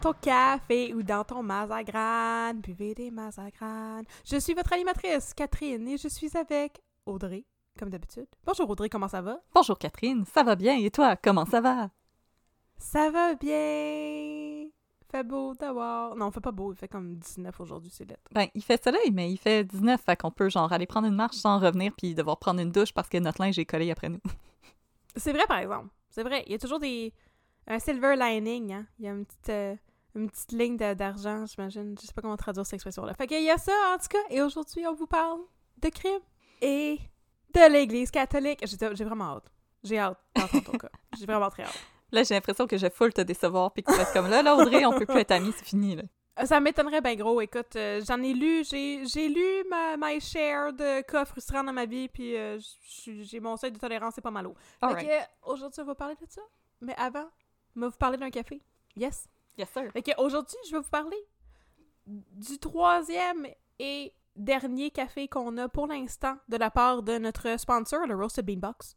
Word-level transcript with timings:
ton 0.00 0.12
café 0.14 0.94
ou 0.94 1.02
dans 1.02 1.24
ton 1.24 1.42
mazagran. 1.42 2.54
Buvez 2.54 2.94
des 2.94 3.10
mazagran. 3.10 4.02
Je 4.24 4.36
suis 4.38 4.54
votre 4.54 4.72
animatrice, 4.72 5.34
Catherine, 5.34 5.86
et 5.88 5.98
je 5.98 6.08
suis 6.08 6.34
avec 6.36 6.80
Audrey, 7.04 7.44
comme 7.78 7.90
d'habitude. 7.90 8.26
Bonjour 8.46 8.70
Audrey, 8.70 8.88
comment 8.88 9.08
ça 9.08 9.20
va? 9.20 9.40
Bonjour 9.54 9.78
Catherine, 9.78 10.24
ça 10.24 10.42
va 10.42 10.56
bien 10.56 10.78
et 10.78 10.90
toi, 10.90 11.16
comment 11.16 11.44
ça 11.44 11.60
va? 11.60 11.90
Ça 12.78 13.10
va 13.10 13.34
bien. 13.34 14.68
Fait 15.10 15.22
beau 15.22 15.54
d'avoir. 15.54 16.16
Non, 16.16 16.30
fait 16.30 16.40
pas 16.40 16.52
beau, 16.52 16.72
il 16.72 16.76
fait 16.76 16.88
comme 16.88 17.16
19 17.16 17.60
aujourd'hui, 17.60 17.90
c'est 17.92 18.08
lettre. 18.08 18.22
Ben, 18.32 18.46
il 18.54 18.62
fait 18.62 18.82
soleil, 18.82 19.10
mais 19.12 19.30
il 19.30 19.36
fait 19.36 19.64
19, 19.64 20.00
fait 20.00 20.16
qu'on 20.16 20.30
peut 20.30 20.48
genre 20.48 20.72
aller 20.72 20.86
prendre 20.86 21.08
une 21.08 21.14
marche 21.14 21.36
sans 21.36 21.58
revenir 21.58 21.92
puis 21.96 22.14
devoir 22.14 22.38
prendre 22.38 22.60
une 22.60 22.72
douche 22.72 22.94
parce 22.94 23.08
que 23.08 23.18
notre 23.18 23.42
linge 23.42 23.58
est 23.58 23.66
collé 23.66 23.90
après 23.90 24.08
nous. 24.08 24.20
C'est 25.16 25.32
vrai, 25.32 25.44
par 25.46 25.58
exemple. 25.58 25.88
C'est 26.08 26.22
vrai. 26.22 26.42
Il 26.46 26.52
y 26.52 26.54
a 26.54 26.58
toujours 26.58 26.78
des. 26.78 27.12
Un 27.66 27.78
silver 27.78 28.16
lining, 28.16 28.72
hein. 28.72 28.86
Il 28.98 29.04
y 29.04 29.08
a 29.08 29.12
une 29.12 29.26
petite, 29.26 29.48
euh, 29.50 29.76
une 30.14 30.28
petite 30.30 30.52
ligne 30.52 30.76
d'argent, 30.76 31.46
j'imagine. 31.46 31.96
Je 32.00 32.06
sais 32.06 32.12
pas 32.12 32.22
comment 32.22 32.36
traduire 32.36 32.64
cette 32.66 32.74
expression-là. 32.74 33.14
Fait 33.14 33.26
qu'il 33.26 33.42
y 33.42 33.50
a 33.50 33.58
ça, 33.58 33.72
en 33.94 33.98
tout 33.98 34.08
cas. 34.08 34.18
Et 34.30 34.42
aujourd'hui, 34.42 34.86
on 34.86 34.94
vous 34.94 35.06
parle 35.06 35.40
de 35.78 35.88
crime 35.88 36.20
et 36.60 36.98
de 37.54 37.72
l'Église 37.72 38.10
catholique. 38.10 38.64
J'ai 38.66 39.04
vraiment 39.04 39.36
hâte. 39.36 39.44
J'ai 39.82 39.98
hâte 39.98 40.18
d'entendre 40.36 40.64
ton 40.64 40.72
cas. 40.78 40.90
J'ai 41.18 41.26
vraiment 41.26 41.48
très 41.50 41.62
hâte. 41.64 41.80
Là, 42.12 42.22
j'ai 42.24 42.34
l'impression 42.34 42.66
que 42.66 42.76
je 42.76 42.88
full 42.88 43.12
te 43.12 43.20
décevoir 43.20 43.72
puis 43.72 43.82
que 43.82 43.92
tu 43.92 43.96
vas 43.98 44.04
comme 44.06 44.28
là, 44.28 44.42
là, 44.42 44.56
Audrey, 44.56 44.84
on 44.84 44.98
peut 44.98 45.06
plus 45.06 45.20
être 45.20 45.30
amis, 45.30 45.52
c'est 45.56 45.64
fini, 45.64 45.94
là. 45.94 46.02
Euh, 46.40 46.46
Ça 46.46 46.58
m'étonnerait 46.60 47.00
bien 47.00 47.14
gros. 47.14 47.40
Écoute, 47.40 47.76
euh, 47.76 48.00
j'en 48.06 48.20
ai 48.22 48.32
lu, 48.32 48.64
j'ai 48.64 49.04
j'ai 49.06 49.28
lu 49.28 49.64
ma 49.68 49.96
my 49.96 50.20
share 50.20 50.72
de 50.72 51.02
cas 51.02 51.24
frustrants 51.24 51.62
dans 51.64 51.72
ma 51.72 51.86
vie, 51.86 52.08
puis 52.08 52.36
euh, 52.36 52.58
j'ai 53.04 53.40
mon 53.40 53.56
seuil 53.56 53.72
de 53.72 53.78
tolérance, 53.78 54.14
c'est 54.14 54.20
pas 54.20 54.30
mal 54.30 54.46
haut. 54.48 54.54
Euh, 54.82 55.20
aujourd'hui, 55.42 55.82
on 55.82 55.86
va 55.86 55.94
parler 55.94 56.14
de 56.16 56.26
ça. 56.28 56.40
Mais 56.80 56.94
avant, 56.96 57.28
on 57.76 57.80
va 57.80 57.88
vous 57.88 57.96
parler 57.96 58.16
d'un 58.16 58.30
café. 58.30 58.60
Yes? 58.96 59.28
Yes, 59.60 59.68
sir. 59.72 59.92
Aujourd'hui, 60.16 60.56
je 60.64 60.70
vais 60.70 60.78
vous 60.78 60.90
parler 60.90 61.18
du 62.06 62.58
troisième 62.58 63.46
et 63.78 64.14
dernier 64.34 64.90
café 64.90 65.28
qu'on 65.28 65.58
a 65.58 65.68
pour 65.68 65.86
l'instant 65.86 66.36
de 66.48 66.56
la 66.56 66.70
part 66.70 67.02
de 67.02 67.18
notre 67.18 67.60
sponsor, 67.60 68.06
le 68.06 68.14
Roasted 68.14 68.46
Bean 68.46 68.56
Box. 68.56 68.96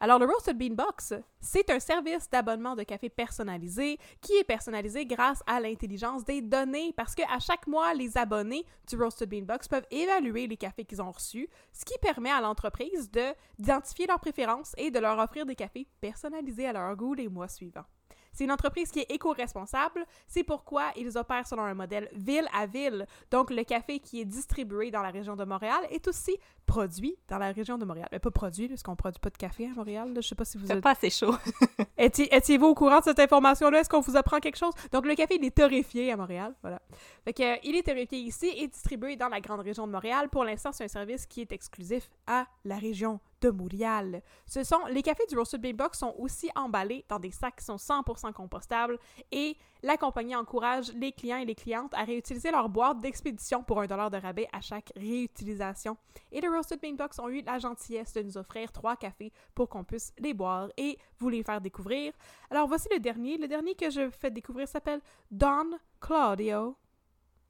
Alors, 0.00 0.18
le 0.18 0.26
Roasted 0.26 0.58
Bean 0.58 0.74
Box, 0.74 1.14
c'est 1.40 1.70
un 1.70 1.78
service 1.78 2.28
d'abonnement 2.28 2.74
de 2.74 2.82
café 2.82 3.10
personnalisé 3.10 4.00
qui 4.20 4.32
est 4.32 4.42
personnalisé 4.42 5.06
grâce 5.06 5.40
à 5.46 5.60
l'intelligence 5.60 6.24
des 6.24 6.42
données 6.42 6.92
parce 6.96 7.14
qu'à 7.14 7.38
chaque 7.38 7.68
mois, 7.68 7.94
les 7.94 8.18
abonnés 8.18 8.66
du 8.88 8.96
Roasted 8.96 9.30
Bean 9.30 9.42
Box 9.42 9.68
peuvent 9.68 9.86
évaluer 9.92 10.48
les 10.48 10.56
cafés 10.56 10.84
qu'ils 10.84 11.00
ont 11.00 11.12
reçus, 11.12 11.48
ce 11.72 11.84
qui 11.84 11.96
permet 12.00 12.32
à 12.32 12.40
l'entreprise 12.40 13.08
de 13.12 13.32
d'identifier 13.60 14.08
leurs 14.08 14.18
préférences 14.18 14.72
et 14.78 14.90
de 14.90 14.98
leur 14.98 15.16
offrir 15.20 15.46
des 15.46 15.54
cafés 15.54 15.86
personnalisés 16.00 16.66
à 16.66 16.72
leur 16.72 16.96
goût 16.96 17.14
les 17.14 17.28
mois 17.28 17.46
suivants. 17.46 17.86
C'est 18.32 18.44
une 18.44 18.50
entreprise 18.52 18.90
qui 18.90 19.00
est 19.00 19.10
éco-responsable. 19.10 20.04
C'est 20.26 20.42
pourquoi 20.44 20.90
ils 20.96 21.16
opèrent 21.18 21.46
selon 21.46 21.62
un 21.64 21.74
modèle 21.74 22.08
ville 22.14 22.48
à 22.54 22.66
ville. 22.66 23.06
Donc, 23.30 23.50
le 23.50 23.62
café 23.64 23.98
qui 23.98 24.20
est 24.20 24.24
distribué 24.24 24.90
dans 24.90 25.02
la 25.02 25.10
région 25.10 25.36
de 25.36 25.44
Montréal 25.44 25.80
est 25.90 26.06
aussi 26.08 26.36
produit 26.66 27.16
dans 27.28 27.38
la 27.38 27.52
région 27.52 27.76
de 27.78 27.84
Montréal. 27.84 28.08
Mais 28.12 28.18
pas 28.18 28.30
produit, 28.30 28.68
parce 28.68 28.82
qu'on 28.82 28.96
produit 28.96 29.20
pas 29.20 29.30
de 29.30 29.36
café 29.36 29.66
à 29.66 29.74
Montréal. 29.74 30.12
là. 30.14 30.20
Je 30.20 30.28
sais 30.28 30.34
pas 30.34 30.44
si 30.44 30.56
vous 30.58 30.66
C'est 30.66 30.74
êtes... 30.76 30.82
pas 30.82 30.92
assez 30.92 31.10
chaud. 31.10 31.34
Étiez- 31.98 32.34
Étiez-vous 32.34 32.66
au 32.66 32.74
courant 32.74 32.98
de 33.00 33.04
cette 33.04 33.18
information-là? 33.20 33.80
Est-ce 33.80 33.88
qu'on 33.90 34.00
vous 34.00 34.16
apprend 34.16 34.38
quelque 34.40 34.56
chose? 34.58 34.72
Donc, 34.92 35.06
le 35.06 35.14
café, 35.14 35.36
il 35.38 35.44
est 35.44 35.54
torréfié 35.56 36.10
à 36.12 36.16
Montréal. 36.16 36.54
Voilà. 36.62 36.80
Fait 37.24 37.32
que, 37.32 37.42
euh, 37.42 37.56
il 37.64 37.76
est 37.76 37.82
torréfié 37.82 38.18
ici 38.18 38.50
et 38.56 38.66
distribué 38.68 39.16
dans 39.16 39.28
la 39.28 39.40
grande 39.40 39.60
région 39.60 39.86
de 39.86 39.92
Montréal. 39.92 40.28
Pour 40.30 40.44
l'instant, 40.44 40.72
c'est 40.72 40.84
un 40.84 40.88
service 40.88 41.26
qui 41.26 41.42
est 41.42 41.52
exclusif 41.52 42.08
à 42.26 42.46
la 42.64 42.76
région 42.76 43.20
de 43.42 43.50
Montréal. 43.50 44.22
Ce 44.46 44.62
sont, 44.62 44.86
les 44.88 45.02
cafés 45.02 45.26
du 45.28 45.36
Roasted 45.36 45.60
Bean 45.60 45.74
Box 45.74 45.98
sont 45.98 46.14
aussi 46.18 46.48
emballés 46.54 47.04
dans 47.08 47.18
des 47.18 47.32
sacs 47.32 47.56
qui 47.56 47.64
sont 47.64 47.76
100% 47.76 48.32
compostables 48.32 48.98
et 49.32 49.56
la 49.82 49.96
compagnie 49.96 50.36
encourage 50.36 50.92
les 50.94 51.12
clients 51.12 51.38
et 51.38 51.44
les 51.44 51.56
clientes 51.56 51.92
à 51.94 52.04
réutiliser 52.04 52.52
leur 52.52 52.68
boîte 52.68 53.00
d'expédition 53.00 53.64
pour 53.64 53.80
un 53.80 53.86
dollar 53.86 54.10
de 54.10 54.16
rabais 54.16 54.48
à 54.52 54.60
chaque 54.60 54.92
réutilisation. 54.94 55.96
Et 56.30 56.40
les 56.40 56.48
Roasted 56.48 56.80
Bean 56.80 56.94
Box 56.94 57.18
ont 57.18 57.28
eu 57.28 57.42
la 57.42 57.58
gentillesse 57.58 58.12
de 58.14 58.22
nous 58.22 58.38
offrir 58.38 58.70
trois 58.70 58.96
cafés 58.96 59.32
pour 59.54 59.68
qu'on 59.68 59.82
puisse 59.82 60.12
les 60.18 60.34
boire 60.34 60.68
et 60.76 60.96
vous 61.18 61.28
les 61.28 61.42
faire 61.42 61.60
découvrir. 61.60 62.12
Alors 62.50 62.68
voici 62.68 62.88
le 62.92 63.00
dernier. 63.00 63.38
Le 63.38 63.48
dernier 63.48 63.74
que 63.74 63.90
je 63.90 64.08
fais 64.10 64.30
découvrir 64.30 64.68
s'appelle 64.68 65.00
Don 65.30 65.70
Claudio. 66.00 66.76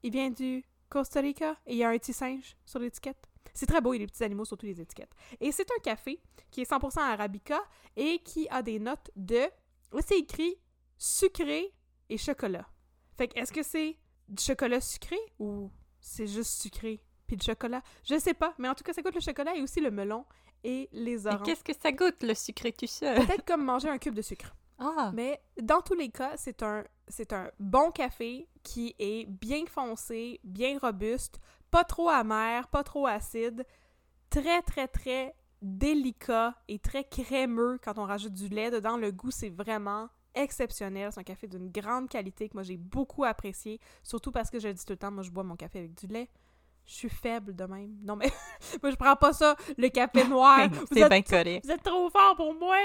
Il 0.01 0.11
vient 0.11 0.31
du 0.31 0.63
Costa 0.89 1.21
Rica 1.21 1.55
et 1.67 1.73
il 1.73 1.77
y 1.77 1.83
a 1.83 1.89
un 1.89 1.97
petit 1.97 2.13
singe 2.13 2.57
sur 2.65 2.79
l'étiquette. 2.79 3.32
C'est 3.53 3.65
très 3.65 3.81
beau, 3.81 3.93
il 3.93 3.99
y 3.99 4.03
a 4.03 4.05
des 4.05 4.11
petits 4.11 4.23
animaux 4.23 4.45
sur 4.45 4.57
toutes 4.57 4.69
les 4.69 4.81
étiquettes. 4.81 5.13
Et 5.39 5.51
c'est 5.51 5.69
un 5.71 5.81
café 5.81 6.19
qui 6.49 6.61
est 6.61 6.69
100% 6.69 6.99
arabica 6.99 7.59
et 7.95 8.19
qui 8.19 8.47
a 8.49 8.61
des 8.61 8.79
notes 8.79 9.11
de... 9.15 9.41
C'est 10.01 10.17
écrit 10.17 10.55
sucré 10.97 11.73
et 12.09 12.17
chocolat. 12.17 12.67
Fait 13.15 13.27
que 13.27 13.39
est-ce 13.39 13.51
que 13.51 13.61
c'est 13.63 13.97
du 14.27 14.43
chocolat 14.43 14.81
sucré 14.81 15.17
ou 15.39 15.69
c'est 15.99 16.27
juste 16.27 16.61
sucré 16.61 17.01
puis 17.27 17.37
du 17.37 17.45
chocolat? 17.45 17.83
Je 18.03 18.17
sais 18.17 18.33
pas, 18.33 18.55
mais 18.57 18.69
en 18.69 18.73
tout 18.73 18.83
cas, 18.83 18.93
ça 18.93 19.01
goûte 19.01 19.15
le 19.15 19.21
chocolat 19.21 19.55
et 19.55 19.61
aussi 19.61 19.81
le 19.81 19.91
melon 19.91 20.25
et 20.63 20.89
les 20.91 21.27
oranges. 21.27 21.43
qu'est-ce 21.43 21.63
que 21.63 21.73
ça 21.73 21.91
goûte, 21.91 22.23
le 22.23 22.33
sucré 22.33 22.71
tu 22.71 22.87
sais? 22.87 23.13
Peut-être 23.15 23.45
comme 23.45 23.63
manger 23.63 23.89
un 23.89 23.97
cube 23.97 24.15
de 24.15 24.21
sucre. 24.21 24.55
Ah, 24.79 25.11
Mais 25.13 25.41
dans 25.61 25.81
tous 25.81 25.93
les 25.93 26.09
cas, 26.09 26.35
c'est 26.35 26.63
un, 26.63 26.83
c'est 27.07 27.31
un 27.33 27.51
bon 27.59 27.91
café 27.91 28.47
qui 28.63 28.95
est 28.97 29.25
bien 29.25 29.65
foncé, 29.65 30.39
bien 30.43 30.79
robuste, 30.79 31.39
pas 31.73 31.83
trop 31.83 32.07
amer, 32.07 32.67
pas 32.67 32.83
trop 32.83 33.07
acide, 33.07 33.65
très 34.29 34.61
très 34.61 34.87
très 34.87 35.35
délicat 35.63 36.53
et 36.67 36.77
très 36.77 37.03
crémeux 37.03 37.79
quand 37.83 37.97
on 37.97 38.03
rajoute 38.03 38.35
du 38.35 38.47
lait 38.47 38.69
dedans. 38.69 38.95
Le 38.95 39.11
goût, 39.11 39.31
c'est 39.31 39.49
vraiment 39.49 40.09
exceptionnel. 40.35 41.11
C'est 41.11 41.19
un 41.19 41.23
café 41.23 41.47
d'une 41.47 41.71
grande 41.71 42.09
qualité 42.09 42.47
que 42.47 42.53
moi 42.53 42.61
j'ai 42.61 42.77
beaucoup 42.77 43.23
apprécié, 43.23 43.79
surtout 44.03 44.31
parce 44.31 44.51
que 44.51 44.59
je 44.59 44.67
le 44.67 44.75
dis 44.75 44.85
tout 44.85 44.93
le 44.93 44.97
temps, 44.97 45.09
moi 45.09 45.23
je 45.23 45.31
bois 45.31 45.43
mon 45.43 45.55
café 45.55 45.79
avec 45.79 45.95
du 45.95 46.05
lait. 46.05 46.29
Je 46.85 46.93
suis 46.93 47.09
faible 47.09 47.55
de 47.55 47.63
même. 47.63 47.95
Non 48.03 48.15
mais 48.15 48.29
moi 48.81 48.91
je 48.91 48.95
prends 48.95 49.15
pas 49.15 49.31
ça, 49.33 49.55
le 49.77 49.87
café 49.89 50.23
noir. 50.27 50.67
Vous 50.69 50.85
c'est 50.91 51.01
êtes 51.01 51.09
bien 51.09 51.21
collé. 51.21 51.61
vous 51.63 51.71
êtes 51.71 51.83
trop 51.83 52.09
fort 52.09 52.35
pour 52.35 52.53
moi! 52.53 52.75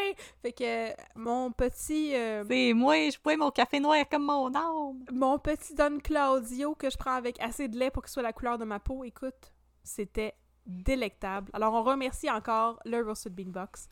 Fait 0.43 0.53
que 0.53 0.91
euh, 0.91 0.93
mon 1.17 1.51
petit 1.51 2.15
euh, 2.15 2.45
C'est 2.49 2.73
moi, 2.75 2.95
je 3.11 3.19
bois 3.23 3.37
mon 3.37 3.51
café 3.51 3.81
noir 3.81 4.09
comme 4.09 4.25
mon 4.25 4.55
âme. 4.55 5.05
mon 5.13 5.39
petit 5.39 5.75
Don 5.75 5.99
Claudio 5.99 6.75
que 6.75 6.91
je 6.91 6.97
prends 6.97 7.15
avec 7.15 7.41
assez 7.41 7.67
de 7.69 7.77
lait 7.79 7.91
pour 7.91 8.03
qu'il 8.05 8.13
soit 8.13 8.23
la 8.23 8.33
couleur 8.33 8.57
de 8.59 8.65
ma 8.65 8.79
peau, 8.79 9.03
écoute, 9.05 9.53
c'était 9.83 10.35
délectable. 10.65 11.51
Alors 11.53 11.75
on 11.75 11.83
remercie 11.83 12.31
encore 12.31 12.79
le 12.85 13.03
Roasted 13.03 13.35
Bean 13.35 13.51
Box 13.51 13.89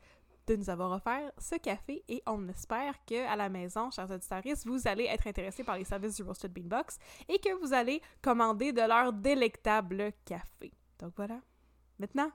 de 0.47 0.57
nous 0.57 0.71
avoir 0.71 0.93
offert 0.93 1.33
ce 1.39 1.57
café 1.57 2.05
et 2.09 2.23
on 2.27 2.49
espère 2.49 2.95
que 3.05 3.27
à 3.27 3.37
la 3.37 3.49
maison, 3.49 3.91
chers 3.91 4.11
auditeurs, 4.11 4.43
vous 4.65 4.87
allez 4.87 5.05
être 5.05 5.27
intéressés 5.27 5.65
par 5.65 5.77
les 5.77 5.85
services 5.85 6.17
du 6.17 6.23
Roasted 6.23 6.53
Bean 6.53 6.69
Box 6.69 6.99
et 7.29 7.39
que 7.39 7.53
vous 7.61 7.73
allez 7.73 8.01
commander 8.23 8.73
de 8.73 8.83
leur 8.83 9.13
délectable 9.13 10.13
café. 10.25 10.73
Donc 10.99 11.13
voilà. 11.17 11.41
Maintenant, 11.99 12.31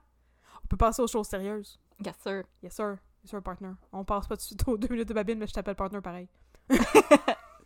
on 0.64 0.68
peut 0.68 0.78
passer 0.78 1.02
aux 1.02 1.08
choses 1.08 1.28
sérieuses. 1.28 1.80
Yes, 2.04 2.16
sir. 2.22 2.44
Yes 2.62 2.74
sir. 2.74 2.98
Yes 3.24 3.32
sir, 3.32 3.42
partner. 3.42 3.72
On 3.92 4.04
passe 4.04 4.28
pas 4.28 4.36
tout 4.36 4.42
de 4.42 4.48
suite 4.48 4.68
aux 4.68 4.78
deux 4.78 4.88
minutes 4.88 5.08
de 5.08 5.14
babine, 5.14 5.40
mais 5.40 5.48
je 5.48 5.54
t'appelle 5.54 5.76
partner 5.76 6.02
pareil. 6.02 6.28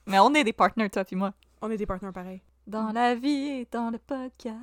Mais 0.08 0.20
on 0.20 0.34
est 0.34 0.44
des 0.44 0.54
partners, 0.54 0.90
toi 0.90 1.04
puis 1.04 1.16
moi. 1.16 1.34
On 1.62 1.72
est 1.72 1.78
des 1.78 1.86
partenaires 1.86 2.14
pareils. 2.14 2.42
Dans 2.68 2.92
la 2.92 3.16
vie 3.16 3.48
et 3.48 3.68
dans 3.72 3.90
le 3.90 3.98
podcast. 3.98 4.56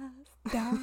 Dans, 0.52 0.78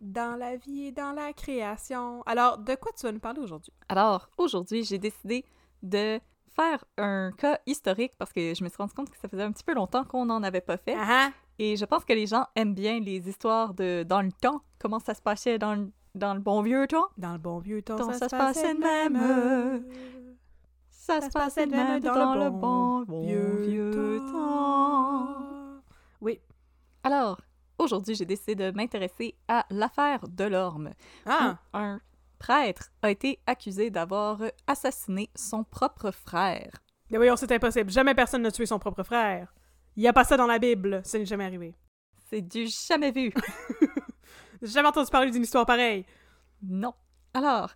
dans 0.00 0.36
la 0.38 0.56
vie 0.56 0.86
et 0.86 0.92
dans 0.92 1.12
la 1.12 1.32
création. 1.32 2.22
Alors, 2.26 2.58
de 2.58 2.74
quoi 2.74 2.92
tu 2.96 3.06
vas 3.06 3.12
nous 3.12 3.20
parler 3.20 3.40
aujourd'hui? 3.40 3.72
Alors, 3.88 4.28
aujourd'hui, 4.38 4.84
j'ai 4.84 4.98
décidé 4.98 5.44
de 5.82 6.20
faire 6.56 6.84
un 6.96 7.32
cas 7.32 7.58
historique 7.66 8.12
parce 8.18 8.32
que 8.32 8.54
je 8.54 8.64
me 8.64 8.68
suis 8.68 8.78
rendu 8.78 8.94
compte 8.94 9.10
que 9.10 9.18
ça 9.18 9.28
faisait 9.28 9.42
un 9.42 9.52
petit 9.52 9.64
peu 9.64 9.74
longtemps 9.74 10.04
qu'on 10.04 10.24
n'en 10.24 10.42
avait 10.42 10.60
pas 10.60 10.76
fait. 10.76 10.96
Ah 10.98 11.30
Et 11.58 11.76
je 11.76 11.84
pense 11.84 12.04
que 12.04 12.12
les 12.12 12.26
gens 12.26 12.46
aiment 12.54 12.74
bien 12.74 12.98
les 12.98 13.28
histoires 13.28 13.74
de 13.74 14.04
dans 14.08 14.22
le 14.22 14.32
temps, 14.32 14.62
comment 14.78 14.98
ça 14.98 15.14
se 15.14 15.22
passait 15.22 15.58
dans 15.58 15.74
le, 15.74 15.90
dans 16.14 16.34
le 16.34 16.40
bon 16.40 16.62
vieux 16.62 16.86
temps. 16.86 17.08
Dans 17.18 17.32
le 17.32 17.38
bon 17.38 17.58
vieux 17.58 17.82
temps, 17.82 17.96
Temps, 17.96 18.12
ça, 18.12 18.28
se 18.28 18.36
passait 18.36 18.74
de 18.74 18.80
même. 18.80 19.84
Ça, 20.90 21.20
se 21.20 21.30
passait 21.30 21.66
de 21.66 21.72
même 21.72 22.00
dans, 22.00 22.34
le 22.34 22.50
bon, 22.50 23.02
bon 23.02 23.20
vieux, 23.22 24.20
temps. 24.32 25.82
Oui. 26.20 26.40
Alors, 27.04 27.40
aujourd'hui, 27.78 28.14
j'ai 28.14 28.24
décidé 28.24 28.54
de 28.54 28.70
m'intéresser 28.70 29.34
à 29.48 29.66
l'affaire 29.70 30.20
Delorme. 30.28 30.90
Ah! 31.24 31.58
où 31.72 31.76
Un 31.76 32.00
prêtre 32.38 32.90
a 33.02 33.10
été 33.10 33.40
accusé 33.46 33.90
d'avoir 33.90 34.40
assassiné 34.66 35.30
son 35.34 35.64
propre 35.64 36.10
frère. 36.10 36.70
Mais 37.10 37.18
voyons, 37.18 37.36
c'est 37.36 37.52
impossible. 37.52 37.90
Jamais 37.90 38.14
personne 38.14 38.42
n'a 38.42 38.50
tué 38.50 38.66
son 38.66 38.78
propre 38.78 39.02
frère. 39.02 39.54
Il 39.96 40.00
n'y 40.00 40.08
a 40.08 40.12
pas 40.12 40.24
ça 40.24 40.36
dans 40.36 40.46
la 40.46 40.58
Bible. 40.58 41.00
Ça 41.04 41.18
n'est 41.18 41.24
jamais 41.24 41.44
arrivé. 41.44 41.74
C'est 42.28 42.42
du 42.42 42.66
jamais 42.66 43.12
vu. 43.12 43.32
J'ai 44.62 44.72
jamais 44.72 44.88
entendu 44.88 45.10
parler 45.10 45.30
d'une 45.30 45.42
histoire 45.42 45.66
pareille. 45.66 46.04
Non. 46.62 46.94
Alors, 47.32 47.70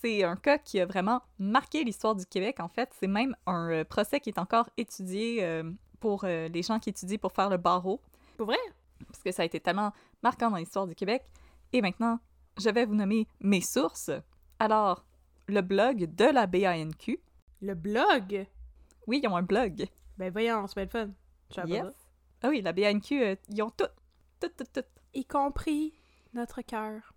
c'est 0.00 0.22
un 0.22 0.36
cas 0.36 0.58
qui 0.58 0.78
a 0.80 0.86
vraiment 0.86 1.22
marqué 1.38 1.82
l'histoire 1.82 2.14
du 2.14 2.26
Québec. 2.26 2.60
En 2.60 2.68
fait, 2.68 2.90
c'est 2.98 3.06
même 3.06 3.34
un 3.46 3.70
euh, 3.70 3.84
procès 3.84 4.20
qui 4.20 4.30
est 4.30 4.38
encore 4.38 4.68
étudié 4.76 5.42
euh, 5.42 5.64
pour 6.00 6.24
euh, 6.24 6.48
les 6.48 6.62
gens 6.62 6.78
qui 6.78 6.90
étudient 6.90 7.18
pour 7.18 7.32
faire 7.32 7.48
le 7.48 7.56
barreau, 7.56 8.00
Pour 8.36 8.46
vrai? 8.46 8.58
Parce 9.06 9.22
que 9.22 9.32
ça 9.32 9.42
a 9.42 9.44
été 9.44 9.60
tellement 9.60 9.92
marquant 10.22 10.50
dans 10.50 10.56
l'histoire 10.56 10.86
du 10.86 10.94
Québec. 10.94 11.24
Et 11.72 11.82
maintenant, 11.82 12.18
je 12.58 12.70
vais 12.70 12.84
vous 12.84 12.94
nommer 12.94 13.26
mes 13.40 13.60
sources. 13.60 14.10
Alors, 14.58 15.04
le 15.46 15.60
blog 15.60 16.14
de 16.14 16.24
la 16.24 16.46
BANQ. 16.46 17.20
Le 17.60 17.74
blog? 17.74 18.46
Oui, 19.06 19.20
ils 19.22 19.28
ont 19.28 19.36
un 19.36 19.42
blog. 19.42 19.86
Ben 20.18 20.32
voyons, 20.32 20.66
c'est 20.66 20.74
bien 20.74 20.84
le 20.84 20.90
fun. 20.90 21.66
Yes. 21.66 21.94
Ah 22.42 22.48
oui, 22.48 22.60
la 22.60 22.72
BANQ, 22.72 23.22
euh, 23.22 23.36
ils 23.48 23.62
ont 23.62 23.70
tout, 23.70 23.84
tout, 24.40 24.48
tout, 24.56 24.64
tout, 24.72 24.86
Y 25.14 25.24
compris 25.24 25.94
notre 26.34 26.62
cœur. 26.62 27.14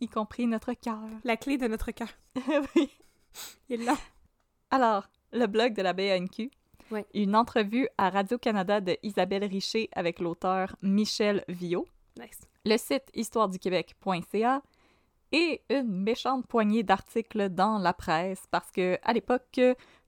y 0.00 0.08
compris 0.08 0.46
notre 0.46 0.72
cœur. 0.74 1.08
La 1.24 1.36
clé 1.36 1.58
de 1.58 1.66
notre 1.66 1.90
cœur. 1.90 2.08
oui. 2.76 2.90
Il 3.68 3.80
est 3.80 3.84
là. 3.84 3.96
Alors, 4.70 5.08
le 5.32 5.46
blog 5.46 5.74
de 5.74 5.82
la 5.82 5.92
BANQ. 5.92 6.50
Une 7.14 7.36
entrevue 7.36 7.88
à 7.98 8.10
Radio-Canada 8.10 8.80
de 8.80 8.96
Isabelle 9.02 9.44
Richer 9.44 9.88
avec 9.92 10.20
l'auteur 10.20 10.76
Michel 10.82 11.44
Viau. 11.48 11.86
Nice. 12.18 12.40
le 12.64 12.76
site 12.76 13.04
histoireduquebec.ca 13.14 14.62
et 15.30 15.62
une 15.70 16.02
méchante 16.02 16.46
poignée 16.46 16.82
d'articles 16.82 17.48
dans 17.50 17.78
la 17.78 17.92
presse 17.92 18.42
parce 18.50 18.70
que 18.72 18.98
à 19.02 19.12
l'époque 19.12 19.60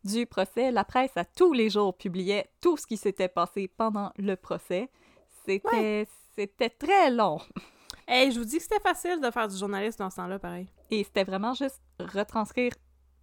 du 0.04 0.26
procès, 0.26 0.70
la 0.72 0.84
presse 0.84 1.16
à 1.16 1.24
tous 1.24 1.52
les 1.52 1.70
jours 1.70 1.96
publiait 1.96 2.50
tout 2.60 2.76
ce 2.76 2.86
qui 2.86 2.96
s'était 2.96 3.28
passé 3.28 3.68
pendant 3.68 4.12
le 4.16 4.34
procès. 4.34 4.88
C'était 5.46 6.06
c'était 6.36 6.70
très 6.70 7.10
long 7.10 7.38
Hey, 8.08 8.32
je 8.32 8.40
vous 8.40 8.44
dis 8.44 8.56
que 8.56 8.62
c'était 8.64 8.80
facile 8.80 9.20
de 9.20 9.30
faire 9.30 9.46
du 9.46 9.56
journaliste 9.56 10.00
dans 10.00 10.10
ce 10.10 10.16
temps-là, 10.16 10.38
pareil. 10.40 10.66
et 10.90 11.04
c'était 11.04 11.22
vraiment 11.22 11.54
juste 11.54 11.80
retranscrire 12.00 12.72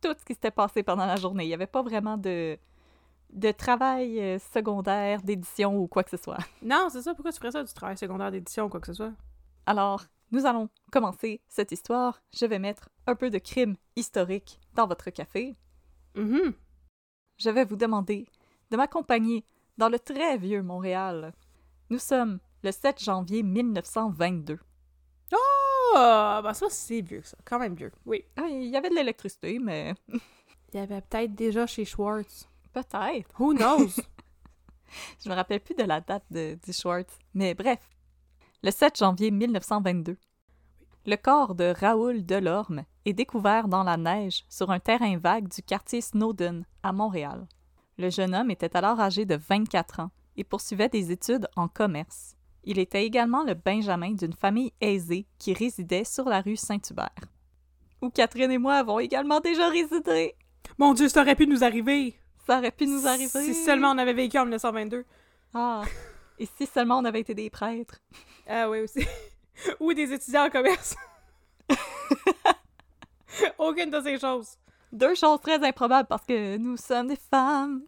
tout 0.01 0.13
ce 0.17 0.23
qui 0.23 0.33
s'était 0.33 0.51
passé 0.51 0.81
pendant 0.81 1.05
la 1.05 1.17
journée. 1.17 1.43
Il 1.43 1.47
n'y 1.47 1.53
avait 1.53 1.67
pas 1.67 1.81
vraiment 1.81 2.15
de 2.15 2.57
de 3.31 3.51
travail 3.51 4.19
euh, 4.19 4.39
secondaire 4.39 5.21
d'édition 5.21 5.77
ou 5.77 5.87
quoi 5.87 6.03
que 6.03 6.09
ce 6.09 6.17
soit. 6.17 6.37
Non, 6.61 6.87
c'est 6.91 7.01
ça. 7.01 7.13
Pourquoi 7.13 7.31
tu 7.31 7.39
ferais 7.39 7.51
ça 7.51 7.63
du 7.63 7.73
travail 7.73 7.97
secondaire 7.97 8.31
d'édition 8.31 8.65
ou 8.65 8.69
quoi 8.69 8.79
que 8.79 8.87
ce 8.87 8.93
soit? 8.93 9.13
Alors, 9.65 10.03
nous 10.31 10.45
allons 10.45 10.69
commencer 10.91 11.41
cette 11.47 11.71
histoire. 11.71 12.21
Je 12.33 12.45
vais 12.45 12.59
mettre 12.59 12.89
un 13.05 13.15
peu 13.15 13.29
de 13.29 13.37
crime 13.37 13.75
historique 13.95 14.59
dans 14.73 14.87
votre 14.87 15.09
café. 15.09 15.55
Mhm. 16.15 16.53
Je 17.37 17.49
vais 17.49 17.65
vous 17.65 17.75
demander 17.75 18.27
de 18.71 18.77
m'accompagner 18.77 19.45
dans 19.77 19.89
le 19.89 19.99
très 19.99 20.37
vieux 20.37 20.63
Montréal. 20.63 21.33
Nous 21.89 21.99
sommes 21.99 22.39
le 22.63 22.71
7 22.71 23.03
janvier 23.03 23.43
1922. 23.43 24.59
Oh, 25.33 26.39
ben 26.43 26.53
ça, 26.53 26.67
c'est 26.69 27.01
vieux, 27.01 27.21
ça. 27.23 27.37
Quand 27.45 27.59
même 27.59 27.75
vieux. 27.75 27.91
Oui. 28.05 28.23
Ah, 28.35 28.47
il 28.49 28.67
y 28.67 28.75
avait 28.75 28.89
de 28.89 28.95
l'électricité, 28.95 29.59
mais 29.59 29.93
Il 30.73 30.79
y 30.79 30.83
avait 30.83 31.01
peut-être 31.01 31.33
déjà 31.33 31.65
chez 31.65 31.85
Schwartz. 31.85 32.47
Peut-être. 32.77 33.33
Who 33.39 33.53
knows? 33.53 33.95
Je 35.23 35.29
me 35.29 35.35
rappelle 35.35 35.59
plus 35.59 35.75
de 35.75 35.83
la 35.83 36.01
date 36.01 36.25
de, 36.31 36.57
du 36.63 36.73
Schwartz. 36.73 37.17
Mais 37.33 37.53
bref, 37.53 37.79
le 38.63 38.71
7 38.71 38.97
janvier 38.97 39.31
1922. 39.31 40.17
Le 41.05 41.15
corps 41.15 41.55
de 41.55 41.73
Raoul 41.77 42.25
Delorme 42.25 42.83
est 43.05 43.13
découvert 43.13 43.67
dans 43.67 43.83
la 43.83 43.97
neige 43.97 44.43
sur 44.49 44.71
un 44.71 44.79
terrain 44.79 45.17
vague 45.17 45.47
du 45.47 45.61
quartier 45.61 46.01
Snowden 46.01 46.65
à 46.83 46.91
Montréal. 46.91 47.47
Le 47.97 48.09
jeune 48.09 48.35
homme 48.35 48.51
était 48.51 48.75
alors 48.75 48.99
âgé 48.99 49.25
de 49.25 49.35
24 49.35 50.01
ans 50.01 50.11
et 50.35 50.43
poursuivait 50.43 50.89
des 50.89 51.11
études 51.11 51.47
en 51.55 51.67
commerce. 51.67 52.35
Il 52.63 52.79
était 52.79 53.05
également 53.05 53.43
le 53.43 53.53
benjamin 53.53 54.11
d'une 54.11 54.33
famille 54.33 54.73
aisée 54.81 55.25
qui 55.39 55.53
résidait 55.53 56.03
sur 56.03 56.25
la 56.25 56.41
rue 56.41 56.57
Saint-Hubert. 56.57 57.09
Où 58.01 58.09
Catherine 58.09 58.51
et 58.51 58.57
moi 58.57 58.75
avons 58.75 58.99
également 58.99 59.39
déjà 59.39 59.69
résidé. 59.69 60.35
Mon 60.77 60.93
Dieu, 60.93 61.07
ça 61.07 61.21
aurait 61.21 61.35
pu 61.35 61.47
nous 61.47 61.63
arriver! 61.63 62.19
Ça 62.47 62.59
aurait 62.59 62.71
pu 62.71 62.87
nous 62.87 63.05
arriver. 63.05 63.27
Si 63.27 63.53
seulement 63.53 63.91
on 63.91 63.97
avait 63.97 64.13
vécu 64.13 64.37
en 64.37 64.43
1922. 64.43 65.05
Ah. 65.53 65.83
Et 66.39 66.47
si 66.57 66.65
seulement 66.65 66.97
on 66.99 67.05
avait 67.05 67.19
été 67.19 67.33
des 67.33 67.49
prêtres. 67.49 67.99
Ah 68.47 68.69
oui, 68.69 68.79
aussi. 68.79 69.05
Ou 69.81 69.93
des 69.93 70.13
étudiants 70.13 70.45
en 70.45 70.49
commerce. 70.49 70.95
Aucune 73.57 73.89
de 73.89 73.99
ces 74.01 74.17
choses. 74.17 74.55
Deux 74.93 75.15
choses 75.15 75.41
très 75.41 75.61
improbables 75.61 76.07
parce 76.07 76.25
que 76.25 76.55
nous 76.57 76.77
sommes 76.77 77.07
des 77.07 77.17
femmes. 77.17 77.83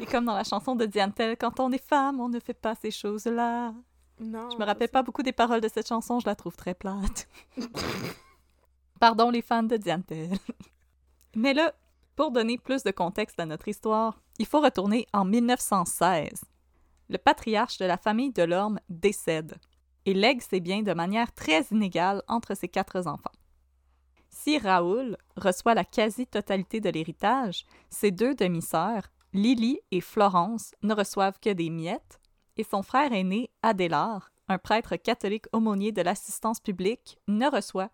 Et 0.00 0.06
comme 0.06 0.26
dans 0.26 0.34
la 0.34 0.44
chanson 0.44 0.76
de 0.76 0.86
Diane 0.86 1.12
Tell, 1.12 1.36
quand 1.36 1.58
on 1.58 1.72
est 1.72 1.84
femme, 1.84 2.20
on 2.20 2.28
ne 2.28 2.38
fait 2.38 2.54
pas 2.54 2.74
ces 2.76 2.92
choses-là. 2.92 3.74
Non. 4.20 4.50
Je 4.50 4.56
me 4.58 4.64
rappelle 4.64 4.90
pas 4.90 5.02
beaucoup 5.02 5.22
des 5.22 5.32
paroles 5.32 5.60
de 5.60 5.68
cette 5.68 5.88
chanson, 5.88 6.20
je 6.20 6.26
la 6.26 6.36
trouve 6.36 6.54
très 6.54 6.74
plate. 6.74 7.26
Pardon 9.00 9.30
les 9.30 9.42
fans 9.42 9.62
de 9.62 9.76
Diane 9.76 10.04
Tell. 10.04 10.30
Mais 11.34 11.54
là, 11.54 11.72
pour 12.18 12.32
donner 12.32 12.58
plus 12.58 12.82
de 12.82 12.90
contexte 12.90 13.38
à 13.38 13.46
notre 13.46 13.68
histoire, 13.68 14.20
il 14.40 14.46
faut 14.46 14.60
retourner 14.60 15.06
en 15.12 15.24
1916. 15.24 16.42
Le 17.08 17.16
patriarche 17.16 17.78
de 17.78 17.84
la 17.84 17.96
famille 17.96 18.32
Delorme 18.32 18.80
décède 18.88 19.54
et 20.04 20.14
lègue 20.14 20.42
ses 20.42 20.58
biens 20.58 20.82
de 20.82 20.92
manière 20.94 21.32
très 21.32 21.62
inégale 21.70 22.24
entre 22.26 22.56
ses 22.56 22.66
quatre 22.66 23.06
enfants. 23.06 23.30
Si 24.30 24.58
Raoul 24.58 25.16
reçoit 25.36 25.74
la 25.74 25.84
quasi-totalité 25.84 26.80
de 26.80 26.90
l'héritage, 26.90 27.64
ses 27.88 28.10
deux 28.10 28.34
demi-sœurs, 28.34 29.04
Lily 29.32 29.78
et 29.92 30.00
Florence, 30.00 30.72
ne 30.82 30.94
reçoivent 30.94 31.38
que 31.38 31.50
des 31.50 31.70
miettes, 31.70 32.18
et 32.56 32.64
son 32.64 32.82
frère 32.82 33.12
aîné, 33.12 33.48
Adélard, 33.62 34.32
un 34.48 34.58
prêtre 34.58 34.96
catholique 34.96 35.46
aumônier 35.52 35.92
de 35.92 36.02
l'assistance 36.02 36.58
publique, 36.58 37.16
ne 37.28 37.48
reçoit 37.48 37.90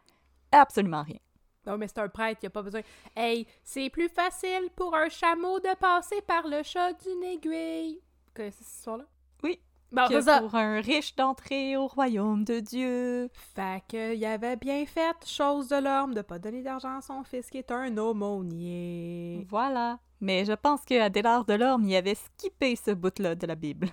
absolument 0.51 1.03
rien. 1.03 1.19
Non, 1.67 1.79
mais 1.79 1.89
c'est 1.89 1.99
un 1.99 2.09
prêtre, 2.09 2.41
il 2.43 2.47
a 2.47 2.51
pas 2.51 2.63
besoin. 2.63 2.83
Hey, 3.17 3.47
c'est 3.63 3.89
plus 3.91 4.09
facile 4.09 4.69
pour 4.77 4.95
un 4.95 5.09
chameau 5.09 5.59
de 5.61 5.75
passer 5.77 6.21
par 6.23 6.47
le 6.47 6.63
chat 6.63 6.93
d'une 6.93 7.23
aiguille. 7.25 8.01
Vous 8.27 8.33
connaissez 8.35 8.65
cette 8.65 8.77
histoire-là? 8.77 9.05
Oui. 9.43 9.61
Bon, 9.93 10.09
que 10.09 10.21
ça. 10.21 10.41
pour 10.41 10.55
un 10.57 10.81
riche 10.81 11.15
d'entrer 11.15 11.77
au 11.77 11.87
royaume 11.87 12.45
de 12.45 12.59
Dieu. 12.61 13.31
Fait 13.33 13.83
que, 13.89 14.15
il 14.15 14.25
avait 14.25 14.57
bien 14.57 14.85
fait, 14.87 15.15
chose 15.25 15.69
de 15.69 15.77
l'homme, 15.77 16.15
de 16.15 16.23
pas 16.23 16.39
donner 16.39 16.63
d'argent 16.63 16.97
à 16.97 17.01
son 17.01 17.23
fils 17.23 17.49
qui 17.49 17.59
est 17.59 17.71
un 17.71 17.97
aumônier. 17.97 19.47
Voilà. 19.49 20.01
Mais 20.21 20.45
je 20.45 20.53
pense 20.53 20.85
que 20.85 21.01
Adélard 21.01 21.45
Delorme 21.45 21.85
y 21.85 21.97
avait 21.97 22.15
skippé 22.17 22.77
ce 22.77 22.91
bout-là 22.91 23.35
de 23.37 23.47
la 23.47 23.55
Bible. 23.55 23.89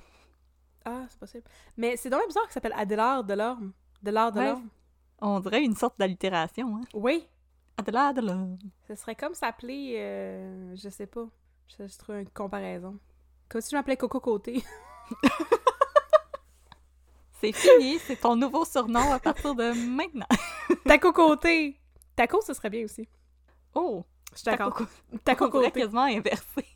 Ah, 0.85 1.03
c'est 1.07 1.19
possible. 1.19 1.43
Mais 1.77 1.95
c'est 1.97 2.09
dommage 2.09 2.27
bizarre 2.27 2.43
qu'il 2.45 2.53
s'appelle 2.53 2.73
Adélard 2.75 3.23
Delorme. 3.23 3.71
Delard 4.01 4.33
Ouais. 4.35 4.41
Delorme. 4.41 4.69
On 5.21 5.39
dirait 5.39 5.63
une 5.63 5.75
sorte 5.75 5.99
d'allitération, 5.99 6.77
hein? 6.77 6.81
Oui. 6.95 7.27
Ce 8.87 8.95
serait 8.95 9.15
comme 9.15 9.33
s'appeler, 9.33 9.95
euh, 9.97 10.75
je 10.75 10.89
sais 10.89 11.07
pas. 11.07 11.27
Je, 11.67 11.87
je 11.87 11.97
trouve 11.97 12.15
une 12.15 12.29
comparaison. 12.29 12.97
Comme 13.49 13.61
si 13.61 13.69
je 13.71 13.75
m'appelais 13.75 13.97
Coco 13.97 14.19
Côté. 14.19 14.63
C'est 17.39 17.53
fini, 17.53 17.97
c'est 17.97 18.17
ton 18.17 18.35
nouveau 18.35 18.65
surnom 18.65 19.11
à 19.11 19.19
partir 19.19 19.55
de 19.55 19.71
maintenant. 19.73 20.27
Taco 20.85 21.11
Côté! 21.11 21.79
Taco, 22.15 22.39
ce 22.41 22.53
serait 22.53 22.69
bien 22.69 22.83
aussi. 22.85 23.07
Oh! 23.73 24.03
Je 24.33 24.37
suis 24.37 24.45
d'accord. 24.45 24.79
Taco- 25.25 25.49
Côté. 25.49 25.71
quasiment 25.71 26.03
inversé. 26.03 26.65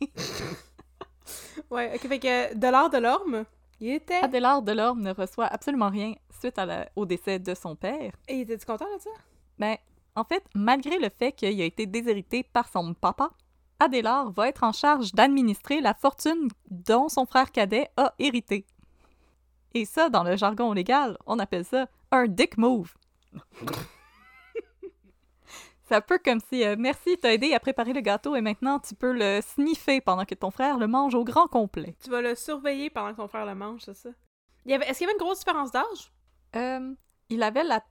Ouais, 1.70 1.92
ok, 1.94 2.06
fait 2.08 2.18
que 2.20 2.54
Dollar 2.54 2.88
de 2.90 2.98
l'orme, 2.98 3.44
il 3.80 3.90
était. 3.94 4.22
Adélard 4.22 4.62
Delorme 4.62 5.00
ne 5.02 5.12
reçoit 5.12 5.46
absolument 5.46 5.88
rien 5.88 6.14
suite 6.38 6.56
à 6.58 6.66
la- 6.66 6.88
au 6.94 7.04
décès 7.06 7.38
de 7.40 7.54
son 7.54 7.74
père. 7.74 8.12
Et 8.28 8.34
il 8.36 8.40
était-tu 8.42 8.64
content 8.66 8.84
de 8.94 9.00
ça? 9.00 9.10
Ben, 9.58 9.76
en 10.16 10.24
fait, 10.24 10.44
malgré 10.54 10.98
le 10.98 11.10
fait 11.10 11.32
qu'il 11.32 11.60
a 11.60 11.64
été 11.64 11.86
déshérité 11.86 12.42
par 12.42 12.68
son 12.68 12.94
papa, 12.94 13.30
Adélard 13.78 14.32
va 14.32 14.48
être 14.48 14.64
en 14.64 14.72
charge 14.72 15.12
d'administrer 15.12 15.80
la 15.80 15.94
fortune 15.94 16.48
dont 16.70 17.08
son 17.08 17.26
frère 17.26 17.52
cadet 17.52 17.90
a 17.96 18.14
hérité. 18.18 18.66
Et 19.74 19.84
ça, 19.84 20.08
dans 20.08 20.24
le 20.24 20.36
jargon 20.36 20.72
légal, 20.72 21.18
on 21.26 21.38
appelle 21.38 21.66
ça 21.66 21.86
un 22.10 22.26
dick 22.26 22.56
move. 22.56 22.94
C'est 25.88 25.94
un 25.94 26.00
peu 26.00 26.18
comme 26.18 26.40
si, 26.40 26.64
euh, 26.64 26.74
merci, 26.76 27.16
t'as 27.16 27.32
aidé 27.32 27.54
à 27.54 27.60
préparer 27.60 27.92
le 27.92 28.00
gâteau 28.00 28.34
et 28.34 28.40
maintenant 28.40 28.80
tu 28.80 28.94
peux 28.94 29.12
le 29.12 29.40
sniffer 29.40 30.00
pendant 30.00 30.24
que 30.24 30.34
ton 30.34 30.50
frère 30.50 30.78
le 30.78 30.88
mange 30.88 31.14
au 31.14 31.22
grand 31.22 31.46
complet. 31.46 31.94
Tu 32.02 32.10
vas 32.10 32.22
le 32.22 32.34
surveiller 32.34 32.90
pendant 32.90 33.12
que 33.12 33.18
ton 33.18 33.28
frère 33.28 33.46
le 33.46 33.54
mange, 33.54 33.82
c'est 33.82 33.94
ça? 33.94 34.08
Est-ce 34.66 34.98
qu'il 34.98 35.02
y 35.02 35.04
avait 35.04 35.12
une 35.12 35.18
grosse 35.18 35.38
différence 35.40 35.70
d'âge? 35.70 36.12
Euh, 36.56 36.92
il 37.28 37.42
avait 37.42 37.62
la... 37.62 37.84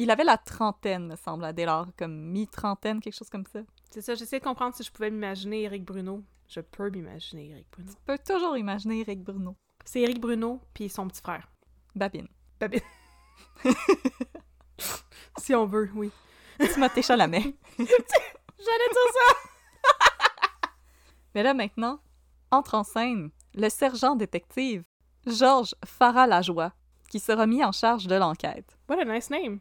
Il 0.00 0.10
avait 0.10 0.24
la 0.24 0.38
trentaine, 0.38 1.08
me 1.08 1.14
semble, 1.14 1.44
Adélard, 1.44 1.88
comme 1.94 2.14
mi-trentaine, 2.14 3.00
quelque 3.00 3.18
chose 3.18 3.28
comme 3.28 3.44
ça. 3.44 3.60
C'est 3.90 4.00
ça, 4.00 4.14
j'essaie 4.14 4.38
de 4.38 4.44
comprendre 4.44 4.74
si 4.74 4.82
je 4.82 4.90
pouvais 4.90 5.10
m'imaginer 5.10 5.64
Eric 5.64 5.84
Bruno. 5.84 6.24
Je 6.48 6.60
peux 6.60 6.88
m'imaginer 6.88 7.50
Eric 7.50 7.66
Bruno. 7.70 7.90
Tu 7.90 7.98
peux 8.06 8.16
toujours 8.16 8.56
imaginer 8.56 9.00
Eric 9.00 9.22
Bruno. 9.22 9.56
C'est 9.84 10.00
Eric 10.00 10.18
Bruno, 10.18 10.62
puis 10.72 10.88
son 10.88 11.06
petit 11.06 11.20
frère. 11.20 11.50
Babine. 11.94 12.28
Babine. 12.58 12.80
si 15.38 15.54
on 15.54 15.66
veut, 15.66 15.90
oui. 15.94 16.10
Timothée 16.72 17.02
Chalamet. 17.02 17.54
J'allais 17.78 17.86
dire 18.56 19.12
ça! 19.12 19.34
Mais 21.34 21.42
là, 21.42 21.52
maintenant, 21.52 22.00
entre 22.50 22.74
en 22.74 22.84
scène 22.84 23.28
le 23.54 23.68
sergent 23.68 24.16
détective 24.16 24.82
Georges 25.26 25.74
Farah-Lajoie, 25.84 26.72
qui 27.10 27.20
sera 27.20 27.46
mis 27.46 27.62
en 27.62 27.72
charge 27.72 28.06
de 28.06 28.14
l'enquête. 28.14 28.78
What 28.88 28.98
a 28.98 29.04
nice 29.04 29.28
name. 29.28 29.60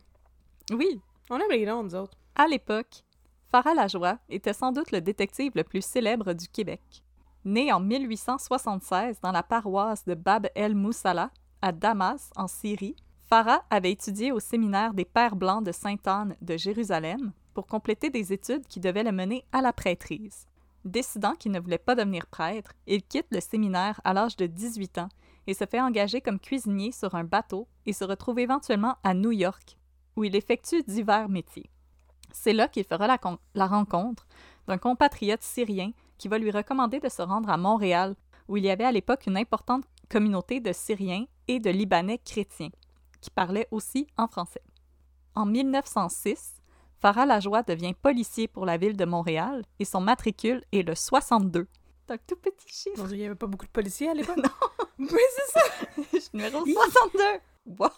Oui, 0.72 1.02
On 1.30 1.38
aime 1.38 1.50
les 1.50 1.66
noms, 1.66 1.84
nous 1.84 1.96
autres. 1.96 2.18
à 2.36 2.48
l'époque, 2.48 3.04
Farah-Lajoie 3.52 4.20
était 4.30 4.54
sans 4.54 4.72
doute 4.72 4.92
le 4.92 5.02
détective 5.02 5.52
le 5.56 5.64
plus 5.64 5.84
célèbre 5.84 6.34
du 6.34 6.48
Québec. 6.48 7.04
Né 7.44 7.72
en 7.74 7.80
1876 7.80 9.20
dans 9.22 9.32
la 9.32 9.42
paroisse 9.42 10.06
de 10.06 10.14
Bab 10.14 10.48
el-Moussala, 10.54 11.32
à 11.62 11.72
Damas, 11.72 12.30
en 12.36 12.48
Syrie, 12.48 12.96
Farah 13.28 13.64
avait 13.70 13.92
étudié 13.92 14.32
au 14.32 14.40
séminaire 14.40 14.94
des 14.94 15.06
Pères 15.06 15.36
Blancs 15.36 15.64
de 15.64 15.72
Sainte-Anne 15.72 16.36
de 16.42 16.58
Jérusalem 16.58 17.32
pour 17.54 17.66
compléter 17.66 18.10
des 18.10 18.32
études 18.32 18.68
qui 18.68 18.80
devaient 18.80 19.04
le 19.04 19.12
mener 19.12 19.44
à 19.52 19.62
la 19.62 19.74
prêtrise. 19.74 20.46
Décidant 20.86 21.34
qu'il 21.34 21.52
ne 21.52 21.60
voulait 21.60 21.78
pas 21.80 21.96
devenir 21.96 22.28
prêtre, 22.28 22.74
il 22.86 23.04
quitte 23.04 23.28
le 23.32 23.42
séminaire 23.42 24.00
à 24.04 24.14
l'âge 24.14 24.38
de 24.38 24.46
18 24.46 25.00
ans 25.00 25.10
et 25.48 25.54
se 25.56 25.66
fait 25.66 25.82
engager 25.82 26.22
comme 26.22 26.40
cuisinier 26.40 26.92
sur 26.92 27.16
un 27.16 27.24
bateau 27.24 27.68
et 27.88 27.94
se 27.94 28.04
retrouve 28.04 28.40
éventuellement 28.40 28.98
à 29.04 29.16
New 29.16 29.32
York, 29.32 29.79
où 30.16 30.24
il 30.24 30.36
effectue 30.36 30.84
divers 30.84 31.30
métiers. 31.30 31.70
C'est 32.32 32.54
là 32.54 32.68
qu'il 32.68 32.84
fera 32.84 33.08
la, 33.08 33.18
con- 33.18 33.40
la 33.56 33.68
rencontre 33.68 34.28
d'un 34.68 34.78
compatriote 34.78 35.42
syrien 35.42 35.92
qui 36.18 36.28
va 36.28 36.38
lui 36.38 36.52
recommander 36.52 37.00
de 37.00 37.10
se 37.10 37.22
rendre 37.22 37.50
à 37.50 37.58
Montréal, 37.58 38.16
où 38.48 38.58
il 38.58 38.66
y 38.66 38.70
avait 38.70 38.84
à 38.84 38.92
l'époque 38.92 39.26
une 39.28 39.38
importante 39.38 39.86
communauté 40.10 40.60
de 40.60 40.72
Syriens 40.74 41.26
et 41.48 41.60
de 41.60 41.70
Libanais 41.70 42.20
chrétiens, 42.20 42.70
qui 43.22 43.30
parlaient 43.32 43.68
aussi 43.72 44.08
en 44.18 44.28
français. 44.28 44.62
En 45.36 45.46
1906, 45.46 46.56
Farah 47.00 47.26
Lajoie 47.26 47.64
devient 47.64 47.94
policier 47.94 48.48
pour 48.48 48.66
la 48.66 48.78
ville 48.78 48.98
de 48.98 49.06
Montréal 49.06 49.64
et 49.80 49.86
son 49.86 50.02
matricule 50.02 50.64
est 50.72 50.84
le 50.84 50.96
62. 50.96 51.68
C'est 52.08 52.14
un 52.14 52.18
tout 52.18 52.36
petit 52.36 52.68
chiffre. 52.68 53.08
Il 53.12 53.18
n'y 53.18 53.26
avait 53.26 53.36
pas 53.36 53.48
beaucoup 53.48 53.66
de 53.66 53.72
policiers 53.72 54.10
à 54.10 54.14
l'époque. 54.14 54.38
Non. 54.44 54.50
Oui, 55.00 55.22
c'est 55.34 55.52
ça. 55.60 55.62
Je 56.14 56.20
suis 56.20 56.30
numéro 56.34 56.66
62. 56.66 57.24
Wow! 57.68 57.90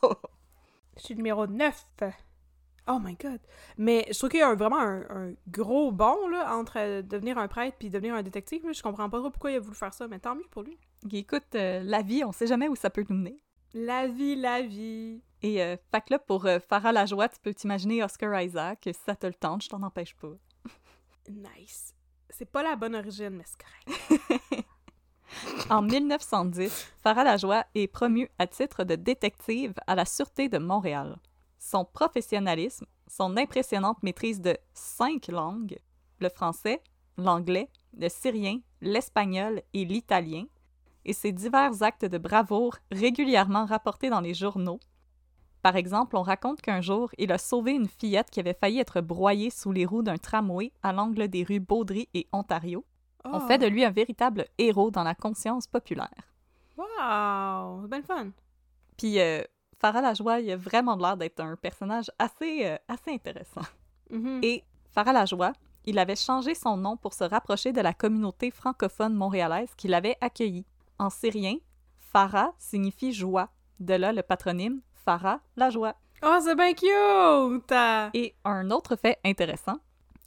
Je 0.97 1.03
suis 1.03 1.15
numéro 1.15 1.47
9. 1.47 1.85
Oh 2.87 2.99
my 2.99 3.15
god. 3.15 3.39
Mais 3.77 4.05
je 4.11 4.17
trouve 4.17 4.29
qu'il 4.31 4.39
y 4.39 4.43
a 4.43 4.49
un- 4.49 4.55
vraiment 4.55 4.79
un, 4.79 5.01
un 5.09 5.33
gros 5.47 5.91
bond 5.91 6.27
là, 6.29 6.55
entre 6.55 6.77
euh, 6.79 7.01
devenir 7.01 7.37
un 7.37 7.47
prêtre 7.47 7.77
puis 7.79 7.89
devenir 7.89 8.15
un 8.15 8.23
détective. 8.23 8.65
là. 8.65 8.71
Je 8.73 8.81
comprends 8.81 9.09
pas 9.09 9.19
trop 9.19 9.29
pourquoi 9.29 9.51
il 9.51 9.55
a 9.57 9.59
voulu 9.59 9.75
faire 9.75 9.93
ça, 9.93 10.07
mais 10.07 10.19
tant 10.19 10.35
mieux 10.35 10.47
pour 10.51 10.63
lui. 10.63 10.77
Écoute, 11.11 11.55
euh, 11.55 11.81
la 11.83 12.01
vie, 12.01 12.23
on 12.23 12.31
sait 12.31 12.47
jamais 12.47 12.67
où 12.67 12.75
ça 12.75 12.89
peut 12.89 13.05
nous 13.07 13.15
mener. 13.15 13.41
La 13.73 14.07
vie, 14.07 14.35
la 14.35 14.61
vie. 14.63 15.21
Et 15.43 15.63
euh, 15.63 15.77
fait 15.91 16.01
que 16.01 16.07
là, 16.11 16.19
pour 16.19 16.45
euh, 16.45 16.59
Farah 16.59 16.91
Lajoie, 16.91 17.29
tu 17.29 17.39
peux 17.39 17.53
t'imaginer 17.53 18.03
Oscar 18.03 18.41
Isaac. 18.41 18.79
Si 18.83 18.93
ça 19.05 19.15
te 19.15 19.25
le 19.27 19.33
tente, 19.33 19.63
je 19.63 19.69
t'en 19.69 19.81
empêche 19.83 20.15
pas. 20.15 20.33
Nice. 21.29 21.95
C'est 22.29 22.49
pas 22.49 22.63
la 22.63 22.75
bonne 22.75 22.95
origine, 22.95 23.29
mais 23.29 23.43
c'est 23.45 23.61
correct. 23.61 24.65
En 25.69 25.81
1910, 25.81 26.87
Farah 27.01 27.23
Lajoie 27.23 27.65
est 27.75 27.87
promue 27.87 28.29
à 28.39 28.47
titre 28.47 28.83
de 28.83 28.95
détective 28.95 29.73
à 29.87 29.95
la 29.95 30.05
Sûreté 30.05 30.49
de 30.49 30.57
Montréal. 30.57 31.17
Son 31.59 31.85
professionnalisme, 31.85 32.85
son 33.07 33.37
impressionnante 33.37 34.01
maîtrise 34.03 34.41
de 34.41 34.57
cinq 34.73 35.27
langues, 35.27 35.77
le 36.19 36.29
français, 36.29 36.81
l'anglais, 37.17 37.69
le 37.97 38.09
syrien, 38.09 38.59
l'espagnol 38.81 39.61
et 39.73 39.85
l'italien, 39.85 40.45
et 41.05 41.13
ses 41.13 41.31
divers 41.31 41.81
actes 41.81 42.05
de 42.05 42.17
bravoure 42.17 42.77
régulièrement 42.91 43.65
rapportés 43.65 44.09
dans 44.09 44.21
les 44.21 44.33
journaux. 44.33 44.79
Par 45.61 45.75
exemple, 45.75 46.15
on 46.15 46.23
raconte 46.23 46.61
qu'un 46.61 46.81
jour, 46.81 47.11
il 47.17 47.31
a 47.31 47.37
sauvé 47.37 47.73
une 47.73 47.87
fillette 47.87 48.31
qui 48.31 48.39
avait 48.39 48.57
failli 48.59 48.79
être 48.79 49.01
broyée 49.01 49.51
sous 49.51 49.71
les 49.71 49.85
roues 49.85 50.03
d'un 50.03 50.17
tramway 50.17 50.71
à 50.81 50.91
l'angle 50.91 51.27
des 51.27 51.43
rues 51.43 51.59
Baudry 51.59 52.09
et 52.13 52.27
Ontario. 52.31 52.83
On 53.23 53.37
Oh. 53.37 53.47
fait 53.47 53.57
de 53.57 53.67
lui 53.67 53.83
un 53.85 53.91
véritable 53.91 54.45
héros 54.57 54.91
dans 54.91 55.03
la 55.03 55.15
conscience 55.15 55.67
populaire. 55.67 56.09
Wow! 56.77 57.81
C'est 57.83 57.87
bien 57.89 57.97
le 57.99 58.03
fun. 58.03 58.29
Puis 58.97 59.19
euh, 59.19 59.43
Farah 59.79 60.01
Lajoie, 60.01 60.39
il 60.39 60.51
a 60.51 60.57
vraiment 60.57 60.95
l'air 60.95 61.17
d'être 61.17 61.39
un 61.39 61.55
personnage 61.55 62.11
assez, 62.19 62.65
euh, 62.65 62.77
assez 62.87 63.11
intéressant. 63.11 63.61
Mhm. 64.09 64.39
Et 64.43 64.63
Farah 64.93 65.13
Lajoie, 65.13 65.53
il 65.85 65.97
avait 65.99 66.15
changé 66.15 66.53
son 66.55 66.77
nom 66.77 66.97
pour 66.97 67.13
se 67.13 67.23
rapprocher 67.23 67.71
de 67.73 67.81
la 67.81 67.93
communauté 67.93 68.51
francophone 68.51 69.13
montréalaise 69.15 69.69
qui 69.75 69.87
l'avait 69.87 70.17
accueilli. 70.21 70.65
En 70.99 71.09
syrien, 71.09 71.55
Farah 71.97 72.53
signifie 72.57 73.13
joie. 73.13 73.49
De 73.79 73.95
là 73.95 74.13
le 74.13 74.21
patronyme 74.21 74.81
Farah 74.93 75.39
Lajoie. 75.55 75.95
Oh, 76.23 76.37
c'est 76.41 76.55
bien 76.55 76.73
cute! 76.73 77.71
Et 78.13 78.35
un 78.45 78.69
autre 78.69 78.95
fait 78.95 79.17
intéressant, 79.25 79.77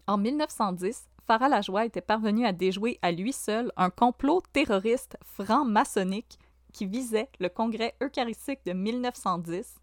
en 0.09 0.19
1910, 0.19 1.07
Farah 1.27 1.49
Lajoie 1.49 1.87
était 1.87 2.01
parvenu 2.01 2.45
à 2.47 2.53
déjouer 2.53 2.99
à 3.03 3.11
lui 3.11 3.33
seul 3.33 3.73
un 3.77 3.91
complot 3.91 4.43
terroriste 4.53 5.17
franc-maçonnique 5.25 6.39
qui 6.73 6.87
visait 6.87 7.31
le 7.41 7.49
congrès 7.49 7.95
eucharistique 8.03 8.61
de 8.67 8.73
1910, 8.73 9.77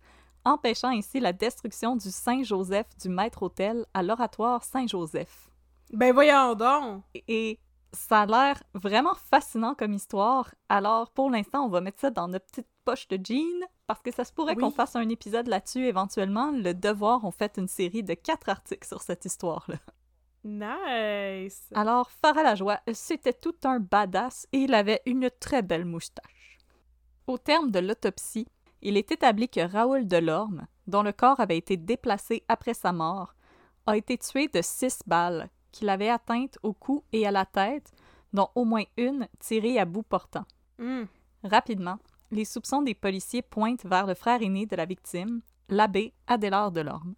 empêchant 0.46 0.90
ainsi 0.90 1.20
la 1.20 1.34
destruction 1.34 1.96
du 1.96 2.12
Saint-Joseph 2.12 2.88
du 3.02 3.10
Maître-Autel 3.10 3.86
à 3.94 4.04
l'oratoire 4.04 4.64
Saint-Joseph. 4.64 5.50
Ben 5.94 6.14
voyons 6.14 6.54
donc! 6.54 7.04
Et 7.28 7.60
ça 7.94 8.22
a 8.22 8.26
l'air 8.26 8.64
vraiment 8.74 9.16
fascinant 9.16 9.74
comme 9.76 9.94
histoire. 9.94 10.54
Alors, 10.70 11.12
pour 11.12 11.30
l'instant, 11.30 11.66
on 11.66 11.70
va 11.70 11.82
mettre 11.82 12.00
ça 12.00 12.10
dans 12.10 12.28
notre 12.28 12.46
petite 12.46 12.68
poche 12.86 13.08
de 13.08 13.20
jeans 13.24 13.66
parce 13.88 14.02
que 14.02 14.12
ça 14.14 14.24
se 14.24 14.32
pourrait 14.32 14.54
Oui. 14.56 14.62
qu'on 14.62 14.72
fasse 14.72 14.96
un 14.96 15.10
épisode 15.10 15.48
là-dessus 15.48 15.86
éventuellement. 15.86 16.52
Le 16.52 16.74
Devoir 16.74 17.26
ont 17.26 17.32
fait 17.32 17.58
une 17.58 17.68
série 17.68 18.04
de 18.04 18.14
quatre 18.14 18.48
articles 18.50 18.88
sur 18.88 19.02
cette 19.02 19.26
histoire-là. 19.26 19.76
Nice! 20.44 21.70
Alors, 21.74 22.10
Farah 22.10 22.44
Lajoie, 22.44 22.80
c'était 22.94 23.34
tout 23.34 23.56
un 23.64 23.80
badass 23.80 24.48
et 24.52 24.60
il 24.60 24.74
avait 24.74 25.02
une 25.06 25.30
très 25.40 25.62
belle 25.62 25.86
moustache. 25.86 26.58
Au 27.28 27.38
terme 27.38 27.72
de 27.72 27.80
l'autopsie, 27.80 28.48
il 28.82 28.98
est 28.98 29.12
établi 29.12 29.48
que 29.48 29.62
Raoul 29.62 30.08
Delorme, 30.08 30.66
dont 30.88 31.04
le 31.04 31.12
corps 31.12 31.40
avait 31.40 31.58
été 31.58 31.78
déplacé 31.78 32.44
après 32.48 32.74
sa 32.74 32.92
mort, 32.92 33.36
a 33.86 33.96
été 33.96 34.18
tué 34.18 34.48
de 34.48 34.62
six 34.62 35.00
balles 35.06 35.50
qu'il 35.72 35.90
avait 35.90 36.10
atteintes 36.10 36.58
au 36.64 36.74
cou 36.74 37.04
et 37.14 37.26
à 37.28 37.32
la 37.32 37.46
tête, 37.46 37.92
dont 38.34 38.50
au 38.56 38.66
moins 38.66 38.84
une 38.98 39.28
tirée 39.40 39.80
à 39.80 39.86
bout 39.86 40.04
portant. 40.04 40.46
Hmm. 40.80 41.04
Rapidement, 41.44 42.00
les 42.32 42.46
soupçons 42.46 42.82
des 42.82 42.94
policiers 42.94 43.42
pointent 43.42 43.86
vers 43.86 44.08
le 44.08 44.14
frère 44.16 44.42
aîné 44.42 44.66
de 44.66 44.76
la 44.76 44.86
victime, 44.86 45.42
l'abbé 45.70 46.14
Adélard 46.28 46.72
Delorme. 46.72 47.16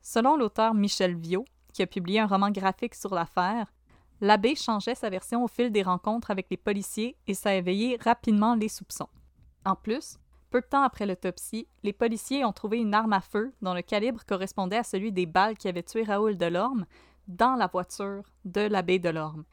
Selon 0.00 0.36
l'auteur 0.36 0.74
Michel 0.74 1.16
Viau, 1.16 1.44
qui 1.72 1.82
a 1.82 1.86
publié 1.86 2.20
un 2.20 2.26
roman 2.26 2.50
graphique 2.50 2.94
sur 2.94 3.14
l'affaire, 3.14 3.72
l'abbé 4.20 4.54
changeait 4.54 4.94
sa 4.94 5.10
version 5.10 5.44
au 5.44 5.48
fil 5.48 5.70
des 5.70 5.82
rencontres 5.82 6.30
avec 6.30 6.46
les 6.50 6.56
policiers 6.56 7.16
et 7.26 7.34
ça 7.34 7.50
a 7.50 7.54
éveillé 7.54 7.98
rapidement 8.02 8.54
les 8.54 8.68
soupçons. 8.68 9.08
En 9.64 9.74
plus, 9.76 10.18
peu 10.50 10.60
de 10.60 10.66
temps 10.66 10.82
après 10.82 11.06
l'autopsie, 11.06 11.68
les 11.82 11.92
policiers 11.92 12.44
ont 12.44 12.52
trouvé 12.52 12.78
une 12.78 12.94
arme 12.94 13.12
à 13.12 13.20
feu 13.20 13.52
dont 13.62 13.74
le 13.74 13.82
calibre 13.82 14.24
correspondait 14.26 14.78
à 14.78 14.82
celui 14.82 15.12
des 15.12 15.26
balles 15.26 15.56
qui 15.56 15.68
avaient 15.68 15.82
tué 15.82 16.02
Raoul 16.02 16.36
Delorme 16.36 16.86
dans 17.28 17.54
la 17.54 17.66
voiture 17.68 18.24
de 18.44 18.62
l'abbé 18.62 18.98
Delorme 18.98 19.44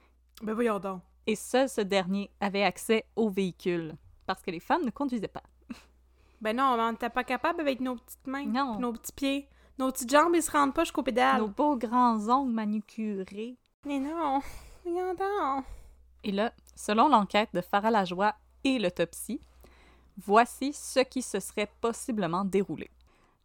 Ben 0.42 0.54
voyons 0.54 0.80
donc. 0.80 1.02
et 1.28 1.36
seul 1.36 1.70
ce 1.70 1.82
dernier 1.82 2.32
avait 2.40 2.64
accès 2.64 3.06
au 3.16 3.30
véhicule, 3.30 3.96
parce 4.26 4.42
que 4.42 4.50
les 4.52 4.60
femmes 4.60 4.86
ne 4.86 4.90
conduisaient 4.90 5.28
pas. 5.28 5.44
Ben 6.42 6.56
non, 6.56 6.76
on 6.80 6.92
n'était 6.92 7.10
pas 7.10 7.24
capable 7.24 7.62
avec 7.62 7.80
nos 7.80 7.96
petites 7.96 8.28
mains, 8.28 8.46
Non. 8.46 8.80
nos 8.80 8.94
petits 8.94 9.12
pieds. 9.14 9.50
Nos 9.80 9.92
petites 9.92 10.10
jambes, 10.10 10.34
ils 10.36 10.42
se 10.42 10.52
rendent 10.52 10.74
pas 10.74 10.84
jusqu'aux 10.84 11.04
pédales. 11.04 11.40
Nos 11.40 11.50
beaux 11.50 11.78
grands 11.78 12.30
ongles 12.30 12.54
manucurés. 12.54 13.58
Mais 13.86 14.00
non. 14.00 14.42
Et 16.24 16.32
là, 16.32 16.52
selon 16.76 17.08
l'enquête 17.08 17.50
de 17.54 17.62
Farah 17.62 17.92
Lajoie 17.92 18.34
et 18.64 18.80
l'autopsie, 18.80 19.40
voici 20.18 20.74
ce 20.74 21.02
qui 21.02 21.22
se 21.22 21.40
serait 21.40 21.70
possiblement 21.80 22.44
déroulé. 22.44 22.90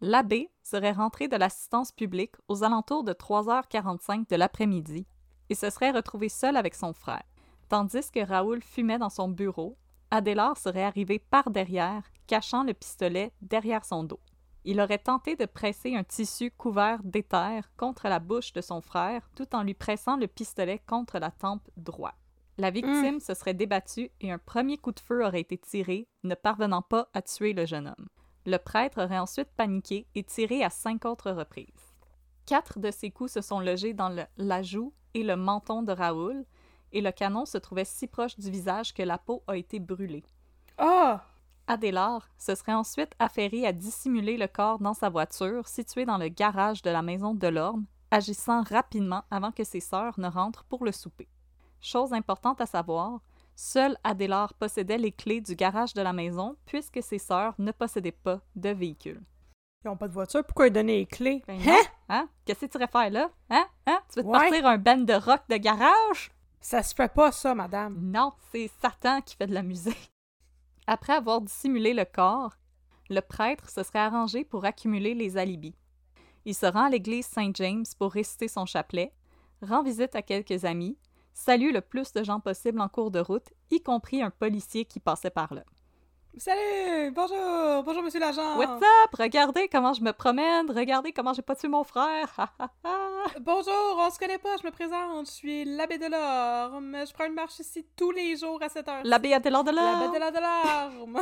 L'abbé 0.00 0.50
serait 0.62 0.92
rentré 0.92 1.28
de 1.28 1.36
l'assistance 1.36 1.92
publique 1.92 2.34
aux 2.48 2.64
alentours 2.64 3.04
de 3.04 3.12
3h45 3.12 4.28
de 4.28 4.36
l'après-midi 4.36 5.06
et 5.50 5.54
se 5.54 5.68
serait 5.70 5.90
retrouvé 5.90 6.28
seul 6.28 6.56
avec 6.56 6.74
son 6.74 6.92
frère. 6.92 7.22
Tandis 7.68 8.10
que 8.10 8.24
Raoul 8.24 8.62
fumait 8.62 8.98
dans 8.98 9.10
son 9.10 9.28
bureau, 9.28 9.76
Adélard 10.10 10.56
serait 10.56 10.82
arrivé 10.82 11.18
par 11.18 11.50
derrière, 11.50 12.02
cachant 12.26 12.64
le 12.64 12.74
pistolet 12.74 13.32
derrière 13.42 13.84
son 13.84 14.04
dos. 14.04 14.20
Il 14.64 14.80
aurait 14.80 14.98
tenté 14.98 15.34
de 15.34 15.44
presser 15.44 15.96
un 15.96 16.04
tissu 16.04 16.50
couvert 16.50 17.02
d'éther 17.02 17.62
contre 17.76 18.08
la 18.08 18.20
bouche 18.20 18.52
de 18.52 18.60
son 18.60 18.80
frère 18.80 19.28
tout 19.34 19.54
en 19.56 19.62
lui 19.62 19.74
pressant 19.74 20.16
le 20.16 20.28
pistolet 20.28 20.80
contre 20.86 21.18
la 21.18 21.30
tempe 21.30 21.68
droite. 21.76 22.14
La 22.58 22.70
victime 22.70 23.18
se 23.18 23.34
serait 23.34 23.54
débattue 23.54 24.10
et 24.20 24.30
un 24.30 24.38
premier 24.38 24.78
coup 24.78 24.92
de 24.92 25.00
feu 25.00 25.24
aurait 25.26 25.40
été 25.40 25.58
tiré, 25.58 26.06
ne 26.22 26.34
parvenant 26.34 26.82
pas 26.82 27.08
à 27.14 27.22
tuer 27.22 27.54
le 27.54 27.66
jeune 27.66 27.88
homme. 27.88 28.08
Le 28.46 28.58
prêtre 28.58 29.02
aurait 29.02 29.18
ensuite 29.18 29.50
paniqué 29.56 30.06
et 30.14 30.22
tiré 30.22 30.62
à 30.62 30.70
cinq 30.70 31.04
autres 31.06 31.32
reprises. 31.32 31.94
Quatre 32.46 32.78
de 32.78 32.90
ces 32.90 33.10
coups 33.10 33.32
se 33.32 33.40
sont 33.40 33.60
logés 33.60 33.94
dans 33.94 34.10
le- 34.10 34.26
la 34.36 34.62
joue 34.62 34.92
et 35.14 35.22
le 35.22 35.36
menton 35.36 35.82
de 35.82 35.92
Raoul, 35.92 36.44
et 36.92 37.00
le 37.00 37.10
canon 37.10 37.46
se 37.46 37.56
trouvait 37.58 37.84
si 37.84 38.06
proche 38.06 38.38
du 38.38 38.50
visage 38.50 38.92
que 38.92 39.02
la 39.02 39.18
peau 39.18 39.42
a 39.46 39.56
été 39.56 39.80
brûlée. 39.80 40.24
Ah! 40.76 41.24
Adélard 41.66 42.28
se 42.38 42.54
serait 42.54 42.72
ensuite 42.74 43.12
affairé 43.18 43.66
à 43.66 43.72
dissimuler 43.72 44.36
le 44.36 44.46
corps 44.48 44.78
dans 44.78 44.94
sa 44.94 45.08
voiture 45.08 45.68
située 45.68 46.04
dans 46.04 46.18
le 46.18 46.28
garage 46.28 46.82
de 46.82 46.90
la 46.90 47.02
maison 47.02 47.34
de 47.34 47.46
l'Orme, 47.48 47.86
agissant 48.10 48.62
rapidement 48.62 49.22
avant 49.30 49.52
que 49.52 49.64
ses 49.64 49.80
sœurs 49.80 50.18
ne 50.18 50.28
rentrent 50.28 50.64
pour 50.64 50.84
le 50.84 50.92
souper. 50.92 51.28
Chose 51.80 52.12
importante 52.12 52.60
à 52.60 52.66
savoir, 52.66 53.20
seul 53.56 53.96
Adélard 54.04 54.54
possédait 54.54 54.98
les 54.98 55.12
clés 55.12 55.40
du 55.40 55.54
garage 55.54 55.94
de 55.94 56.02
la 56.02 56.12
maison 56.12 56.56
puisque 56.66 57.02
ses 57.02 57.18
sœurs 57.18 57.54
ne 57.58 57.72
possédaient 57.72 58.12
pas 58.12 58.40
de 58.56 58.70
véhicule. 58.70 59.22
Ils 59.84 59.88
ont 59.88 59.96
pas 59.96 60.06
de 60.08 60.12
voiture, 60.12 60.44
pourquoi 60.44 60.68
ils 60.68 60.72
donnaient 60.72 60.98
les 60.98 61.06
clés? 61.06 61.42
Ben 61.46 61.58
Hein? 61.68 61.82
hein? 62.08 62.28
Qu'est-ce 62.44 62.66
que 62.66 62.70
tu 62.70 62.78
irais 62.78 62.86
faire 62.86 63.10
là? 63.10 63.30
Hein? 63.50 63.66
Hein? 63.86 64.00
Tu 64.12 64.20
veux 64.20 64.22
te 64.22 64.28
Ouais. 64.28 64.38
partir 64.50 64.66
un 64.66 64.78
band 64.78 64.98
de 64.98 65.14
rock 65.14 65.40
de 65.48 65.56
garage? 65.56 66.30
Ça 66.60 66.84
se 66.84 66.94
fait 66.94 67.12
pas, 67.12 67.32
ça, 67.32 67.54
madame. 67.56 67.96
Non, 68.00 68.32
c'est 68.52 68.70
Satan 68.80 69.20
qui 69.22 69.34
fait 69.34 69.48
de 69.48 69.54
la 69.54 69.62
musique. 69.62 70.12
Après 70.86 71.12
avoir 71.12 71.40
dissimulé 71.40 71.94
le 71.94 72.04
corps, 72.04 72.56
le 73.08 73.20
prêtre 73.20 73.68
se 73.68 73.82
serait 73.82 74.00
arrangé 74.00 74.44
pour 74.44 74.64
accumuler 74.64 75.14
les 75.14 75.36
alibis. 75.36 75.76
Il 76.44 76.54
se 76.54 76.66
rend 76.66 76.86
à 76.86 76.90
l'église 76.90 77.26
Saint 77.26 77.52
James 77.54 77.84
pour 77.98 78.12
réciter 78.12 78.48
son 78.48 78.66
chapelet, 78.66 79.12
rend 79.62 79.82
visite 79.82 80.16
à 80.16 80.22
quelques 80.22 80.64
amis, 80.64 80.98
salue 81.34 81.72
le 81.72 81.80
plus 81.80 82.12
de 82.12 82.24
gens 82.24 82.40
possible 82.40 82.80
en 82.80 82.88
cours 82.88 83.12
de 83.12 83.20
route, 83.20 83.52
y 83.70 83.80
compris 83.80 84.22
un 84.22 84.30
policier 84.30 84.84
qui 84.84 84.98
passait 84.98 85.30
par 85.30 85.54
là. 85.54 85.64
Salut! 86.38 87.10
Bonjour! 87.12 87.82
Bonjour, 87.84 88.02
monsieur 88.02 88.18
l'agent! 88.18 88.56
What's 88.56 88.82
up? 88.82 89.14
Regardez 89.18 89.68
comment 89.68 89.92
je 89.92 90.00
me 90.02 90.12
promène, 90.12 90.70
regardez 90.70 91.12
comment 91.12 91.34
j'ai 91.34 91.42
pas 91.42 91.54
tué 91.54 91.68
mon 91.68 91.84
frère! 91.84 92.34
Bonjour, 93.40 93.96
on 93.98 94.10
se 94.10 94.18
connaît 94.18 94.38
pas, 94.38 94.56
je 94.60 94.66
me 94.66 94.72
présente, 94.72 95.26
je 95.26 95.30
suis 95.32 95.64
l'abbé 95.66 95.98
de 95.98 96.06
l'Orme. 96.06 96.96
Je 97.06 97.12
prends 97.12 97.26
une 97.26 97.34
marche 97.34 97.58
ici 97.60 97.86
tous 97.96 98.10
les 98.12 98.36
jours 98.36 98.62
à 98.62 98.70
cette 98.70 98.88
heure. 98.88 99.02
L'abbé 99.04 99.28
de 99.28 99.50
L'abbé 99.50 99.72
là! 100.18 100.30
de 100.30 100.98
l'Orme. 100.98 101.20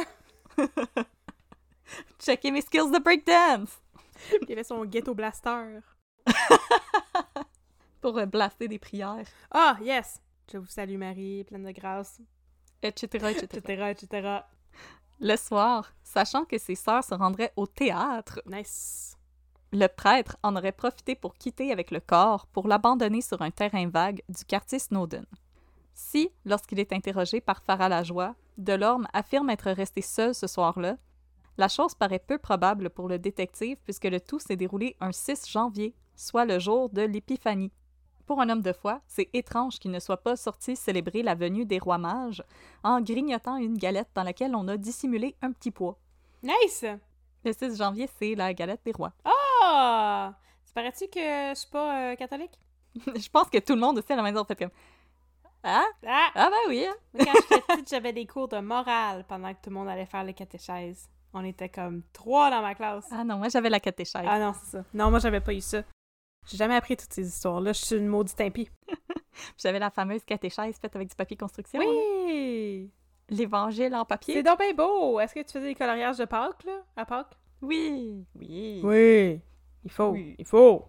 Checkez 2.20 2.52
mes 2.52 2.60
skills 2.62 2.92
de 2.92 2.98
breakdance! 3.02 3.80
Il 4.42 4.52
avait 4.52 4.62
son 4.64 4.84
ghetto 4.84 5.12
blaster. 5.14 5.80
Pour 8.00 8.16
euh, 8.16 8.26
blaster 8.26 8.68
des 8.68 8.78
prières, 8.78 9.26
Ah, 9.50 9.76
yes! 9.82 10.20
Je 10.52 10.58
vous 10.58 10.66
salue, 10.66 10.96
Marie, 10.96 11.44
pleine 11.44 11.64
de 11.64 11.72
grâce, 11.72 12.20
etc., 12.82 13.28
etc. 13.30 13.46
etc., 13.56 13.90
etc. 13.90 14.38
Le 15.22 15.36
soir, 15.36 15.92
sachant 16.02 16.46
que 16.46 16.56
ses 16.56 16.74
sœurs 16.74 17.04
se 17.04 17.14
rendraient 17.14 17.52
au 17.56 17.66
théâtre, 17.66 18.40
Nice. 18.46 19.18
le 19.70 19.86
prêtre 19.86 20.38
en 20.42 20.56
aurait 20.56 20.72
profité 20.72 21.14
pour 21.14 21.34
quitter 21.34 21.72
avec 21.72 21.90
le 21.90 22.00
corps 22.00 22.46
pour 22.46 22.66
l'abandonner 22.66 23.20
sur 23.20 23.42
un 23.42 23.50
terrain 23.50 23.86
vague 23.86 24.22
du 24.30 24.46
quartier 24.46 24.78
Snowden. 24.78 25.26
Si, 25.92 26.30
lorsqu'il 26.46 26.80
est 26.80 26.94
interrogé 26.94 27.42
par 27.42 27.62
Farah 27.62 27.90
Lajoie, 27.90 28.34
Delorme 28.56 29.08
affirme 29.12 29.50
être 29.50 29.70
resté 29.70 30.00
seul 30.00 30.34
ce 30.34 30.46
soir-là, 30.46 30.96
la 31.58 31.68
chose 31.68 31.94
paraît 31.94 32.18
peu 32.18 32.38
probable 32.38 32.88
pour 32.88 33.06
le 33.06 33.18
détective 33.18 33.76
puisque 33.84 34.06
le 34.06 34.20
tout 34.20 34.38
s'est 34.38 34.56
déroulé 34.56 34.96
un 35.00 35.12
6 35.12 35.50
janvier, 35.50 35.94
soit 36.16 36.46
le 36.46 36.58
jour 36.58 36.88
de 36.88 37.02
l'Épiphanie. 37.02 37.72
Pour 38.30 38.40
un 38.40 38.48
homme 38.48 38.62
de 38.62 38.72
foi, 38.72 39.00
c'est 39.08 39.28
étrange 39.32 39.80
qu'il 39.80 39.90
ne 39.90 39.98
soit 39.98 40.22
pas 40.22 40.36
sorti 40.36 40.76
célébrer 40.76 41.24
la 41.24 41.34
venue 41.34 41.64
des 41.64 41.80
rois 41.80 41.98
mages 41.98 42.44
en 42.84 43.00
grignotant 43.00 43.56
une 43.56 43.76
galette 43.76 44.10
dans 44.14 44.22
laquelle 44.22 44.54
on 44.54 44.68
a 44.68 44.76
dissimulé 44.76 45.34
un 45.42 45.50
petit 45.50 45.72
pois. 45.72 45.98
Nice! 46.40 46.84
Le 47.44 47.52
6 47.52 47.76
janvier, 47.76 48.08
c'est 48.20 48.36
la 48.36 48.54
galette 48.54 48.82
des 48.84 48.92
rois. 48.92 49.12
Ah! 49.24 50.34
Ça 50.64 50.72
paraît-tu 50.76 51.08
que 51.08 51.18
je 51.18 51.54
suis 51.56 51.70
pas 51.70 52.12
euh, 52.12 52.14
catholique? 52.14 52.52
Je 53.16 53.28
pense 53.30 53.50
que 53.50 53.58
tout 53.58 53.74
le 53.74 53.80
monde 53.80 53.98
aussi 53.98 54.12
à 54.12 54.14
la 54.16 54.22
maison 54.22 54.44
fait 54.44 54.54
comme 54.54 54.70
Ah, 55.64 55.86
Ah! 56.06 56.28
ah 56.36 56.50
ben 56.50 56.68
oui. 56.68 56.86
hein. 56.86 56.94
Quand 57.18 57.32
j'étais 57.34 57.60
petite, 57.62 57.90
j'avais 57.90 58.12
des 58.12 58.26
cours 58.28 58.46
de 58.46 58.60
morale 58.60 59.24
pendant 59.26 59.52
que 59.52 59.58
tout 59.60 59.70
le 59.70 59.74
monde 59.74 59.88
allait 59.88 60.06
faire 60.06 60.22
le 60.22 60.34
catéchèse. 60.34 61.10
On 61.34 61.44
était 61.44 61.68
comme 61.68 62.02
trois 62.12 62.48
dans 62.48 62.62
ma 62.62 62.76
classe. 62.76 63.08
Ah 63.10 63.24
non, 63.24 63.38
moi 63.38 63.48
j'avais 63.48 63.70
la 63.70 63.80
catéchèse. 63.80 64.22
Ah 64.24 64.38
non, 64.38 64.52
c'est 64.52 64.70
ça. 64.78 64.84
Non, 64.94 65.10
moi, 65.10 65.18
j'avais 65.18 65.40
pas 65.40 65.52
eu 65.52 65.60
ça. 65.60 65.82
J'ai 66.46 66.56
jamais 66.56 66.74
appris 66.74 66.96
toutes 66.96 67.12
ces 67.12 67.26
histoires-là. 67.26 67.72
Je 67.72 67.84
suis 67.84 67.96
une 67.96 68.06
maudite 68.08 68.40
impie. 68.40 68.68
J'avais 69.58 69.78
la 69.78 69.90
fameuse 69.90 70.24
catéchèse 70.24 70.76
faite 70.78 70.94
avec 70.96 71.08
du 71.08 71.14
papier 71.14 71.36
construction. 71.36 71.80
Oui! 71.80 72.90
L'évangile 73.28 73.94
en 73.94 74.00
C'est 74.00 74.06
papier. 74.08 74.42
donc 74.42 74.58
bien 74.58 74.74
beau! 74.74 75.20
Est-ce 75.20 75.34
que 75.34 75.40
tu 75.40 75.52
faisais 75.52 75.68
des 75.68 75.74
coloriages 75.74 76.18
de 76.18 76.24
Pâques, 76.24 76.64
là? 76.64 76.82
À 76.96 77.04
Pâques? 77.06 77.36
Oui. 77.62 78.24
Oui. 78.34 78.80
Oui! 78.82 79.40
Il 79.84 79.90
faut! 79.90 80.08
Oui. 80.08 80.34
Il 80.38 80.44
faut! 80.46 80.84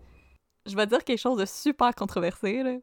Je 0.65 0.75
vais 0.75 0.87
dire 0.87 1.03
quelque 1.03 1.19
chose 1.19 1.37
de 1.37 1.45
super 1.45 1.93
controversé, 1.93 2.63
là. 2.63 2.75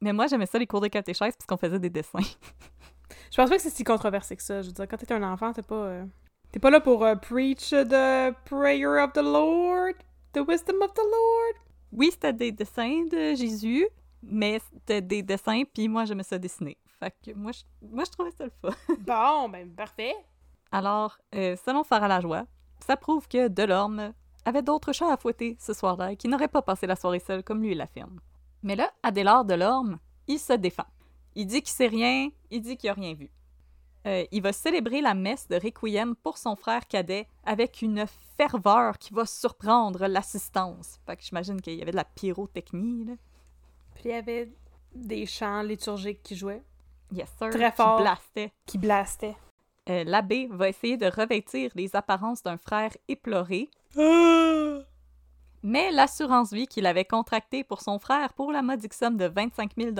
Mais 0.00 0.12
moi, 0.12 0.26
j'aimais 0.26 0.46
ça 0.46 0.58
les 0.58 0.66
cours 0.66 0.80
de 0.80 0.88
catéchèse 0.88 1.34
parce 1.36 1.46
qu'on 1.46 1.56
faisait 1.56 1.78
des 1.78 1.90
dessins. 1.90 2.18
Je 3.30 3.36
pense 3.36 3.48
pas 3.48 3.56
que 3.56 3.62
c'est 3.62 3.70
si 3.70 3.84
controversé 3.84 4.36
que 4.36 4.42
ça. 4.42 4.62
Je 4.62 4.68
veux 4.68 4.72
dire, 4.72 4.86
quand 4.88 4.96
t'es 4.96 5.12
un 5.12 5.22
enfant, 5.22 5.52
t'es 5.52 5.62
pas... 5.62 5.74
euh, 5.74 6.04
T'es 6.50 6.58
pas 6.60 6.70
là 6.70 6.80
pour 6.80 7.04
euh, 7.04 7.14
preach 7.16 7.70
the 7.70 8.34
prayer 8.44 8.84
of 9.02 9.12
the 9.14 9.22
Lord, 9.22 9.94
the 10.34 10.40
wisdom 10.46 10.82
of 10.82 10.92
the 10.92 10.98
Lord. 10.98 11.56
Oui, 11.92 12.10
c'était 12.10 12.32
des 12.32 12.52
dessins 12.52 13.04
de 13.10 13.34
Jésus, 13.34 13.86
mais 14.22 14.60
c'était 14.72 15.02
des 15.02 15.22
dessins, 15.22 15.62
puis 15.72 15.88
moi, 15.88 16.04
j'aimais 16.04 16.22
ça 16.22 16.38
dessiner. 16.38 16.76
Fait 16.98 17.14
que 17.24 17.32
moi, 17.34 17.52
je, 17.52 17.62
moi, 17.86 18.04
je 18.04 18.10
trouvais 18.10 18.30
ça 18.30 18.44
le 18.44 18.52
fun. 18.60 18.74
Bon, 19.00 19.48
ben 19.48 19.70
parfait. 19.74 20.14
Alors, 20.70 21.18
euh, 21.34 21.56
selon 21.66 21.84
Farah 21.84 22.08
Lajoie, 22.08 22.46
ça 22.80 22.96
prouve 22.96 23.28
que 23.28 23.48
Delorme 23.48 24.12
avait 24.44 24.62
d'autres 24.62 24.92
chats 24.92 25.12
à 25.12 25.16
fouetter 25.16 25.56
ce 25.60 25.74
soir-là 25.74 26.12
et 26.12 26.16
qu'il 26.16 26.30
n'aurait 26.30 26.48
pas 26.48 26.62
passé 26.62 26.86
la 26.86 26.96
soirée 26.96 27.20
seul 27.20 27.42
comme 27.42 27.62
lui 27.62 27.74
l'affirme. 27.74 28.20
Mais 28.62 28.76
là, 28.76 28.90
Adélard 29.02 29.44
Delorme, 29.44 29.98
il 30.28 30.38
se 30.38 30.54
défend. 30.54 30.86
Il 31.34 31.46
dit 31.46 31.62
qu'il 31.62 31.72
sait 31.72 31.86
rien, 31.86 32.28
il 32.50 32.60
dit 32.62 32.76
qu'il 32.76 32.90
a 32.90 32.94
rien 32.94 33.14
vu. 33.14 33.30
Euh, 34.06 34.24
il 34.32 34.42
va 34.42 34.52
célébrer 34.52 35.00
la 35.00 35.14
messe 35.14 35.46
de 35.48 35.54
Requiem 35.56 36.16
pour 36.16 36.36
son 36.38 36.56
frère 36.56 36.86
cadet 36.88 37.28
avec 37.44 37.82
une 37.82 38.04
ferveur 38.36 38.98
qui 38.98 39.14
va 39.14 39.26
surprendre 39.26 40.06
l'assistance. 40.08 40.98
Fait 41.06 41.16
que 41.16 41.22
j'imagine 41.22 41.60
qu'il 41.60 41.74
y 41.74 41.82
avait 41.82 41.92
de 41.92 41.96
la 41.96 42.04
pyrotechnie, 42.04 43.04
là. 43.04 43.12
Puis 43.94 44.04
il 44.06 44.10
y 44.10 44.14
avait 44.14 44.50
des 44.94 45.24
chants 45.26 45.62
liturgiques 45.62 46.22
qui 46.22 46.34
jouaient, 46.36 46.62
Yes, 47.12 47.28
sir. 47.38 47.50
Très 47.50 47.70
qui 47.70 47.76
fort. 47.76 48.00
blastait. 48.00 48.52
qui 48.66 48.78
blastaient. 48.78 49.36
Euh, 49.88 50.02
L'abbé 50.04 50.48
va 50.50 50.68
essayer 50.68 50.96
de 50.96 51.06
revêtir 51.06 51.70
les 51.74 51.94
apparences 51.94 52.42
d'un 52.42 52.56
frère 52.56 52.90
éploré, 53.08 53.68
Mais 55.64 55.92
l'assurance 55.92 56.52
vie 56.52 56.66
qu'il 56.66 56.86
avait 56.86 57.04
contractée 57.04 57.62
pour 57.62 57.82
son 57.82 57.98
frère 58.00 58.32
pour 58.32 58.50
la 58.50 58.62
modique 58.62 58.94
somme 58.94 59.16
de 59.16 59.26
25 59.26 59.72
000 59.76 59.90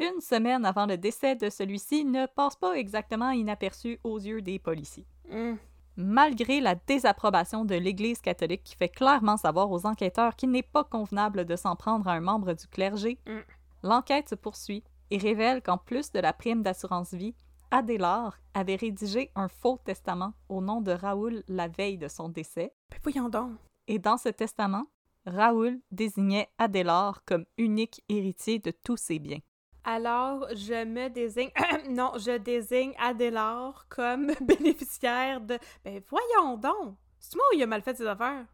une 0.00 0.20
semaine 0.20 0.64
avant 0.64 0.86
le 0.86 0.96
décès 0.96 1.36
de 1.36 1.50
celui-ci 1.50 2.04
ne 2.04 2.26
passe 2.26 2.56
pas 2.56 2.74
exactement 2.74 3.30
inaperçu 3.30 4.00
aux 4.02 4.18
yeux 4.18 4.40
des 4.42 4.58
policiers. 4.58 5.06
Hum. 5.30 5.58
Malgré 5.96 6.60
la 6.60 6.74
désapprobation 6.74 7.64
de 7.66 7.74
l'Église 7.74 8.20
catholique 8.20 8.62
qui 8.64 8.74
fait 8.76 8.88
clairement 8.88 9.36
savoir 9.36 9.70
aux 9.70 9.84
enquêteurs 9.86 10.34
qu'il 10.36 10.50
n'est 10.50 10.62
pas 10.62 10.84
convenable 10.84 11.44
de 11.44 11.56
s'en 11.56 11.76
prendre 11.76 12.08
à 12.08 12.12
un 12.12 12.20
membre 12.20 12.54
du 12.54 12.66
clergé, 12.68 13.18
Mm. 13.26 13.40
l'enquête 13.82 14.28
se 14.30 14.34
poursuit 14.34 14.82
et 15.10 15.18
révèle 15.18 15.60
qu'en 15.62 15.76
plus 15.76 16.10
de 16.12 16.20
la 16.20 16.32
prime 16.32 16.62
d'assurance 16.62 17.12
vie, 17.12 17.34
Adélard 17.70 18.38
avait 18.54 18.76
rédigé 18.76 19.30
un 19.36 19.48
faux 19.48 19.78
testament 19.84 20.32
au 20.48 20.60
nom 20.62 20.80
de 20.80 20.92
Raoul 20.92 21.42
la 21.48 21.68
veille 21.68 21.98
de 21.98 22.08
son 22.08 22.28
décès 22.28 22.72
Ben 22.90 22.98
voyons 23.02 23.28
donc. 23.28 23.52
et 23.86 23.98
dans 23.98 24.16
ce 24.16 24.28
testament, 24.30 24.86
Raoul 25.26 25.78
désignait 25.90 26.48
Adélard 26.58 27.22
comme 27.26 27.44
unique 27.58 28.02
héritier 28.08 28.58
de 28.58 28.70
tous 28.70 28.96
ses 28.96 29.18
biens. 29.18 29.38
Alors, 29.84 30.46
je 30.54 30.84
me 30.84 31.08
désigne... 31.08 31.50
non, 31.90 32.12
je 32.16 32.36
désigne 32.38 32.92
Adélard 32.98 33.86
comme 33.88 34.32
bénéficiaire 34.40 35.40
de... 35.40 35.58
Ben 35.84 36.02
voyons 36.08 36.56
donc! 36.56 36.96
C'est 37.18 37.36
moi 37.36 37.44
où 37.52 37.56
il 37.56 37.62
a 37.62 37.66
mal 37.66 37.82
fait 37.82 37.96
ses 37.96 38.06
affaires? 38.06 38.44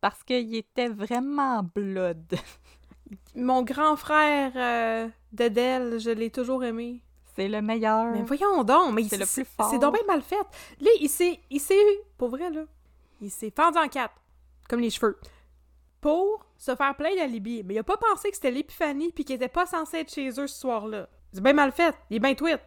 Parce 0.00 0.22
qu'il 0.24 0.54
était 0.54 0.88
vraiment 0.88 1.62
blood. 1.62 2.34
Mon 3.34 3.62
grand 3.62 3.96
frère 3.96 4.52
euh, 4.56 5.08
d'Adèle, 5.32 5.98
je 5.98 6.10
l'ai 6.10 6.30
toujours 6.30 6.64
aimé. 6.64 7.02
C'est 7.36 7.48
le 7.48 7.62
meilleur. 7.62 8.12
Mais 8.12 8.22
voyons 8.22 8.62
donc! 8.64 8.92
Mais 8.92 9.04
C'est 9.04 9.16
il- 9.16 9.20
le 9.20 9.26
plus 9.26 9.44
fort. 9.44 9.70
C'est 9.70 9.78
donc 9.78 9.94
bien 9.94 10.04
mal 10.06 10.22
fait. 10.22 10.36
Là, 10.80 10.90
il 11.00 11.08
s'est... 11.08 11.40
Il 11.50 11.60
s'est... 11.60 11.74
Pour 12.18 12.28
vrai, 12.28 12.50
là. 12.50 12.64
Il 13.20 13.30
s'est 13.30 13.52
fendu 13.54 13.78
en 13.78 13.88
quatre. 13.88 14.14
Comme 14.68 14.80
les 14.80 14.90
cheveux. 14.90 15.18
Pour 16.02 16.44
se 16.58 16.76
faire 16.76 16.94
plein 16.96 17.14
d'alibi. 17.14 17.62
Mais 17.62 17.74
il 17.74 17.78
a 17.78 17.84
pas 17.84 17.96
pensé 17.96 18.28
que 18.28 18.34
c'était 18.34 18.50
l'épiphanie 18.50 19.12
puis 19.12 19.24
qu'il 19.24 19.36
était 19.36 19.48
pas 19.48 19.64
censé 19.64 19.98
être 19.98 20.12
chez 20.12 20.28
eux 20.28 20.46
ce 20.46 20.60
soir-là. 20.60 21.08
C'est 21.32 21.42
bien 21.42 21.54
mal 21.54 21.72
fait. 21.72 21.94
Il 22.10 22.16
est 22.16 22.20
bien 22.20 22.34
tweet. 22.34 22.60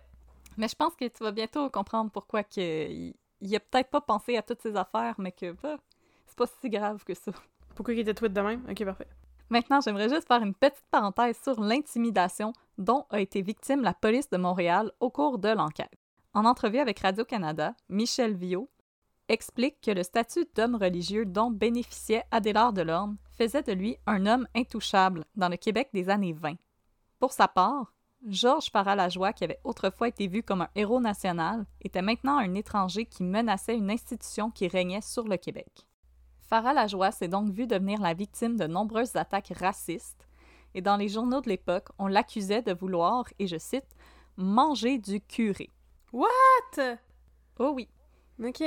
Mais 0.57 0.67
je 0.67 0.75
pense 0.75 0.95
que 0.95 1.05
tu 1.05 1.23
vas 1.23 1.31
bientôt 1.31 1.69
comprendre 1.69 2.09
pourquoi 2.09 2.43
que 2.43 2.89
il, 2.89 3.13
il 3.41 3.55
a 3.55 3.59
peut-être 3.59 3.89
pas 3.89 4.01
pensé 4.01 4.37
à 4.37 4.41
toutes 4.41 4.61
ces 4.61 4.75
affaires, 4.75 5.15
mais 5.17 5.31
que 5.31 5.51
bah, 5.51 5.77
c'est 6.25 6.37
pas 6.37 6.45
si 6.47 6.69
grave 6.69 7.03
que 7.03 7.13
ça. 7.13 7.31
Pourquoi 7.75 7.93
il 7.93 7.99
était 7.99 8.13
tweet 8.13 8.33
de 8.33 8.41
même? 8.41 8.65
Ok, 8.69 8.83
parfait. 8.85 9.07
Maintenant, 9.49 9.81
j'aimerais 9.81 10.09
juste 10.09 10.27
faire 10.27 10.41
une 10.41 10.55
petite 10.55 10.85
parenthèse 10.89 11.37
sur 11.43 11.59
l'intimidation 11.59 12.53
dont 12.77 13.05
a 13.09 13.19
été 13.19 13.41
victime 13.41 13.83
la 13.83 13.93
police 13.93 14.29
de 14.29 14.37
Montréal 14.37 14.91
au 14.99 15.09
cours 15.09 15.37
de 15.37 15.49
l'enquête. 15.49 15.91
En 16.33 16.45
entrevue 16.45 16.79
avec 16.79 16.99
Radio-Canada, 16.99 17.75
Michel 17.89 18.33
Viau 18.33 18.69
explique 19.27 19.81
que 19.81 19.91
le 19.91 20.03
statut 20.03 20.45
d'homme 20.55 20.75
religieux 20.75 21.25
dont 21.25 21.51
bénéficiait 21.51 22.23
Adélard 22.31 22.73
Delorme 22.73 23.17
faisait 23.37 23.63
de 23.63 23.71
lui 23.71 23.97
un 24.05 24.25
homme 24.25 24.47
intouchable 24.55 25.25
dans 25.35 25.49
le 25.49 25.57
Québec 25.57 25.89
des 25.93 26.09
années 26.09 26.33
20. 26.33 26.55
Pour 27.19 27.33
sa 27.33 27.47
part, 27.47 27.93
Georges 28.27 28.71
Paralajoie, 28.71 29.33
qui 29.33 29.43
avait 29.43 29.59
autrefois 29.63 30.07
été 30.07 30.27
vu 30.27 30.41
comme 30.41 30.61
un 30.61 30.69
héros 30.75 30.99
national, 30.99 31.65
était 31.81 32.01
maintenant 32.01 32.37
un 32.37 32.53
étranger 32.55 33.05
qui 33.05 33.23
menaçait 33.23 33.75
une 33.75 33.91
institution 33.91 34.49
qui 34.49 34.67
régnait 34.67 35.01
sur 35.01 35.27
le 35.27 35.37
Québec. 35.37 35.85
Farah 36.47 36.73
Lajoie 36.73 37.11
s'est 37.11 37.27
donc 37.27 37.49
vu 37.49 37.67
devenir 37.67 37.99
la 38.01 38.13
victime 38.13 38.55
de 38.55 38.67
nombreuses 38.67 39.15
attaques 39.15 39.53
racistes, 39.55 40.27
et 40.73 40.81
dans 40.81 40.97
les 40.97 41.07
journaux 41.07 41.41
de 41.41 41.49
l'époque, 41.49 41.87
on 41.97 42.07
l'accusait 42.07 42.61
de 42.61 42.73
vouloir, 42.73 43.25
et 43.39 43.47
je 43.47 43.57
cite, 43.57 43.95
manger 44.37 44.97
du 44.97 45.21
curé. 45.21 45.69
What? 46.11 46.97
Oh 47.57 47.71
oui. 47.75 47.87
Ok. 48.43 48.63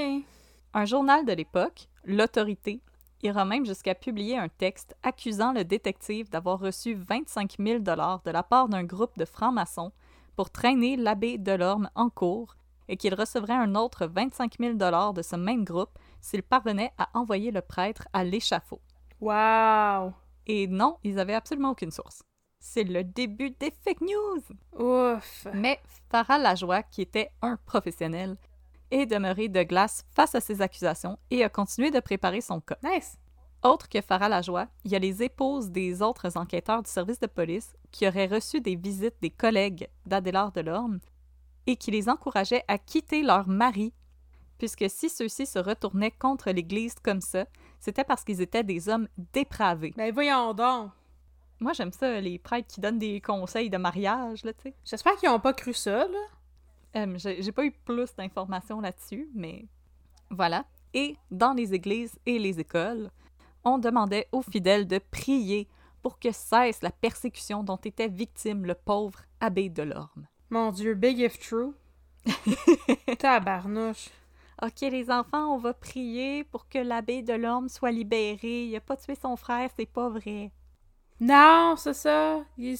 Un 0.74 0.84
journal 0.84 1.24
de 1.24 1.32
l'époque, 1.32 1.88
L'Autorité, 2.04 2.80
ira 3.22 3.44
même 3.44 3.66
jusqu'à 3.66 3.94
publier 3.94 4.38
un 4.38 4.48
texte 4.48 4.96
accusant 5.02 5.52
le 5.52 5.64
détective 5.64 6.30
d'avoir 6.30 6.58
reçu 6.58 6.94
25 6.94 7.56
000 7.58 7.78
de 7.80 8.30
la 8.30 8.42
part 8.42 8.68
d'un 8.68 8.84
groupe 8.84 9.18
de 9.18 9.24
francs-maçons 9.24 9.92
pour 10.36 10.50
traîner 10.50 10.96
l'abbé 10.96 11.36
Delorme 11.36 11.90
en 11.94 12.08
cours 12.10 12.54
et 12.88 12.96
qu'il 12.96 13.14
recevrait 13.14 13.54
un 13.54 13.74
autre 13.74 14.06
25 14.06 14.54
000 14.58 14.74
de 15.12 15.22
ce 15.22 15.36
même 15.36 15.64
groupe 15.64 15.98
s'il 16.20 16.42
parvenait 16.42 16.92
à 16.96 17.10
envoyer 17.12 17.50
le 17.50 17.60
prêtre 17.60 18.08
à 18.12 18.24
l'échafaud. 18.24 18.80
Wow. 19.20 20.14
Et 20.46 20.66
non, 20.66 20.98
ils 21.04 21.18
avaient 21.18 21.34
absolument 21.34 21.70
aucune 21.70 21.90
source. 21.90 22.22
c'est 22.60 22.84
le 22.84 23.04
début 23.04 23.50
des 23.50 23.72
fake 23.84 24.00
news. 24.00 24.42
Ouf. 24.78 25.46
Mais 25.52 25.80
Farah 26.10 26.38
Lajoie, 26.38 26.82
qui 26.82 27.02
était 27.02 27.30
un 27.42 27.56
professionnel, 27.66 28.36
est 28.90 29.06
demeuré 29.06 29.48
de 29.48 29.62
glace 29.62 30.04
face 30.10 30.34
à 30.34 30.40
ces 30.40 30.62
accusations 30.62 31.18
et 31.30 31.44
a 31.44 31.48
continué 31.48 31.90
de 31.90 32.00
préparer 32.00 32.40
son 32.40 32.60
cas. 32.60 32.78
Nice. 32.82 33.18
Autre 33.62 33.88
que 33.88 34.00
Farah 34.00 34.28
Lajoie, 34.28 34.68
il 34.84 34.92
y 34.92 34.96
a 34.96 35.00
les 35.00 35.22
épouses 35.22 35.70
des 35.70 36.00
autres 36.00 36.36
enquêteurs 36.36 36.82
du 36.82 36.90
service 36.90 37.18
de 37.18 37.26
police 37.26 37.76
qui 37.90 38.06
auraient 38.06 38.26
reçu 38.26 38.60
des 38.60 38.76
visites 38.76 39.16
des 39.20 39.30
collègues 39.30 39.88
d'Adélard 40.06 40.52
Delorme 40.52 41.00
et 41.66 41.76
qui 41.76 41.90
les 41.90 42.08
encourageaient 42.08 42.64
à 42.68 42.78
quitter 42.78 43.22
leur 43.22 43.48
mari, 43.48 43.92
puisque 44.58 44.88
si 44.88 45.08
ceux-ci 45.08 45.44
se 45.44 45.58
retournaient 45.58 46.12
contre 46.12 46.50
l'Église 46.50 46.94
comme 47.02 47.20
ça, 47.20 47.46
c'était 47.80 48.04
parce 48.04 48.24
qu'ils 48.24 48.40
étaient 48.40 48.64
des 48.64 48.88
hommes 48.88 49.08
dépravés. 49.32 49.92
Ben 49.96 50.12
voyons 50.12 50.54
donc. 50.54 50.92
Moi, 51.60 51.72
j'aime 51.72 51.92
ça, 51.92 52.20
les 52.20 52.38
prêtres 52.38 52.68
qui 52.68 52.80
donnent 52.80 53.00
des 53.00 53.20
conseils 53.20 53.70
de 53.70 53.78
mariage, 53.78 54.44
là, 54.44 54.52
tu 54.52 54.62
sais. 54.62 54.74
J'espère 54.84 55.16
qu'ils 55.16 55.28
ont 55.28 55.40
pas 55.40 55.52
cru 55.52 55.74
ça, 55.74 56.06
là. 56.06 56.18
Euh, 56.96 57.16
j'ai 57.16 57.52
pas 57.52 57.64
eu 57.64 57.70
plus 57.70 58.14
d'informations 58.16 58.80
là-dessus, 58.80 59.28
mais 59.34 59.66
voilà. 60.30 60.64
Et 60.94 61.16
dans 61.30 61.52
les 61.52 61.74
églises 61.74 62.18
et 62.26 62.38
les 62.38 62.60
écoles, 62.60 63.10
on 63.64 63.78
demandait 63.78 64.28
aux 64.32 64.42
fidèles 64.42 64.86
de 64.86 64.98
prier 64.98 65.68
pour 66.02 66.18
que 66.18 66.32
cesse 66.32 66.82
la 66.82 66.90
persécution 66.90 67.62
dont 67.62 67.76
était 67.76 68.08
victime 68.08 68.64
le 68.64 68.74
pauvre 68.74 69.20
abbé 69.40 69.68
Delorme. 69.68 70.26
Mon 70.50 70.70
Dieu, 70.70 70.94
big 70.94 71.18
if 71.18 71.38
true. 71.38 71.74
Tabarnouche. 73.18 74.10
Ok, 74.62 74.80
les 74.80 75.10
enfants, 75.10 75.54
on 75.54 75.58
va 75.58 75.72
prier 75.74 76.42
pour 76.44 76.68
que 76.68 76.78
l'abbé 76.78 77.22
Delorme 77.22 77.68
soit 77.68 77.92
libéré. 77.92 78.64
Il 78.64 78.76
a 78.76 78.80
pas 78.80 78.96
tué 78.96 79.14
son 79.14 79.36
frère, 79.36 79.70
c'est 79.76 79.86
pas 79.86 80.08
vrai. 80.08 80.50
Non, 81.20 81.74
c'est 81.76 81.94
ça. 81.94 82.44
Il- 82.56 82.78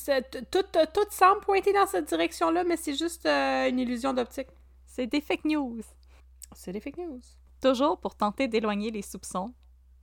tout 0.51 1.07
semble 1.11 1.41
pointer 1.41 1.73
dans 1.73 1.87
cette 1.87 2.09
direction-là, 2.09 2.65
mais 2.65 2.77
c'est 2.77 2.95
juste 2.95 3.27
euh, 3.27 3.69
une 3.69 3.79
illusion 3.79 4.13
d'optique. 4.15 4.49
C'est 4.87 5.07
des 5.07 5.21
fake 5.21 5.45
news. 5.45 5.81
C'est 6.55 6.73
des 6.73 6.81
fake 6.81 6.99
news. 6.99 7.21
Toujours 7.61 7.99
pour 7.99 8.15
tenter 8.15 8.47
d'éloigner 8.49 8.91
les 8.91 9.03
soupçons, 9.03 9.53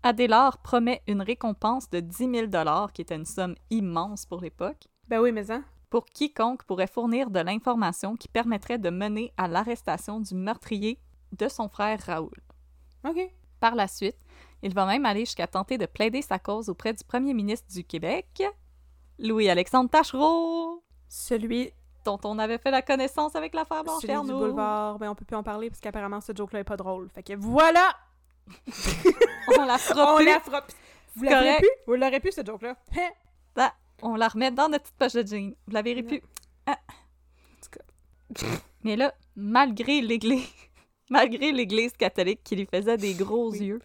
Adélard 0.04 0.58
promet 0.60 1.02
une 1.08 1.22
récompense 1.22 1.90
de 1.90 2.00
10 2.00 2.30
000 2.52 2.88
qui 2.94 3.02
était 3.02 3.16
une 3.16 3.26
somme 3.26 3.56
immense 3.72 4.26
pour 4.26 4.42
l'époque, 4.42 4.84
Ben 5.08 5.20
oui, 5.20 5.32
mais 5.32 5.50
hein. 5.50 5.64
pour 5.90 6.06
quiconque 6.06 6.64
pourrait 6.66 6.86
fournir 6.88 7.32
de 7.32 7.40
l'information 7.40 8.16
qui 8.16 8.28
permettrait 8.28 8.78
de 8.78 8.90
mener 8.90 9.32
à 9.38 9.48
l'arrestation 9.48 10.20
du 10.20 10.36
meurtrier 10.36 11.00
de 11.32 11.48
son 11.48 11.70
frère 11.70 12.00
Raoul. 12.06 12.36
OK. 13.08 13.18
Par 13.60 13.74
la 13.74 13.88
suite, 13.88 14.18
il 14.66 14.74
va 14.74 14.86
même 14.86 15.06
aller 15.06 15.22
jusqu'à 15.22 15.48
tenter 15.48 15.78
de 15.78 15.86
plaider 15.86 16.22
sa 16.22 16.40
cause 16.40 16.70
auprès 16.70 16.92
du 16.94 17.04
premier 17.04 17.34
ministre 17.34 17.68
du 17.72 17.84
Québec, 17.84 18.44
Louis-Alexandre 19.20 19.90
Tachereau, 19.90 20.84
Celui, 21.08 21.72
dont 22.04 22.20
on 22.24 22.40
avait 22.40 22.58
fait 22.58 22.72
la 22.72 22.82
connaissance 22.82 23.36
avec 23.36 23.54
l'affaire 23.54 23.84
celui 24.02 24.20
du 24.26 24.34
boulevard, 24.34 24.98
ben 25.00 25.10
on 25.12 25.16
peut 25.16 25.24
plus 25.26 25.36
en 25.38 25.44
parler 25.44 25.70
parce 25.70 25.80
qu'apparemment 25.80 26.20
ce 26.20 26.34
joke-là 26.36 26.60
est 26.62 26.64
pas 26.64 26.78
drôle. 26.78 27.10
Fait 27.14 27.24
que 27.24 27.34
voilà! 27.34 27.96
On 29.58 29.66
la 29.66 29.78
fera 29.78 30.14
On 30.14 30.18
plus. 30.18 30.26
la 30.26 30.40
fera. 30.40 30.64
Vous 31.16 31.24
l'avez 31.24 31.58
plus? 31.58 31.70
Vous 31.88 31.94
l'aurez 31.96 32.20
plus, 32.20 32.32
ce 32.34 32.44
joke-là? 32.46 32.76
Hein? 32.98 33.10
Ah, 33.56 33.74
on 34.02 34.16
la 34.16 34.28
remet 34.28 34.52
dans 34.52 34.68
notre 34.70 34.84
petite 34.84 34.98
poche 34.98 35.14
de 35.14 35.26
jean. 35.28 35.54
Vous 35.66 35.74
la 35.74 35.82
verrez 35.82 36.02
Non. 36.02 36.08
plus. 36.10 36.22
Ah. 36.66 36.78
Mais 38.84 38.96
là, 38.96 39.14
malgré 39.36 40.02
l'Église, 40.02 40.48
malgré 41.10 41.52
l'Église 41.52 41.94
catholique 41.94 42.44
qui 42.44 42.56
lui 42.56 42.68
faisait 42.72 42.98
des 42.98 43.14
gros 43.14 43.52
Oui. 43.52 43.60
yeux, 43.60 43.82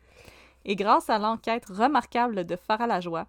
et 0.64 0.76
grâce 0.76 1.10
à 1.10 1.18
l'enquête 1.18 1.66
remarquable 1.66 2.44
de 2.44 2.56
Farah 2.56 2.86
Lajoie, 2.86 3.26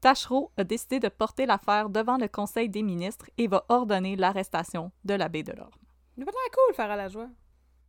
Tachereau 0.00 0.52
a 0.56 0.64
décidé 0.64 1.00
de 1.00 1.08
porter 1.08 1.46
l'affaire 1.46 1.88
devant 1.88 2.18
le 2.18 2.28
Conseil 2.28 2.68
des 2.68 2.82
ministres 2.82 3.30
et 3.36 3.48
va 3.48 3.64
ordonner 3.68 4.16
l'arrestation 4.16 4.92
de 5.04 5.14
l'abbé 5.14 5.42
Delorme. 5.42 5.70
Il 6.16 6.22
a 6.22 6.26
pas 6.26 6.32
l'air 6.32 6.50
cool, 6.52 6.74
faire 6.74 6.90
à 6.90 6.96
la 6.96 7.08
joie. 7.08 7.28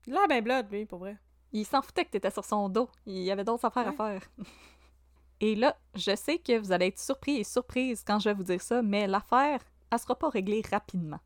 Il 0.08 0.16
a 0.16 0.20
l'air 0.20 0.28
ben 0.28 0.44
blood, 0.44 0.72
lui, 0.72 0.86
pour 0.86 1.00
vrai. 1.00 1.18
Il 1.52 1.66
s'en 1.66 1.82
foutait 1.82 2.06
que 2.06 2.12
t'étais 2.12 2.32
sur 2.32 2.46
son 2.46 2.70
dos. 2.70 2.90
Il 3.06 3.24
y 3.24 3.32
avait 3.32 3.44
d'autres 3.44 3.66
affaires 3.66 3.88
à 3.88 3.92
faire. 3.92 4.22
Et 5.40 5.56
là, 5.56 5.78
je 5.96 6.16
sais 6.16 6.38
que 6.38 6.58
vous 6.58 6.72
allez 6.72 6.88
être 6.88 7.00
surpris 7.00 7.38
et 7.38 7.44
surprise 7.46 8.04
quand 8.06 8.20
je 8.20 8.28
vais 8.28 8.36
vous 8.36 8.44
dire 8.44 8.62
ça, 8.62 8.82
mais 8.82 9.08
l'affaire, 9.08 9.62
elle 9.90 10.00
sera 10.00 10.14
pas 10.16 10.30
réglée 10.30 10.62
rapidement. 10.70 11.20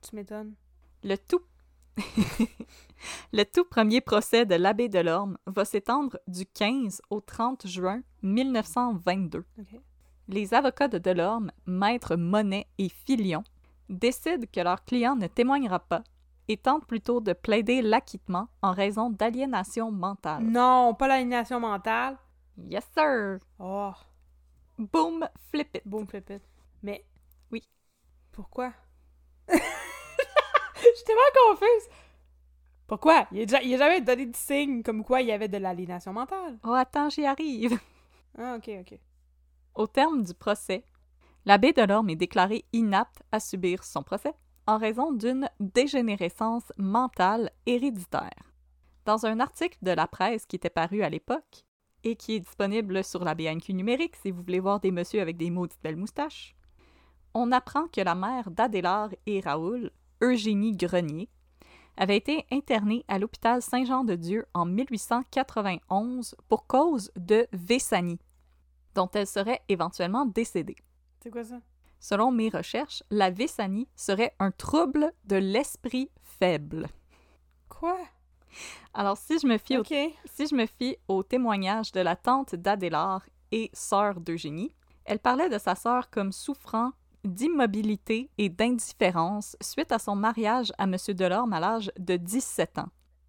Tu 0.00 0.16
m'étonnes. 0.16 0.54
Le 1.02 1.16
tout... 1.16 1.42
le 3.32 3.44
tout 3.44 3.64
premier 3.64 4.00
procès 4.00 4.46
de 4.46 4.54
l'abbé 4.54 4.88
Delorme 4.88 5.36
va 5.46 5.64
s'étendre 5.64 6.18
du 6.26 6.46
15 6.46 7.02
au 7.10 7.20
30 7.20 7.66
juin 7.66 8.00
1922. 8.22 9.44
OK. 9.58 9.80
Les 10.28 10.54
avocats 10.54 10.88
de 10.88 10.98
Delorme, 10.98 11.50
Maître 11.66 12.16
Monet 12.16 12.66
et 12.78 12.88
Filion, 12.88 13.44
décident 13.88 14.46
que 14.52 14.60
leur 14.60 14.84
client 14.84 15.16
ne 15.16 15.26
témoignera 15.26 15.78
pas 15.78 16.02
et 16.48 16.56
tentent 16.56 16.86
plutôt 16.86 17.20
de 17.20 17.32
plaider 17.32 17.82
l'acquittement 17.82 18.48
en 18.62 18.72
raison 18.72 19.10
d'aliénation 19.10 19.90
mentale. 19.90 20.42
Non, 20.42 20.94
pas 20.94 21.08
l'aliénation 21.08 21.60
mentale. 21.60 22.16
Yes, 22.58 22.84
sir! 22.94 23.38
Oh, 23.58 23.92
Boom, 24.78 25.26
flip 25.50 25.74
it! 25.76 25.82
boom 25.84 26.06
flip 26.06 26.30
it. 26.30 26.42
Mais. 26.82 27.04
Oui. 27.50 27.62
Pourquoi? 28.32 28.72
Je 29.48 29.54
suis 30.94 31.04
tellement 31.04 31.22
confuse. 31.50 31.88
Pourquoi? 32.88 33.28
Il 33.32 33.42
a, 33.42 33.44
déjà- 33.44 33.62
il 33.62 33.74
a 33.74 33.78
jamais 33.78 34.00
donné 34.00 34.26
de 34.26 34.34
signe 34.34 34.82
comme 34.82 35.04
quoi 35.04 35.20
il 35.20 35.28
y 35.28 35.32
avait 35.32 35.46
de 35.46 35.58
l'aliénation 35.58 36.12
mentale. 36.12 36.58
Oh, 36.64 36.72
attends, 36.72 37.10
j'y 37.10 37.24
arrive! 37.24 37.78
Ah, 38.36 38.56
ok, 38.56 38.70
ok. 38.80 38.98
Au 39.74 39.86
terme 39.86 40.22
du 40.22 40.32
procès, 40.34 40.84
l'abbé 41.44 41.72
Delorme 41.72 42.10
est 42.10 42.16
déclaré 42.16 42.64
inapte 42.72 43.22
à 43.30 43.40
subir 43.40 43.84
son 43.84 44.02
procès 44.02 44.32
en 44.66 44.78
raison 44.78 45.12
d'une 45.12 45.48
dégénérescence 45.60 46.72
mentale 46.78 47.50
héréditaire. 47.66 48.52
Dans 49.04 49.26
un 49.26 49.40
article 49.40 49.78
de 49.82 49.90
la 49.90 50.06
presse 50.06 50.46
qui 50.46 50.56
était 50.56 50.70
paru 50.70 51.02
à 51.02 51.10
l'époque 51.10 51.64
et 52.04 52.16
qui 52.16 52.34
est 52.36 52.40
disponible 52.40 53.02
sur 53.04 53.24
la 53.24 53.34
BNQ 53.34 53.74
numérique 53.74 54.16
si 54.16 54.30
vous 54.30 54.42
voulez 54.42 54.60
voir 54.60 54.80
des 54.80 54.90
messieurs 54.90 55.20
avec 55.20 55.36
des 55.36 55.50
maudites 55.50 55.82
belles 55.82 55.96
moustaches, 55.96 56.54
on 57.34 57.52
apprend 57.52 57.86
que 57.88 58.00
la 58.00 58.14
mère 58.14 58.50
d'Adélard 58.50 59.10
et 59.26 59.40
Raoul, 59.40 59.90
Eugénie 60.22 60.76
Grenier, 60.76 61.28
avait 61.98 62.16
été 62.16 62.46
internée 62.50 63.04
à 63.08 63.18
l'hôpital 63.18 63.60
Saint-Jean-de-Dieu 63.60 64.46
en 64.54 64.64
1891 64.64 66.36
pour 66.48 66.66
cause 66.66 67.10
de 67.16 67.46
Vessanie, 67.52 68.20
dont 68.94 69.10
elle 69.12 69.26
serait 69.26 69.60
éventuellement 69.68 70.24
décédée. 70.24 70.76
C'est 71.22 71.30
quoi 71.30 71.44
ça? 71.44 71.60
Selon 72.00 72.30
mes 72.30 72.48
recherches, 72.48 73.02
la 73.10 73.30
Vessanie 73.30 73.88
serait 73.96 74.34
un 74.38 74.52
trouble 74.52 75.12
de 75.24 75.36
l'esprit 75.36 76.10
faible. 76.22 76.86
Quoi? 77.68 77.98
Alors, 78.94 79.16
si 79.16 79.38
je 79.38 79.46
me 79.46 79.58
fie 79.58 79.76
au 79.76 79.84
si 79.84 80.46
je 80.46 80.54
me 80.54 80.66
fie 80.66 80.96
au 81.08 81.22
témoignage 81.22 81.92
de 81.92 82.00
la 82.00 82.14
tante 82.16 82.54
d'Adélard 82.54 83.26
et 83.50 83.70
sœur 83.72 84.20
d'Eugénie, 84.20 84.72
elle 85.04 85.18
parlait 85.18 85.48
de 85.48 85.58
sa 85.58 85.74
sœur 85.74 86.10
comme 86.10 86.32
souffrant 86.32 86.92
d'immobilité 87.24 88.30
et 88.38 88.48
d'indifférence 88.48 89.56
suite 89.60 89.92
à 89.92 89.98
son 89.98 90.16
mariage 90.16 90.72
à 90.78 90.84
M. 90.84 90.96
Delorme 91.08 91.52
à 91.52 91.60
l'âge 91.60 91.90
de 91.98 92.16
17 92.16 92.78
ans. 92.78 92.88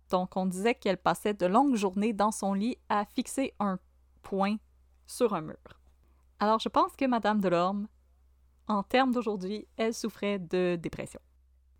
Donc, 0.09 0.35
on 0.37 0.45
disait 0.45 0.75
qu'elle 0.75 0.97
passait 0.97 1.33
de 1.33 1.45
longues 1.45 1.75
journées 1.75 2.13
dans 2.13 2.31
son 2.31 2.53
lit 2.53 2.77
à 2.89 3.05
fixer 3.05 3.53
un 3.59 3.79
point 4.21 4.57
sur 5.05 5.33
un 5.33 5.41
mur. 5.41 5.57
Alors, 6.39 6.59
je 6.59 6.69
pense 6.69 6.95
que 6.95 7.05
Madame 7.05 7.41
Delorme, 7.41 7.87
en 8.67 8.83
termes 8.83 9.11
d'aujourd'hui, 9.11 9.67
elle 9.77 9.93
souffrait 9.93 10.39
de 10.39 10.77
dépression. 10.81 11.19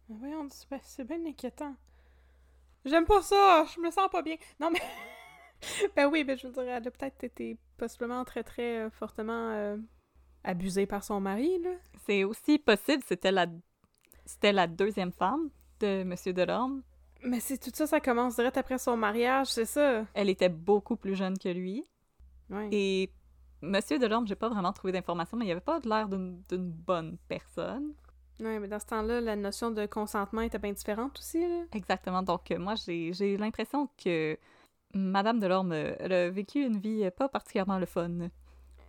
Voyons, 0.09 0.47
bien- 0.69 0.79
c'est 0.83 1.03
bien 1.05 1.23
inquiétant. 1.25 1.75
J'aime 2.85 3.05
pas 3.05 3.21
ça, 3.21 3.65
je 3.75 3.79
me 3.81 3.91
sens 3.91 4.09
pas 4.11 4.21
bien. 4.21 4.35
Non, 4.59 4.69
mais. 4.71 4.81
ben 5.95 6.07
oui, 6.11 6.23
ben 6.23 6.37
je 6.37 6.47
veux 6.47 6.53
dire, 6.53 6.63
elle 6.63 6.87
a 6.87 6.91
peut-être 6.91 7.23
été 7.23 7.57
possiblement 7.77 8.23
très, 8.25 8.43
très 8.43 8.79
euh, 8.85 8.89
fortement 8.89 9.51
euh, 9.51 9.77
abusée 10.43 10.85
par 10.85 11.03
son 11.03 11.19
mari, 11.19 11.59
là. 11.63 11.71
C'est 12.05 12.23
aussi 12.23 12.57
possible, 12.57 13.03
c'était 13.07 13.31
la, 13.31 13.47
c'était 14.25 14.53
la 14.53 14.67
deuxième 14.67 15.11
femme 15.11 15.49
de 15.79 16.01
M. 16.01 16.15
Delorme. 16.33 16.81
Mais 17.23 17.39
c'est 17.39 17.57
tout 17.57 17.71
ça, 17.73 17.85
ça 17.87 17.99
commence 17.99 18.35
direct 18.35 18.57
après 18.57 18.77
son 18.77 18.95
mariage, 18.95 19.47
c'est 19.47 19.65
ça? 19.65 20.05
Elle 20.13 20.29
était 20.29 20.49
beaucoup 20.49 20.95
plus 20.95 21.15
jeune 21.15 21.37
que 21.37 21.49
lui. 21.49 21.83
Et 22.71 23.11
Monsieur 23.61 23.99
Delorme, 23.99 24.25
j'ai 24.25 24.35
pas 24.35 24.49
vraiment 24.49 24.71
trouvé 24.73 24.93
d'informations, 24.93 25.37
mais 25.37 25.45
il 25.45 25.51
avait 25.51 25.59
pas 25.59 25.79
l'air 25.83 26.07
d'une 26.07 26.41
d'une 26.49 26.71
bonne 26.71 27.17
personne. 27.27 27.93
Ouais, 28.39 28.57
mais 28.57 28.69
dans 28.69 28.79
ce 28.79 28.85
temps-là, 28.85 29.19
la 29.19 29.35
notion 29.35 29.69
de 29.69 29.85
consentement 29.85 30.41
était 30.41 30.59
bien 30.59 30.71
différente 30.71 31.19
aussi, 31.19 31.41
là. 31.41 31.65
Exactement. 31.73 32.23
Donc, 32.23 32.49
euh, 32.51 32.57
moi, 32.57 32.75
j'ai 32.75 33.37
l'impression 33.37 33.89
que 34.01 34.37
Madame 34.93 35.39
Delorme, 35.39 35.73
elle 35.73 36.13
a 36.13 36.29
vécu 36.29 36.63
une 36.63 36.79
vie 36.79 37.09
pas 37.11 37.27
particulièrement 37.27 37.77
le 37.77 37.85
fun. 37.85 38.29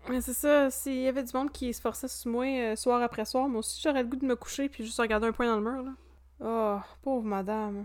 Mais 0.08 0.20
c'est 0.20 0.34
ça, 0.34 0.70
s'il 0.70 1.00
y 1.00 1.08
avait 1.08 1.22
du 1.22 1.36
monde 1.36 1.52
qui 1.52 1.72
se 1.72 1.80
forçait 1.80 2.08
sur 2.08 2.30
moi 2.30 2.46
euh, 2.46 2.76
soir 2.76 3.02
après 3.02 3.24
soir, 3.24 3.48
moi 3.48 3.60
aussi 3.60 3.80
j'aurais 3.82 4.02
le 4.02 4.08
goût 4.08 4.16
de 4.16 4.26
me 4.26 4.34
coucher 4.36 4.68
puis 4.68 4.84
juste 4.84 4.98
regarder 4.98 5.26
un 5.26 5.32
point 5.32 5.46
dans 5.46 5.60
le 5.60 5.70
mur, 5.70 5.82
là. 5.82 5.92
Oh, 6.42 6.80
pauvre 7.02 7.26
madame. 7.26 7.84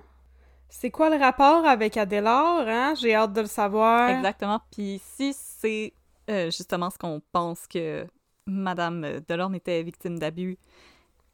C'est 0.69 0.91
quoi 0.91 1.09
le 1.09 1.17
rapport 1.17 1.65
avec 1.65 1.97
Adélard, 1.97 2.67
hein? 2.67 2.93
J'ai 2.95 3.13
hâte 3.13 3.33
de 3.33 3.41
le 3.41 3.47
savoir. 3.47 4.09
Exactement. 4.09 4.59
Puis 4.71 5.01
si 5.03 5.33
c'est 5.33 5.93
euh, 6.29 6.45
justement 6.45 6.89
ce 6.89 6.97
qu'on 6.97 7.21
pense 7.31 7.67
que 7.67 8.07
Madame 8.47 9.19
Delorme 9.27 9.55
était 9.55 9.83
victime 9.83 10.17
d'abus 10.17 10.57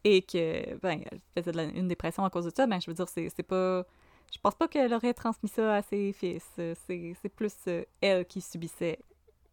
et 0.04 0.22
que, 0.22 0.74
ben, 0.76 1.00
elle 1.34 1.42
faisait 1.42 1.70
une 1.74 1.88
dépression 1.88 2.24
à 2.24 2.30
cause 2.30 2.44
de 2.44 2.52
ça, 2.54 2.66
ben, 2.66 2.80
je 2.80 2.90
veux 2.90 2.94
dire, 2.94 3.08
c'est 3.08 3.42
pas... 3.42 3.84
Je 4.32 4.38
pense 4.38 4.54
pas 4.54 4.66
qu'elle 4.66 4.92
aurait 4.94 5.12
transmis 5.12 5.50
ça 5.50 5.76
à 5.76 5.82
ses 5.82 6.12
fils. 6.12 6.44
Euh, 6.58 6.74
C'est 6.88 7.28
plus 7.28 7.54
euh, 7.68 7.84
elle 8.00 8.24
qui 8.24 8.40
subissait. 8.40 8.98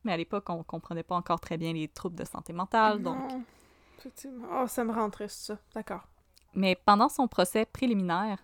Mais 0.04 0.14
à 0.14 0.18
l'époque, 0.18 0.50
on 0.50 0.64
comprenait 0.64 1.04
pas 1.04 1.16
encore 1.16 1.40
très 1.40 1.58
bien 1.58 1.74
les 1.74 1.88
troubles 1.88 2.16
de 2.16 2.26
santé 2.26 2.54
mentale, 2.54 3.02
donc... 3.02 3.18
Non. 3.18 3.44
Effectivement. 3.98 4.48
Oh, 4.54 4.68
ça 4.68 4.84
me 4.86 4.94
rend 4.94 5.10
triste, 5.10 5.40
ça. 5.42 5.58
D'accord. 5.74 6.08
Mais 6.54 6.76
pendant 6.86 7.10
son 7.10 7.28
procès 7.28 7.66
préliminaire, 7.66 8.40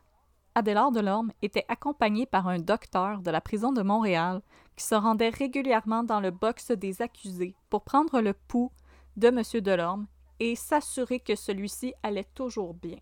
Adélard 0.54 0.92
Delorme 0.92 1.32
était 1.42 1.66
accompagné 1.68 2.26
par 2.26 2.48
un 2.48 2.60
docteur 2.60 3.22
de 3.22 3.32
la 3.32 3.42
prison 3.42 3.72
de 3.72 3.82
Montréal 3.82 4.42
qui 4.76 4.84
se 4.84 4.96
rendait 4.96 5.30
régulièrement 5.30 6.04
dans 6.04 6.20
le 6.20 6.32
box 6.32 6.72
des 6.72 7.02
accusés 7.02 7.56
pour 7.70 7.84
prendre 7.84 8.22
le 8.22 8.34
pouls 8.34 8.72
de 9.16 9.28
M. 9.28 9.42
Delorme 9.62 10.08
et 10.40 10.56
s'assurer 10.56 11.20
que 11.20 11.36
celui-ci 11.36 11.94
allait 12.04 12.28
toujours 12.36 12.74
bien. 12.74 12.98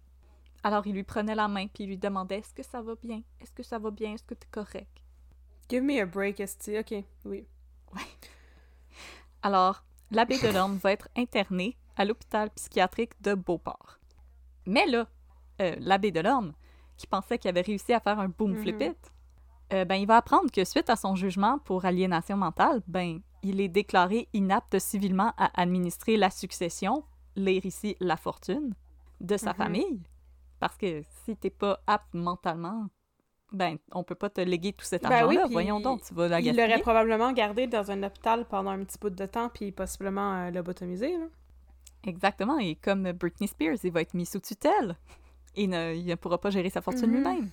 Alors 0.63 0.87
il 0.87 0.93
lui 0.93 1.03
prenait 1.03 1.35
la 1.35 1.47
main 1.47 1.67
puis 1.67 1.83
il 1.83 1.87
lui 1.87 1.97
demandait 1.97 2.39
Est-ce 2.39 2.53
que 2.53 2.63
ça 2.63 2.81
va 2.81 2.95
bien? 2.95 3.21
Est-ce 3.41 3.51
que 3.51 3.63
ça 3.63 3.79
va 3.79 3.91
bien? 3.91 4.13
Est-ce 4.13 4.23
que 4.23 4.35
tu 4.35 4.47
es 4.47 4.51
correct 4.51 5.03
Give 5.69 5.83
me 5.83 5.99
a 5.99 6.05
break, 6.05 6.39
Esti. 6.39 6.77
Ok, 6.77 6.93
oui. 7.25 7.45
Alors, 9.43 9.83
l'abbé 10.11 10.39
Delorme 10.39 10.77
va 10.77 10.91
être 10.93 11.09
interné 11.17 11.77
à 11.97 12.05
l'hôpital 12.05 12.49
psychiatrique 12.51 13.21
de 13.21 13.33
Beauport. 13.35 13.99
Mais 14.65 14.85
là, 14.87 15.05
euh, 15.61 15.75
l'abbé 15.79 16.11
Delorme, 16.11 16.53
qui 16.97 17.07
pensait 17.07 17.37
qu'il 17.37 17.49
avait 17.49 17.61
réussi 17.61 17.93
à 17.93 17.99
faire 17.99 18.19
un 18.19 18.29
boom 18.29 18.51
Mhm. 18.51 18.57
flip 18.57 18.83
euh, 19.73 19.85
ben, 19.85 19.95
il 19.95 20.05
va 20.05 20.17
apprendre 20.17 20.51
que 20.51 20.63
suite 20.65 20.89
à 20.89 20.95
son 20.95 21.15
jugement 21.15 21.57
pour 21.59 21.85
aliénation 21.85 22.37
mentale, 22.37 22.81
ben, 22.87 23.19
il 23.41 23.59
est 23.59 23.67
déclaré 23.69 24.29
inapte 24.33 24.77
civilement 24.79 25.33
à 25.37 25.49
administrer 25.59 26.15
la 26.15 26.29
succession, 26.29 27.03
ici 27.35 27.97
la 27.99 28.15
fortune, 28.15 28.73
de 29.19 29.35
sa 29.35 29.51
Mhm. 29.51 29.57
famille. 29.57 30.01
Parce 30.59 30.77
que 30.77 31.01
si 31.25 31.35
t'es 31.35 31.49
pas 31.49 31.79
apte 31.87 32.13
mentalement, 32.13 32.87
ben, 33.53 33.77
on 33.91 34.03
peut 34.03 34.15
pas 34.15 34.29
te 34.29 34.41
léguer 34.41 34.73
tout 34.73 34.83
cet 34.85 35.03
Ben 35.03 35.09
oui, 35.27 35.37
argent-là. 35.37 35.47
Voyons 35.51 35.79
donc, 35.79 36.01
tu 36.03 36.13
vas 36.13 36.27
la 36.27 36.39
Il 36.39 36.45
gaspiller. 36.45 36.67
l'aurait 36.67 36.81
probablement 36.81 37.31
gardé 37.33 37.67
dans 37.67 37.91
un 37.91 38.03
hôpital 38.03 38.45
pendant 38.45 38.71
un 38.71 38.83
petit 38.83 38.97
bout 38.99 39.09
de 39.11 39.25
temps, 39.25 39.49
puis 39.49 39.71
possiblement 39.71 40.33
euh, 40.47 40.51
lobotomisé, 40.51 41.17
là. 41.17 41.25
Exactement, 42.05 42.57
et 42.59 42.75
comme 42.75 43.11
Britney 43.13 43.47
Spears, 43.47 43.77
il 43.83 43.91
va 43.91 44.01
être 44.01 44.13
mis 44.13 44.25
sous 44.25 44.39
tutelle. 44.39 44.97
Et 45.55 45.67
ne, 45.67 45.93
il 45.93 46.05
ne 46.07 46.15
pourra 46.15 46.39
pas 46.39 46.49
gérer 46.49 46.71
sa 46.71 46.81
fortune 46.81 47.11
Mhm. 47.11 47.15
lui-même. 47.15 47.49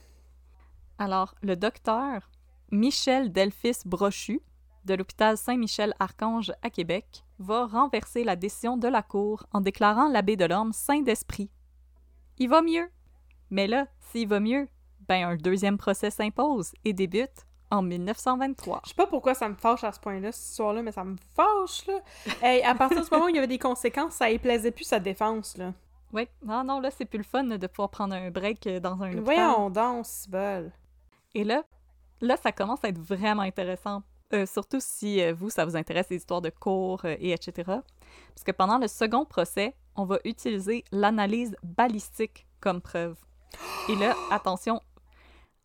Alors, 0.99 1.35
le 1.43 1.55
docteur 1.55 2.31
Michel 2.71 3.31
Delphis 3.31 3.83
Brochu, 3.85 4.41
de 4.87 4.95
l'hôpital 4.95 5.37
Saint-Michel-Archange 5.37 6.53
à 6.63 6.71
Québec, 6.71 7.25
va 7.39 7.67
renverser 7.67 8.25
la 8.25 8.37
décision 8.37 8.77
de 8.79 8.89
la 8.89 9.03
Cour 9.03 9.45
en 9.53 9.61
déclarant 9.61 10.09
l'abbé 10.09 10.37
Delorme 10.37 10.73
saint 10.73 11.03
d'esprit. 11.03 11.51
Il 12.39 12.49
va 12.49 12.63
mieux. 12.63 12.89
Mais 13.51 13.67
là, 13.67 13.87
s'il 14.11 14.29
va 14.29 14.41
mieux, 14.41 14.67
ben 15.11 15.29
un 15.29 15.35
deuxième 15.35 15.77
procès 15.77 16.09
s'impose 16.09 16.73
et 16.85 16.93
débute 16.93 17.45
en 17.73 17.83
1923. 17.83 18.83
Je 18.85 18.91
sais 18.91 18.95
pas 18.95 19.09
pourquoi 19.09 19.35
ça 19.35 19.49
me 19.49 19.57
fâche 19.57 19.83
à 19.83 19.91
ce 19.91 19.99
point-là, 19.99 20.31
cette 20.31 20.51
histoire-là, 20.51 20.83
mais 20.83 20.93
ça 20.93 21.03
me 21.03 21.17
fâche, 21.35 21.85
là. 21.89 21.99
Hey, 22.41 22.63
à 22.63 22.77
partir 22.77 23.03
du 23.03 23.11
moment 23.11 23.25
où 23.25 23.29
il 23.29 23.35
y 23.35 23.39
avait 23.39 23.49
des 23.49 23.59
conséquences, 23.59 24.15
ça 24.15 24.31
ne 24.31 24.37
plaisait 24.37 24.71
plus 24.71 24.85
sa 24.85 25.01
défense, 25.01 25.57
là. 25.57 25.73
Oui, 26.13 26.29
non, 26.45 26.63
non, 26.63 26.79
là, 26.79 26.93
c'est 26.93 27.07
plus 27.07 27.19
le 27.19 27.25
fun 27.25 27.43
de 27.43 27.67
pouvoir 27.67 27.91
prendre 27.91 28.15
un 28.15 28.31
break 28.31 28.69
euh, 28.69 28.79
dans 28.79 29.03
un 29.03 29.09
hôpital. 29.09 29.25
Voyons 29.25 29.71
donc, 29.71 30.07
bol. 30.29 30.71
Et 31.35 31.43
là, 31.43 31.65
là, 32.21 32.37
ça 32.37 32.53
commence 32.53 32.85
à 32.85 32.89
être 32.89 32.99
vraiment 32.99 33.43
intéressant. 33.43 34.03
Euh, 34.33 34.47
surtout 34.47 34.79
si 34.81 35.21
euh, 35.21 35.35
vous, 35.35 35.51
ça 35.51 35.65
vous 35.65 35.75
intéresse 35.75 36.09
les 36.09 36.19
histoires 36.19 36.41
de 36.41 36.51
cours 36.51 37.05
euh, 37.05 37.17
et 37.19 37.33
etc. 37.33 37.53
Parce 37.67 38.45
que 38.47 38.53
pendant 38.53 38.79
le 38.79 38.87
second 38.87 39.25
procès, 39.25 39.75
on 39.97 40.05
va 40.05 40.21
utiliser 40.25 40.85
l'analyse 40.93 41.57
balistique 41.65 42.47
comme 42.61 42.81
preuve. 42.81 43.17
Et 43.89 43.97
là, 43.97 44.15
attention, 44.31 44.81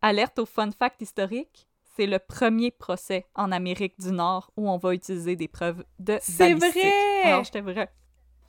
alerte 0.05 0.37
au 0.39 0.45
fun 0.45 0.69
fact 0.71 1.01
historique, 1.01 1.67
c'est 1.95 2.05
le 2.05 2.19
premier 2.19 2.71
procès 2.71 3.25
en 3.35 3.51
Amérique 3.51 3.99
du 3.99 4.11
Nord 4.11 4.51
où 4.55 4.69
on 4.69 4.77
va 4.77 4.93
utiliser 4.93 5.35
des 5.35 5.47
preuves 5.47 5.83
de 5.99 6.17
C'est 6.21 6.53
vrai! 6.53 7.23
Alors, 7.23 7.43
j'étais 7.43 7.61
vrai. 7.61 7.91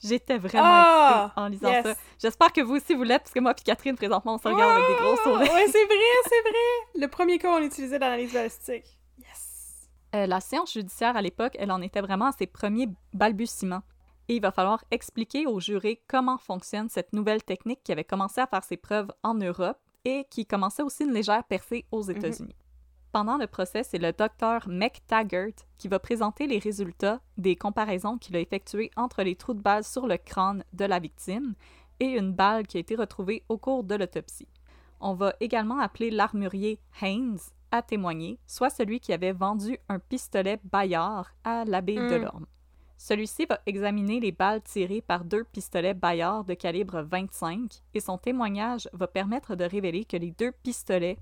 J'étais 0.03 0.37
vraiment 0.37 0.65
Ah! 0.69 1.23
excitée 1.27 1.41
en 1.41 1.49
lisant 1.49 1.71
Yes. 1.71 1.85
ça. 1.87 1.95
J'espère 2.21 2.53
que 2.53 2.61
vous 2.61 2.75
aussi 2.77 2.95
vous 2.95 3.05
l'êtes, 3.05 3.23
parce 3.23 3.33
que 3.33 3.41
moi 3.41 3.55
puis 3.55 3.65
Catherine, 3.65 3.97
présentement, 3.97 4.35
on 4.35 4.39
se 4.39 4.47
regarde 4.49 4.71
avec 4.83 4.87
des 4.89 5.03
gros 5.03 5.17
sourires. 5.17 5.53
Ouais, 5.55 5.67
c'est 5.69 5.85
vrai, 5.87 5.97
c'est 6.25 6.43
vrai! 6.43 7.01
Le 7.01 7.07
premier 7.09 7.39
cas, 7.39 7.49
on 7.57 7.63
utilisait 7.63 7.99
l'analyse 7.99 8.35
balistique. 8.35 8.99
Yes! 9.19 9.89
Euh, 10.15 10.27
la 10.27 10.41
science 10.41 10.75
judiciaire 10.75 11.17
à 11.17 11.23
l'époque, 11.23 11.57
elle 11.59 11.73
en 11.73 11.81
était 11.81 12.03
vraiment 12.03 12.27
à 12.27 12.33
ses 12.33 12.47
premiers 12.47 12.89
balbutiements. 13.15 13.83
Et 14.29 14.35
il 14.37 14.43
va 14.43 14.51
falloir 14.51 14.85
expliquer 14.91 15.47
aux 15.47 15.61
jurés 15.61 16.03
comment 16.09 16.37
fonctionne 16.37 16.89
cette 16.91 17.13
nouvelle 17.13 17.43
technique 17.45 17.83
qui 17.85 17.93
avait 17.93 18.05
commencé 18.05 18.41
à 18.41 18.47
faire 18.49 18.65
ses 18.65 18.77
preuves 18.77 19.11
en 19.23 19.35
Europe 19.35 19.79
et 20.07 20.25
qui 20.31 20.47
commençait 20.47 20.85
aussi 20.85 21.03
une 21.03 21.13
légère 21.13 21.43
percée 21.43 21.85
aux 21.91 22.03
États-Unis. 22.03 22.55
Pendant 23.11 23.39
le 23.39 23.49
procès, 23.49 23.83
c'est 23.83 23.99
le 23.99 24.13
docteur 24.13 24.69
McTaggart 24.69 25.65
qui 25.79 25.89
va 25.89 25.99
présenter 25.99 26.47
les 26.47 26.61
résultats 26.61 27.21
des 27.37 27.57
comparaisons 27.57 28.17
qu'il 28.17 28.37
a 28.37 28.41
effectuées 28.41 28.93
entre 28.97 29.25
les 29.25 29.35
trous 29.35 29.55
de 29.55 29.61
balles 29.61 29.83
sur 29.83 30.07
le 30.07 30.17
crâne 30.17 30.63
de 30.73 30.85
la 30.85 31.01
victime 31.01 31.55
et 31.99 32.07
une 32.07 32.33
balle 32.33 32.69
qui 32.69 32.77
a 32.77 32.81
été 32.81 32.95
retrouvée 32.95 33.43
au 33.49 33.59
cours 33.59 33.83
de 33.83 33.97
l'autopsie. 33.97 34.49
On 35.01 35.15
va 35.15 35.35
également 35.41 35.81
appeler 35.81 36.11
l'armurier 36.11 36.79
Haynes 37.03 37.39
à 37.73 37.83
témoigner, 37.83 38.39
soit 38.47 38.71
celui 38.71 39.01
qui 39.01 39.13
avait 39.13 39.33
vendu 39.33 39.77
un 39.89 39.99
pistolet 39.99 40.61
Bayard 40.63 41.33
à 41.43 41.65
l'abbé 41.65 41.97
Mm. 41.99 42.11
Delorme. 42.11 42.47
Celui-ci 42.99 43.47
va 43.47 43.61
examiner 43.67 44.21
les 44.21 44.33
balles 44.33 44.63
tirées 44.63 45.03
par 45.03 45.25
deux 45.25 45.45
pistolets 45.45 45.95
Bayard 45.95 46.45
de 46.47 46.55
calibre 46.55 47.03
25 47.03 47.83
et 47.95 48.01
son 48.01 48.19
témoignage 48.19 48.89
va 48.93 49.07
permettre 49.07 49.55
de 49.55 49.65
révéler 49.65 50.05
que 50.05 50.17
les 50.17 50.31
deux 50.33 50.53
pistolets 50.53 51.19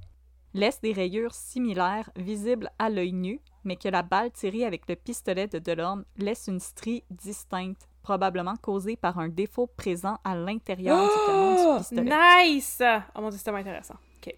laissent 0.54 0.80
des 0.80 0.92
rayures 0.92 1.34
similaires 1.34 2.10
visibles 2.16 2.70
à 2.78 2.88
l'œil 2.90 3.12
nu, 3.12 3.40
mais 3.64 3.74
que 3.76 3.88
la 3.88 4.02
balle 4.02 4.30
tirée 4.30 4.64
avec 4.64 4.88
le 4.88 4.94
pistolet 4.94 5.48
de 5.48 5.58
Delorme 5.58 6.04
laisse 6.16 6.46
une 6.46 6.60
strie 6.60 7.02
distincte, 7.10 7.88
probablement 8.02 8.54
causée 8.56 8.96
par 8.96 9.18
un 9.18 9.28
défaut 9.28 9.66
présent 9.66 10.18
à 10.22 10.36
l'intérieur 10.36 11.02
du 11.02 11.26
canon 11.26 11.56
Oh, 11.58 11.72
du 11.72 11.78
pistolet. 11.78 12.46
nice! 12.52 12.82
Oh 13.16 13.20
mon 13.20 13.30
dieu, 13.30 13.38
c'est 13.38 13.44
tellement 13.44 13.58
intéressant. 13.60 13.96
OK. 14.18 14.32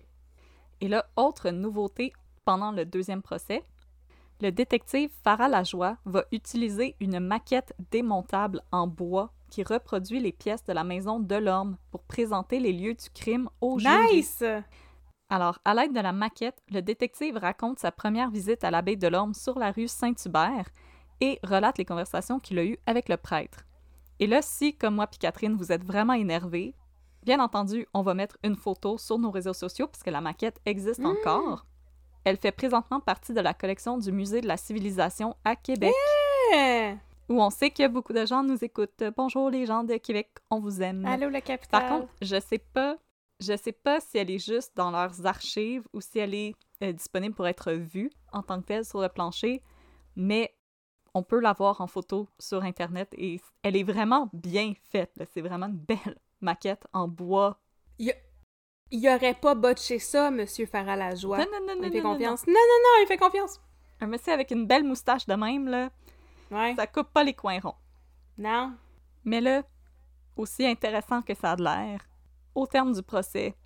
Et 0.81 0.88
là, 0.88 1.05
autre 1.16 1.51
nouveauté 1.51 2.14
pendant 2.46 2.72
le 2.72 2.87
deuxième 2.87 3.20
procès, 3.22 3.62
le 4.40 4.51
détective 4.51 5.11
Farah 5.25 5.49
Lajoie 5.49 5.96
va 6.05 6.25
utiliser 6.33 6.94
une 7.01 7.20
maquette 7.20 7.75
démontable 7.90 8.62
en 8.70 8.87
bois 8.87 9.33
qui 9.51 9.62
reproduit 9.62 10.20
les 10.20 10.33
pièces 10.33 10.64
de 10.64 10.72
la 10.72 10.85
maison 10.85 11.20
Delorme 11.20 11.77
pour 11.90 12.03
présenter 12.03 12.59
les 12.61 12.72
lieux 12.72 12.94
du 12.94 13.11
crime 13.14 13.49
au 13.61 13.79
jury. 13.79 14.16
Nice! 14.16 14.44
Alors, 15.29 15.59
à 15.64 15.75
l'aide 15.75 15.92
de 15.94 16.01
la 16.01 16.12
maquette, 16.12 16.62
le 16.70 16.83
détective 16.83 17.37
raconte 17.37 17.79
sa 17.79 17.90
première 17.90 18.31
visite 18.31 18.62
à 18.64 18.70
l'abbé 18.70 18.96
Delorme 18.96 19.35
sur 19.35 19.59
la 19.59 19.72
rue 19.72 19.88
Saint-Hubert 19.88 20.68
et 21.20 21.38
relate 21.42 21.79
les 21.79 21.85
conversations 21.85 22.38
qu'il 22.38 22.59
a 22.59 22.64
eues 22.64 22.79
avec 22.87 23.09
le 23.09 23.16
prêtre. 23.16 23.64
Et 24.18 24.27
là, 24.27 24.42
si, 24.42 24.77
comme 24.77 24.96
moi 24.96 25.07
puis 25.07 25.18
Catherine, 25.18 25.57
vous 25.57 25.72
êtes 25.72 25.85
vraiment 25.85 26.12
énervés, 26.12 26.75
bien 27.22 27.40
entendu, 27.40 27.87
on 27.92 28.03
va 28.03 28.14
mettre 28.14 28.38
une 28.44 28.57
photo 28.57 28.99
sur 28.99 29.18
nos 29.18 29.31
réseaux 29.31 29.53
sociaux 29.53 29.88
puisque 29.88 30.07
la 30.07 30.20
maquette 30.20 30.61
existe 30.64 31.01
Mmh. 31.01 31.07
encore. 31.07 31.66
Elle 32.27 32.39
fait 32.39 32.51
présentement 32.51 32.99
partie 32.99 33.33
de 33.33 33.41
la 33.41 33.55
collection 33.55 33.99
du 33.99 34.11
Musée 34.11 34.41
de 34.41 34.49
la 34.49 34.57
civilisation 34.57 35.37
à 35.45 35.55
Québec, 35.55 35.93
Eh! 36.53 36.95
où 37.29 37.41
on 37.41 37.51
sait 37.51 37.71
que 37.71 37.87
beaucoup 37.87 38.12
de 38.12 38.27
gens 38.27 38.43
nous 38.43 38.65
écoutent. 38.65 39.05
Bonjour 39.17 39.49
les 39.49 39.65
gens 39.65 39.85
de 39.85 39.95
Québec, 39.95 40.31
on 40.51 40.59
vous 40.59 40.83
aime. 40.83 41.07
Allô, 41.07 41.29
la 41.29 41.41
capitale. 41.41 41.81
Par 41.81 41.89
contre, 41.89 42.12
je 42.21 42.41
sais 42.41 42.59
pas, 42.59 42.97
je 43.39 43.57
sais 43.57 43.71
pas 43.71 44.01
si 44.01 44.19
elle 44.19 44.29
est 44.33 44.45
juste 44.45 44.77
dans 44.77 44.91
leurs 44.91 45.25
archives 45.25 45.87
ou 45.93 46.01
si 46.01 46.19
elle 46.19 46.35
est 46.35 46.57
euh, 46.83 46.91
disponible 46.93 47.37
pour 47.37 47.47
être 47.47 47.71
vue 47.71 48.11
en 48.33 48.43
tant 48.43 48.61
que 48.61 48.67
telle 48.67 48.85
sur 48.85 49.01
le 49.01 49.09
plancher, 49.09 49.62
mais 50.17 50.53
on 51.15 51.23
peut 51.23 51.39
la 51.39 51.53
voir 51.53 51.81
en 51.81 51.87
photo 51.87 52.29
sur 52.41 52.65
internet 52.65 53.09
et 53.17 53.41
elle 53.62 53.77
est 53.77 53.85
vraiment 53.85 54.31
bien 54.33 54.73
faite. 54.91 55.12
C'est 55.33 55.43
vraiment 55.43 55.67
une 55.67 55.79
belle 55.79 56.19
maquette 56.41 56.89
en 56.93 57.07
bois. 57.07 57.61
Il 58.01 58.09
y 58.09 58.12
aurait 58.92 59.35
pas 59.35 59.55
botché 59.55 59.99
ça, 59.99 60.31
Monsieur 60.31 60.66
Farah 60.66 60.96
Lajoie. 60.96 61.38
Non, 61.38 61.44
non, 61.53 61.66
non, 61.66 61.75
Il 61.75 61.83
non, 61.83 61.90
fait 61.90 62.01
non, 62.01 62.09
non, 62.09 62.12
confiance. 62.14 62.46
Non, 62.46 62.53
non, 62.53 62.59
non, 62.59 63.03
il 63.03 63.07
fait 63.07 63.16
confiance. 63.16 63.59
non. 63.59 64.07
Un 64.07 64.07
monsieur 64.11 64.33
avec 64.33 64.51
une 64.51 64.66
belle 64.66 64.85
moustache 64.85 65.27
de 65.27 65.35
même, 65.35 65.68
là, 65.68 65.90
Ouais. 66.51 66.75
ça 66.77 66.87
coupe 66.87 67.11
pas 67.12 67.25
les 67.25 67.33
coins 67.35 67.59
ronds. 67.61 67.75
Non. 68.38 68.75
Mais 69.25 69.40
là, 69.40 69.62
aussi 70.37 70.64
intéressant 70.66 71.22
que 71.22 71.35
ça 71.35 71.53
a 71.53 71.57
de 71.57 71.64
l'air, 71.64 72.01
au 72.55 72.66
terme 72.66 72.92
du 72.92 73.03
procès, 73.03 73.57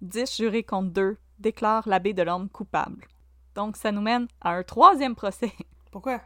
10 0.00 0.36
jurés 0.36 0.62
contre 0.62 0.90
2 0.92 1.18
déclarent 1.38 1.88
l'abbé 1.88 2.14
de 2.14 2.22
l'homme 2.22 2.48
coupable. 2.48 3.06
Donc 3.54 3.76
ça 3.76 3.90
nous 3.92 4.00
mène 4.00 4.28
à 4.40 4.50
un 4.52 4.62
troisième 4.62 5.14
procès, 5.16 5.52
Pourquoi? 5.92 6.20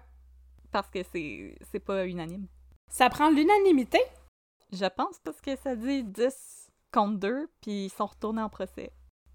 parce 0.71 0.89
que 0.91 1.03
c'est 1.03 1.57
c'est 1.71 1.81
pas 1.81 2.07
unanime. 2.07 2.47
Ça 2.91 3.09
prend 3.09 3.31
l'unanimité? 3.31 3.99
Je 4.73 4.85
pense 4.87 5.19
parce 5.21 5.41
que 5.41 5.57
ça 5.57 5.75
dit 5.75 6.05
10 6.05 6.64
contre 6.95 7.19
2, 7.19 7.49
puis 7.61 7.87
ils 7.87 7.91
sont 7.91 8.07
retournés 8.07 8.43
en 8.43 8.49
procès. 8.49 8.93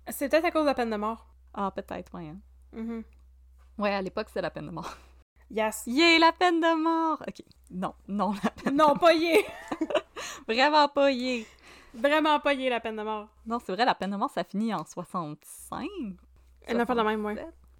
C'est 0.07 0.29
peut-être 0.29 0.45
à 0.45 0.51
cause 0.51 0.61
de 0.63 0.67
la 0.67 0.73
peine 0.73 0.89
de 0.89 0.95
mort. 0.95 1.27
Ah, 1.53 1.71
peut-être, 1.71 2.13
ouais. 2.15 2.29
hein. 2.29 2.37
Mhm. 2.71 3.03
Ouais, 3.77 3.93
à 3.93 4.01
l'époque, 4.01 4.27
c'est 4.33 4.41
la 4.41 4.49
peine 4.49 4.67
de 4.67 4.71
mort. 4.71 4.89
Yes. 5.51 5.81
Yé, 5.87 6.19
la 6.19 6.31
peine 6.31 6.59
de 6.59 6.75
mort! 6.79 7.23
Ok, 7.27 7.41
non, 7.71 7.95
non, 8.07 8.33
la 8.43 8.51
peine. 8.51 8.75
Non, 8.75 8.95
pas 8.95 9.13
yé. 9.15 9.43
Vraiment 10.47 10.87
pas 10.89 11.09
yé. 11.09 11.47
Vraiment 11.91 12.39
pas 12.39 12.53
yé, 12.53 12.69
la 12.69 12.79
peine 12.79 12.95
de 12.97 13.01
mort. 13.01 13.27
Non, 13.47 13.57
c'est 13.57 13.71
vrai, 13.73 13.83
la 13.83 13.95
peine 13.95 14.11
de 14.11 14.15
mort, 14.15 14.29
ça 14.29 14.43
finit 14.43 14.71
en 14.75 14.85
65. 14.85 15.87
Une 16.69 16.79
affaire 16.79 16.95
de 16.95 17.01
même, 17.01 17.25
ouais. 17.25 17.33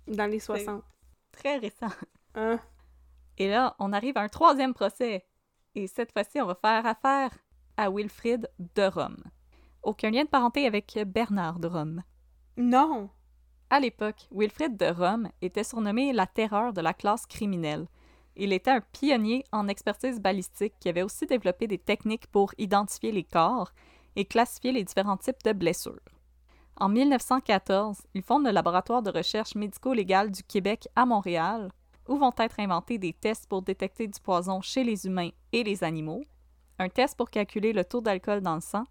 67. 0.07 0.17
Dans 0.17 0.25
les 0.25 0.39
60. 0.39 0.83
Très 1.31 1.57
récent. 1.57 1.93
Hein? 2.33 2.59
Et 3.37 3.47
là, 3.47 3.75
on 3.77 3.93
arrive 3.93 4.17
à 4.17 4.21
un 4.21 4.29
troisième 4.29 4.73
procès. 4.73 5.23
Et 5.75 5.85
cette 5.85 6.11
fois-ci, 6.11 6.41
on 6.41 6.47
va 6.47 6.55
faire 6.55 6.87
affaire 6.87 7.29
à 7.77 7.91
Wilfrid 7.91 8.49
de 8.75 8.83
Rome. 8.87 9.23
Aucun 9.83 10.11
lien 10.11 10.23
de 10.23 10.29
parenté 10.29 10.65
avec 10.65 10.99
Bernard 11.07 11.59
de 11.59 11.67
Rome. 11.67 12.03
Non. 12.57 13.09
À 13.69 13.79
l'époque, 13.79 14.27
Wilfrid 14.31 14.75
de 14.75 14.87
Rome 14.87 15.29
était 15.41 15.63
surnommé 15.63 16.11
la 16.11 16.27
terreur 16.27 16.73
de 16.73 16.81
la 16.81 16.93
classe 16.93 17.25
criminelle. 17.25 17.87
Il 18.35 18.51
était 18.51 18.71
un 18.71 18.81
pionnier 18.81 19.43
en 19.51 19.67
expertise 19.67 20.19
balistique 20.19 20.73
qui 20.79 20.89
avait 20.89 21.03
aussi 21.03 21.25
développé 21.25 21.67
des 21.67 21.77
techniques 21.77 22.27
pour 22.27 22.53
identifier 22.57 23.11
les 23.11 23.23
corps 23.23 23.71
et 24.15 24.25
classifier 24.25 24.71
les 24.71 24.83
différents 24.83 25.17
types 25.17 25.43
de 25.43 25.53
blessures. 25.53 25.99
En 26.77 26.89
1914, 26.89 27.97
il 28.13 28.21
fonde 28.21 28.45
le 28.45 28.51
laboratoire 28.51 29.01
de 29.01 29.11
recherche 29.11 29.55
médico-légale 29.55 30.31
du 30.31 30.43
Québec 30.43 30.87
à 30.95 31.05
Montréal, 31.05 31.69
où 32.07 32.17
vont 32.17 32.33
être 32.37 32.59
inventés 32.59 32.97
des 32.97 33.13
tests 33.13 33.47
pour 33.47 33.61
détecter 33.61 34.07
du 34.07 34.19
poison 34.19 34.61
chez 34.61 34.83
les 34.83 35.05
humains 35.05 35.29
et 35.51 35.63
les 35.63 35.83
animaux, 35.83 36.23
un 36.79 36.89
test 36.89 37.17
pour 37.17 37.29
calculer 37.29 37.73
le 37.73 37.83
taux 37.83 38.01
d'alcool 38.01 38.41
dans 38.41 38.55
le 38.55 38.61
sang, 38.61 38.85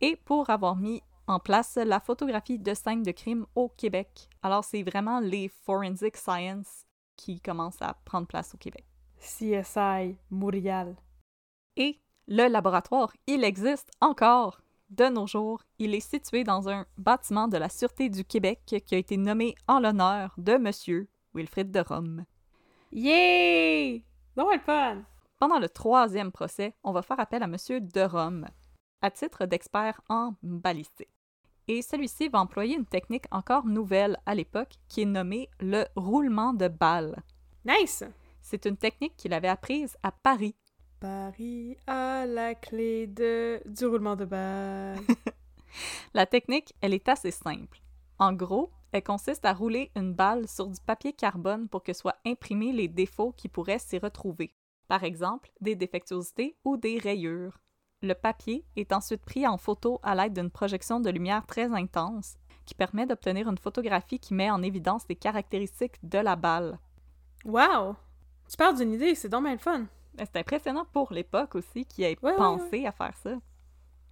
et 0.00 0.16
pour 0.16 0.50
avoir 0.50 0.76
mis 0.76 1.02
en 1.26 1.40
place 1.40 1.76
la 1.76 2.00
photographie 2.00 2.58
de 2.58 2.74
scènes 2.74 3.02
de 3.02 3.10
crime 3.10 3.46
au 3.54 3.68
Québec. 3.68 4.28
Alors 4.42 4.64
c'est 4.64 4.82
vraiment 4.82 5.20
les 5.20 5.48
forensic 5.64 6.16
science 6.16 6.86
qui 7.16 7.40
commencent 7.40 7.82
à 7.82 7.94
prendre 8.04 8.26
place 8.26 8.54
au 8.54 8.58
Québec. 8.58 8.84
CSI 9.18 10.16
Montréal. 10.30 10.96
Et 11.76 11.98
le 12.28 12.48
laboratoire, 12.48 13.12
il 13.26 13.44
existe 13.44 13.90
encore. 14.00 14.60
De 14.88 15.08
nos 15.08 15.26
jours, 15.26 15.62
il 15.80 15.96
est 15.96 16.00
situé 16.00 16.44
dans 16.44 16.68
un 16.68 16.86
bâtiment 16.96 17.48
de 17.48 17.56
la 17.56 17.68
Sûreté 17.68 18.08
du 18.08 18.24
Québec 18.24 18.60
qui 18.86 18.94
a 18.94 18.98
été 18.98 19.16
nommé 19.16 19.56
en 19.66 19.80
l'honneur 19.80 20.32
de 20.38 20.56
Monsieur 20.58 21.08
Wilfrid 21.34 21.72
de 21.72 21.80
Rome. 21.80 22.24
Yay! 22.92 24.04
Fun! 24.64 25.02
Pendant 25.40 25.58
le 25.58 25.68
troisième 25.68 26.30
procès, 26.30 26.74
on 26.84 26.92
va 26.92 27.02
faire 27.02 27.18
appel 27.18 27.42
à 27.42 27.48
Monsieur 27.48 27.80
de 27.80 28.00
Rome, 28.00 28.46
à 29.02 29.10
titre 29.10 29.46
d'expert 29.46 30.00
en 30.08 30.34
balistique. 30.42 31.08
Et 31.68 31.82
celui-ci 31.82 32.28
va 32.28 32.40
employer 32.40 32.76
une 32.76 32.86
technique 32.86 33.26
encore 33.30 33.66
nouvelle 33.66 34.18
à 34.24 34.34
l'époque 34.34 34.74
qui 34.88 35.02
est 35.02 35.06
nommée 35.06 35.48
le 35.60 35.84
roulement 35.96 36.52
de 36.52 36.68
balles. 36.68 37.22
Nice! 37.64 38.04
C'est 38.40 38.66
une 38.66 38.76
technique 38.76 39.16
qu'il 39.16 39.32
avait 39.32 39.48
apprise 39.48 39.96
à 40.04 40.12
Paris. 40.12 40.54
Paris 41.00 41.76
a 41.88 42.24
la 42.26 42.54
clé 42.54 43.08
de... 43.08 43.60
du 43.66 43.86
roulement 43.86 44.14
de 44.14 44.24
balle. 44.24 44.98
La 46.14 46.26
technique, 46.26 46.74
elle 46.80 46.94
est 46.94 47.08
assez 47.08 47.30
simple. 47.30 47.82
En 48.18 48.32
gros, 48.32 48.70
elle 48.92 49.02
consiste 49.02 49.44
à 49.44 49.52
rouler 49.52 49.90
une 49.94 50.14
balle 50.14 50.48
sur 50.48 50.68
du 50.68 50.80
papier 50.80 51.12
carbone 51.12 51.68
pour 51.68 51.82
que 51.82 51.92
soient 51.92 52.16
imprimés 52.24 52.72
les 52.72 52.88
défauts 52.88 53.32
qui 53.32 53.48
pourraient 53.48 53.78
s'y 53.78 53.98
retrouver. 53.98 54.54
Par 54.88 55.04
exemple, 55.04 55.50
des 55.60 55.74
défectuosités 55.74 56.56
ou 56.64 56.76
des 56.76 56.98
rayures. 56.98 57.58
Le 58.02 58.12
papier 58.14 58.62
est 58.76 58.92
ensuite 58.92 59.24
pris 59.24 59.46
en 59.46 59.56
photo 59.56 60.00
à 60.02 60.14
l'aide 60.14 60.34
d'une 60.34 60.50
projection 60.50 61.00
de 61.00 61.08
lumière 61.08 61.46
très 61.46 61.72
intense 61.72 62.36
qui 62.66 62.74
permet 62.74 63.06
d'obtenir 63.06 63.48
une 63.48 63.56
photographie 63.56 64.18
qui 64.18 64.34
met 64.34 64.50
en 64.50 64.62
évidence 64.62 65.04
les 65.08 65.16
caractéristiques 65.16 65.96
de 66.02 66.18
la 66.18 66.36
balle. 66.36 66.78
wow! 67.44 67.96
Tu 68.48 68.56
parles 68.56 68.76
d'une 68.76 68.92
idée, 68.92 69.14
c'est 69.14 69.28
donc 69.28 69.44
bien 69.44 69.52
le 69.52 69.58
fun. 69.58 69.86
C'est 70.18 70.36
impressionnant 70.36 70.86
pour 70.92 71.12
l'époque 71.12 71.54
aussi 71.54 71.84
qui 71.86 72.02
ait 72.02 72.18
Ouais, 72.22 72.32
ouais, 72.32 72.36
pensé 72.36 72.86
à 72.86 72.92
faire 72.92 73.16
ça. 73.16 73.30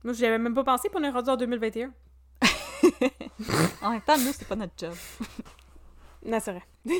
Moi, 0.03 0.13
j'y 0.15 0.27
avais 0.27 0.39
même 0.39 0.55
pas 0.55 0.65
pensé 0.65 0.89
pour 0.89 1.01
on 1.01 1.05
est 1.05 1.11
rendu 1.11 1.31
en 1.31 1.37
2021. 1.37 1.93
En 3.83 3.91
même 3.91 4.01
temps, 4.01 4.17
nous, 4.19 4.33
c'est 4.33 4.49
pas 4.49 4.57
notre 4.57 4.75
job. 4.77 4.95
Non, 6.27 6.39
c'est 6.41 6.53
vrai. 6.53 6.63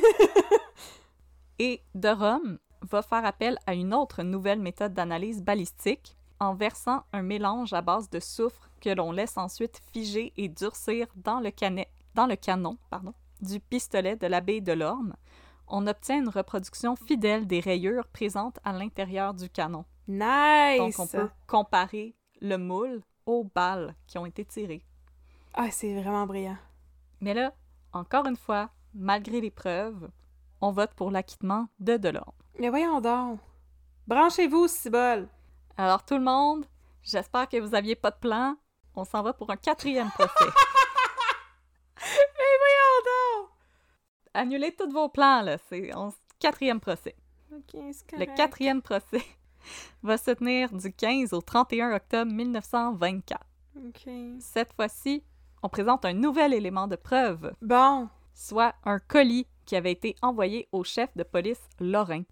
Et 1.59 1.81
de 1.95 2.09
Rome 2.09 2.59
va 2.83 3.01
faire 3.01 3.25
appel 3.25 3.57
à 3.65 3.73
une 3.73 3.91
autre 3.91 4.21
nouvelle 4.21 4.59
méthode 4.59 4.93
d'analyse 4.93 5.41
balistique 5.41 6.15
en 6.39 6.53
versant 6.53 7.03
un 7.13 7.21
mélange 7.21 7.73
à 7.73 7.81
base 7.81 8.09
de 8.09 8.19
soufre 8.19 8.69
que 8.81 8.89
l'on 8.89 9.11
laisse 9.11 9.37
ensuite 9.37 9.81
figer 9.93 10.33
et 10.37 10.49
durcir 10.49 11.07
dans 11.15 11.39
le, 11.39 11.49
canet- 11.49 11.89
dans 12.13 12.25
le 12.27 12.35
canon 12.35 12.77
pardon, 12.89 13.13
du 13.41 13.59
pistolet 13.59 14.15
de 14.15 14.27
l'abbé 14.27 14.61
de 14.61 14.73
l'Orme. 14.73 15.15
On 15.67 15.87
obtient 15.87 16.19
une 16.19 16.29
reproduction 16.29 16.95
fidèle 16.95 17.47
des 17.47 17.59
rayures 17.59 18.07
présentes 18.07 18.59
à 18.63 18.73
l'intérieur 18.73 19.33
du 19.33 19.49
canon. 19.49 19.85
Nice! 20.07 20.77
Donc 20.77 20.99
on 20.99 21.07
peut 21.07 21.29
comparer 21.47 22.15
le 22.41 22.57
moule 22.57 23.01
aux 23.25 23.43
balles 23.43 23.95
qui 24.05 24.17
ont 24.17 24.25
été 24.25 24.45
tirées. 24.45 24.85
Ah, 25.53 25.71
c'est 25.71 25.99
vraiment 25.99 26.27
brillant. 26.27 26.57
Mais 27.21 27.33
là, 27.33 27.53
encore 27.93 28.27
une 28.27 28.35
fois, 28.35 28.69
malgré 28.93 29.41
les 29.41 29.49
preuves, 29.49 30.09
on 30.61 30.71
vote 30.71 30.93
pour 30.95 31.09
l'acquittement 31.09 31.67
de 31.79 31.97
Delorme. 31.97 32.33
Mais 32.59 32.69
voyons 32.69 33.01
donc. 33.01 33.39
Branchez-vous, 34.07 34.67
Cibole. 34.67 35.27
Alors 35.77 36.03
tout 36.05 36.15
le 36.15 36.23
monde, 36.23 36.65
j'espère 37.03 37.49
que 37.49 37.57
vous 37.59 37.75
aviez 37.75 37.95
pas 37.95 38.11
de 38.11 38.17
plan. 38.17 38.55
On 38.95 39.03
s'en 39.03 39.21
va 39.23 39.33
pour 39.33 39.49
un 39.49 39.57
quatrième 39.57 40.09
procès. 40.09 40.31
Mais 41.99 42.53
voyons 42.59 43.41
donc! 43.41 43.49
Annulez 44.33 44.73
tous 44.75 44.89
vos 44.91 45.09
plans, 45.09 45.41
là. 45.41 45.57
C'est 45.69 45.91
quatrième 46.39 46.79
procès. 46.79 47.15
Le 47.49 48.35
quatrième 48.35 48.81
procès 48.81 49.23
va 50.03 50.17
se 50.17 50.31
tenir 50.31 50.71
du 50.71 50.93
15 50.93 51.33
au 51.33 51.41
31 51.41 51.93
octobre 51.95 52.31
1924. 52.31 53.41
Ok. 53.87 54.09
Cette 54.39 54.73
fois-ci, 54.73 55.23
on 55.63 55.69
présente 55.69 56.05
un 56.05 56.13
nouvel 56.13 56.53
élément 56.53 56.87
de 56.87 56.95
preuve, 56.95 57.53
Bon. 57.61 58.07
soit 58.33 58.75
un 58.85 58.99
colis 58.99 59.47
qui 59.65 59.75
avait 59.75 59.91
été 59.91 60.15
envoyé 60.21 60.67
au 60.71 60.83
chef 60.83 61.09
de 61.17 61.23
police 61.23 61.61
Lorrain. 61.79 62.23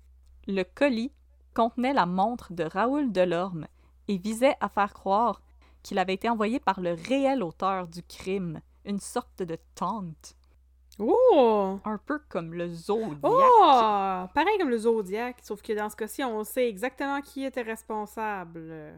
Le 0.47 0.63
colis 0.63 1.11
contenait 1.53 1.93
la 1.93 2.05
montre 2.05 2.53
de 2.53 2.63
Raoul 2.63 3.11
Delorme 3.11 3.67
et 4.07 4.17
visait 4.17 4.55
à 4.59 4.69
faire 4.69 4.93
croire 4.93 5.41
qu'il 5.81 5.99
avait 5.99 6.13
été 6.13 6.29
envoyé 6.29 6.59
par 6.59 6.79
le 6.81 6.93
réel 6.93 7.43
auteur 7.43 7.87
du 7.87 8.03
crime, 8.03 8.61
une 8.85 8.99
sorte 8.99 9.43
de 9.43 9.57
tante, 9.75 10.35
Oh! 10.99 11.79
un 11.85 11.97
peu 11.97 12.19
comme 12.29 12.53
le 12.53 12.69
Zodiac. 12.71 13.17
Oh! 13.23 14.25
Pareil 14.35 14.57
comme 14.59 14.69
le 14.69 14.77
Zodiac, 14.77 15.37
sauf 15.41 15.61
que 15.61 15.73
dans 15.73 15.89
ce 15.89 15.95
cas-ci, 15.95 16.23
on 16.23 16.43
sait 16.43 16.69
exactement 16.69 17.19
qui 17.21 17.43
était 17.43 17.63
responsable. 17.63 18.93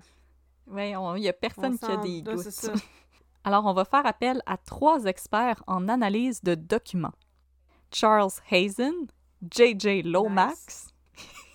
Ouais, 0.68 0.92
il 0.92 1.24
y 1.24 1.30
a 1.30 1.34
personne 1.34 1.78
On 1.82 1.86
qui 1.86 1.92
a 1.92 1.98
des 1.98 2.22
doutes. 2.22 2.40
ça. 2.40 2.74
Alors, 3.46 3.66
on 3.66 3.74
va 3.74 3.86
faire 3.86 4.06
appel 4.06 4.42
à 4.46 4.58
trois 4.58 5.06
experts 5.06 5.64
en 5.68 5.88
analyse 5.88 6.42
de 6.44 6.56
documents. 6.56 7.14
Charles 7.94 8.32
Hazen, 8.52 9.08
J.J. 9.50 10.02
Lomax, 10.02 10.88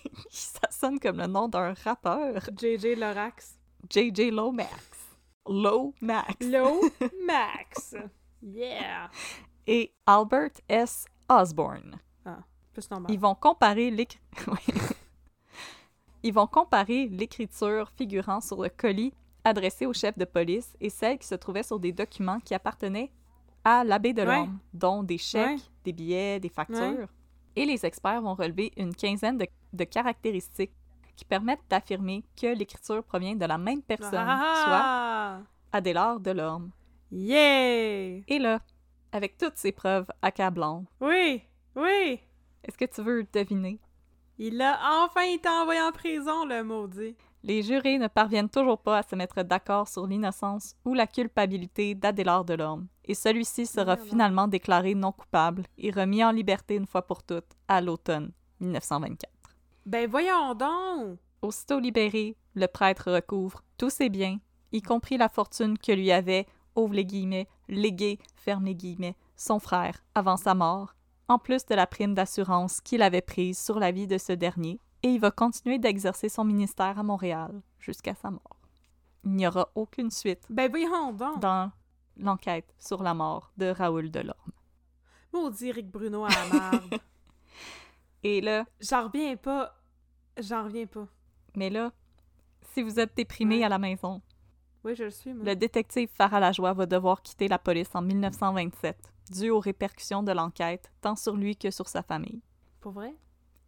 ça 0.29 0.67
sonne 0.69 0.99
comme 0.99 1.17
le 1.17 1.27
nom 1.27 1.47
d'un 1.47 1.73
rappeur, 1.83 2.41
JJ 2.57 2.97
Lorax. 2.97 3.57
J.J. 3.89 4.29
Lomax, 4.29 4.71
Lomax, 5.47 6.35
Low 6.45 6.81
Max. 7.25 7.95
Yeah! 8.43 9.09
et 9.67 9.93
Albert 10.05 10.51
S. 10.69 11.05
Osborne. 11.29 11.97
Plus 12.73 12.89
normal. 12.89 13.11
Ils 13.11 13.19
vont 13.19 13.35
comparer 13.35 13.91
l'écri- 13.91 14.19
Ouais. 14.47 14.73
Ils 16.23 16.33
vont 16.33 16.47
comparer 16.47 17.07
l'écriture 17.07 17.89
figurant 17.97 18.39
sur 18.41 18.61
le 18.61 18.69
colis 18.69 19.13
adressé 19.43 19.85
au 19.85 19.93
chef 19.93 20.17
de 20.17 20.25
police 20.25 20.75
et 20.79 20.89
celle 20.89 21.17
qui 21.17 21.27
se 21.27 21.35
trouvait 21.35 21.63
sur 21.63 21.79
des 21.79 21.91
documents 21.91 22.39
qui 22.39 22.53
appartenaient 22.53 23.11
à 23.63 23.83
l'abbé 23.83 24.13
de 24.13 24.21
Ouais. 24.21 24.27
l'Orme, 24.27 24.59
dont 24.73 25.03
des 25.03 25.17
chèques, 25.17 25.57
Ouais. 25.57 25.63
des 25.83 25.93
billets, 25.93 26.39
des 26.39 26.49
factures. 26.49 26.77
Ouais. 26.79 27.07
Et 27.55 27.65
les 27.65 27.85
experts 27.85 28.21
vont 28.21 28.35
relever 28.35 28.71
une 28.77 28.95
quinzaine 28.95 29.37
de, 29.37 29.45
de 29.73 29.83
caractéristiques 29.83 30.73
qui 31.15 31.25
permettent 31.25 31.63
d'affirmer 31.69 32.23
que 32.39 32.47
l'écriture 32.47 33.03
provient 33.03 33.35
de 33.35 33.45
la 33.45 33.57
même 33.57 33.81
personne, 33.81 34.11
soit 34.11 34.81
Ah! 34.83 35.39
Adélard 35.71 36.19
de 36.19 36.31
l'Orme. 36.31 36.71
Yeah! 37.11 38.21
Et 38.27 38.39
là, 38.39 38.59
avec 39.11 39.37
toutes 39.37 39.57
ces 39.57 39.71
preuves 39.71 40.07
accablantes, 40.21 40.85
Oui! 40.99 41.43
Oui! 41.75 42.19
est-ce 42.63 42.77
que 42.77 42.85
tu 42.85 43.01
veux 43.01 43.25
deviner? 43.31 43.79
Il 44.37 44.61
a 44.61 44.79
enfin 45.03 45.21
été 45.21 45.47
envoyé 45.47 45.81
en 45.81 45.91
prison, 45.91 46.45
le 46.45 46.63
maudit. 46.63 47.15
Les 47.43 47.63
jurés 47.63 47.97
ne 47.97 48.07
parviennent 48.07 48.49
toujours 48.49 48.79
pas 48.79 48.99
à 48.99 49.03
se 49.03 49.15
mettre 49.15 49.41
d'accord 49.43 49.87
sur 49.87 50.05
l'innocence 50.07 50.75
ou 50.85 50.93
la 50.93 51.07
culpabilité 51.07 51.95
d'Adélard 51.95 52.45
Delorme, 52.45 52.87
et 53.05 53.13
celui-ci 53.15 53.65
sera 53.65 53.97
finalement 53.97 54.47
déclaré 54.47 54.93
non 54.95 55.11
coupable 55.11 55.63
et 55.77 55.91
remis 55.91 56.23
en 56.23 56.31
liberté 56.31 56.75
une 56.75 56.85
fois 56.87 57.01
pour 57.01 57.23
toutes 57.23 57.51
à 57.67 57.81
l'automne 57.81 58.31
1924. 58.59 59.31
Ben 59.85 60.09
voyons 60.09 60.53
donc! 60.53 61.17
Aussitôt 61.41 61.79
libéré, 61.79 62.37
le 62.53 62.67
prêtre 62.67 63.11
recouvre 63.11 63.63
tous 63.77 63.89
ses 63.89 64.09
biens, 64.09 64.37
y 64.71 64.81
compris 64.81 65.17
la 65.17 65.27
fortune 65.27 65.77
que 65.77 65.91
lui 65.91 66.11
avait, 66.11 66.45
ouvre 66.75 66.93
les 66.93 67.05
guillemets, 67.05 67.47
légué, 67.67 68.19
ferme 68.35 68.65
les 68.65 68.75
guillemets, 68.75 69.15
son 69.35 69.59
frère 69.59 70.03
avant 70.13 70.37
sa 70.37 70.53
mort, 70.53 70.93
en 71.27 71.39
plus 71.39 71.65
de 71.65 71.73
la 71.73 71.87
prime 71.87 72.13
d'assurance 72.13 72.79
qu'il 72.81 73.01
avait 73.01 73.21
prise 73.21 73.57
sur 73.57 73.79
la 73.79 73.91
vie 73.91 74.07
de 74.07 74.19
ce 74.19 74.33
dernier, 74.33 74.79
et 75.01 75.09
il 75.09 75.19
va 75.19 75.31
continuer 75.31 75.79
d'exercer 75.79 76.29
son 76.29 76.43
ministère 76.43 76.99
à 76.99 77.03
Montréal 77.03 77.61
jusqu'à 77.79 78.13
sa 78.13 78.29
mort. 78.29 78.57
Il 79.23 79.31
n'y 79.31 79.47
aura 79.47 79.69
aucune 79.73 80.11
suite 80.11 80.45
Ben 80.49 80.69
voyons 80.69 81.11
donc. 81.13 81.39
dans 81.39 81.71
l'enquête 82.17 82.71
sur 82.77 83.01
la 83.01 83.15
mort 83.15 83.51
de 83.57 83.67
Raoul 83.67 84.11
Delorme. 84.11 84.51
Maudit 85.33 85.71
Rick 85.71 85.89
Bruno 85.89 86.25
à 86.25 86.29
la 86.29 86.59
marde. 86.59 86.99
Et 88.23 88.41
là, 88.41 88.65
J'en 88.79 89.05
reviens 89.07 89.35
pas. 89.35 89.75
J'en 90.39 90.63
reviens 90.63 90.85
pas. 90.85 91.07
mais 91.55 91.69
là, 91.69 91.91
si 92.73 92.81
vous 92.81 92.99
êtes 92.99 93.15
déprimé 93.15 93.57
Ouais. 93.59 93.63
à 93.65 93.69
la 93.69 93.77
maison, 93.79 94.21
Oui, 94.83 94.95
je 94.95 95.03
le 95.05 95.09
suis, 95.11 95.33
moi. 95.33 95.43
le 95.45 95.55
détective 95.55 96.09
Farah 96.13 96.39
Lajoie 96.39 96.73
va 96.73 96.85
devoir 96.85 97.21
quitter 97.21 97.47
la 97.47 97.59
police 97.59 97.89
en 97.93 98.01
1927, 98.01 98.97
dû 99.31 99.49
aux 99.49 99.59
répercussions 99.59 100.23
de 100.23 100.31
l'enquête, 100.31 100.91
tant 101.01 101.15
sur 101.15 101.35
lui 101.35 101.55
que 101.57 101.69
sur 101.71 101.87
sa 101.87 102.01
famille. 102.03 102.41
Pour 102.79 102.93
vrai? 102.93 103.13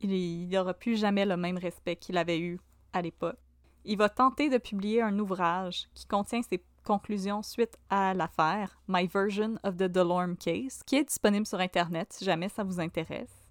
Il 0.01 0.47
n'aura 0.49 0.73
plus 0.73 0.95
jamais 0.97 1.25
le 1.25 1.37
même 1.37 1.57
respect 1.57 1.95
qu'il 1.95 2.17
avait 2.17 2.39
eu 2.39 2.59
à 2.93 3.01
l'époque. 3.01 3.37
Il 3.85 3.97
va 3.97 4.09
tenter 4.09 4.49
de 4.49 4.57
publier 4.57 5.01
un 5.01 5.17
ouvrage 5.19 5.89
qui 5.93 6.05
contient 6.05 6.41
ses 6.41 6.63
conclusions 6.85 7.41
suite 7.43 7.77
à 7.89 8.13
l'affaire, 8.13 8.79
My 8.87 9.07
Version 9.07 9.55
of 9.63 9.75
the 9.77 9.83
Delorme 9.83 10.35
Case, 10.37 10.81
qui 10.85 10.95
est 10.97 11.03
disponible 11.05 11.45
sur 11.45 11.59
Internet 11.59 12.11
si 12.13 12.23
jamais 12.25 12.49
ça 12.49 12.63
vous 12.63 12.79
intéresse. 12.79 13.42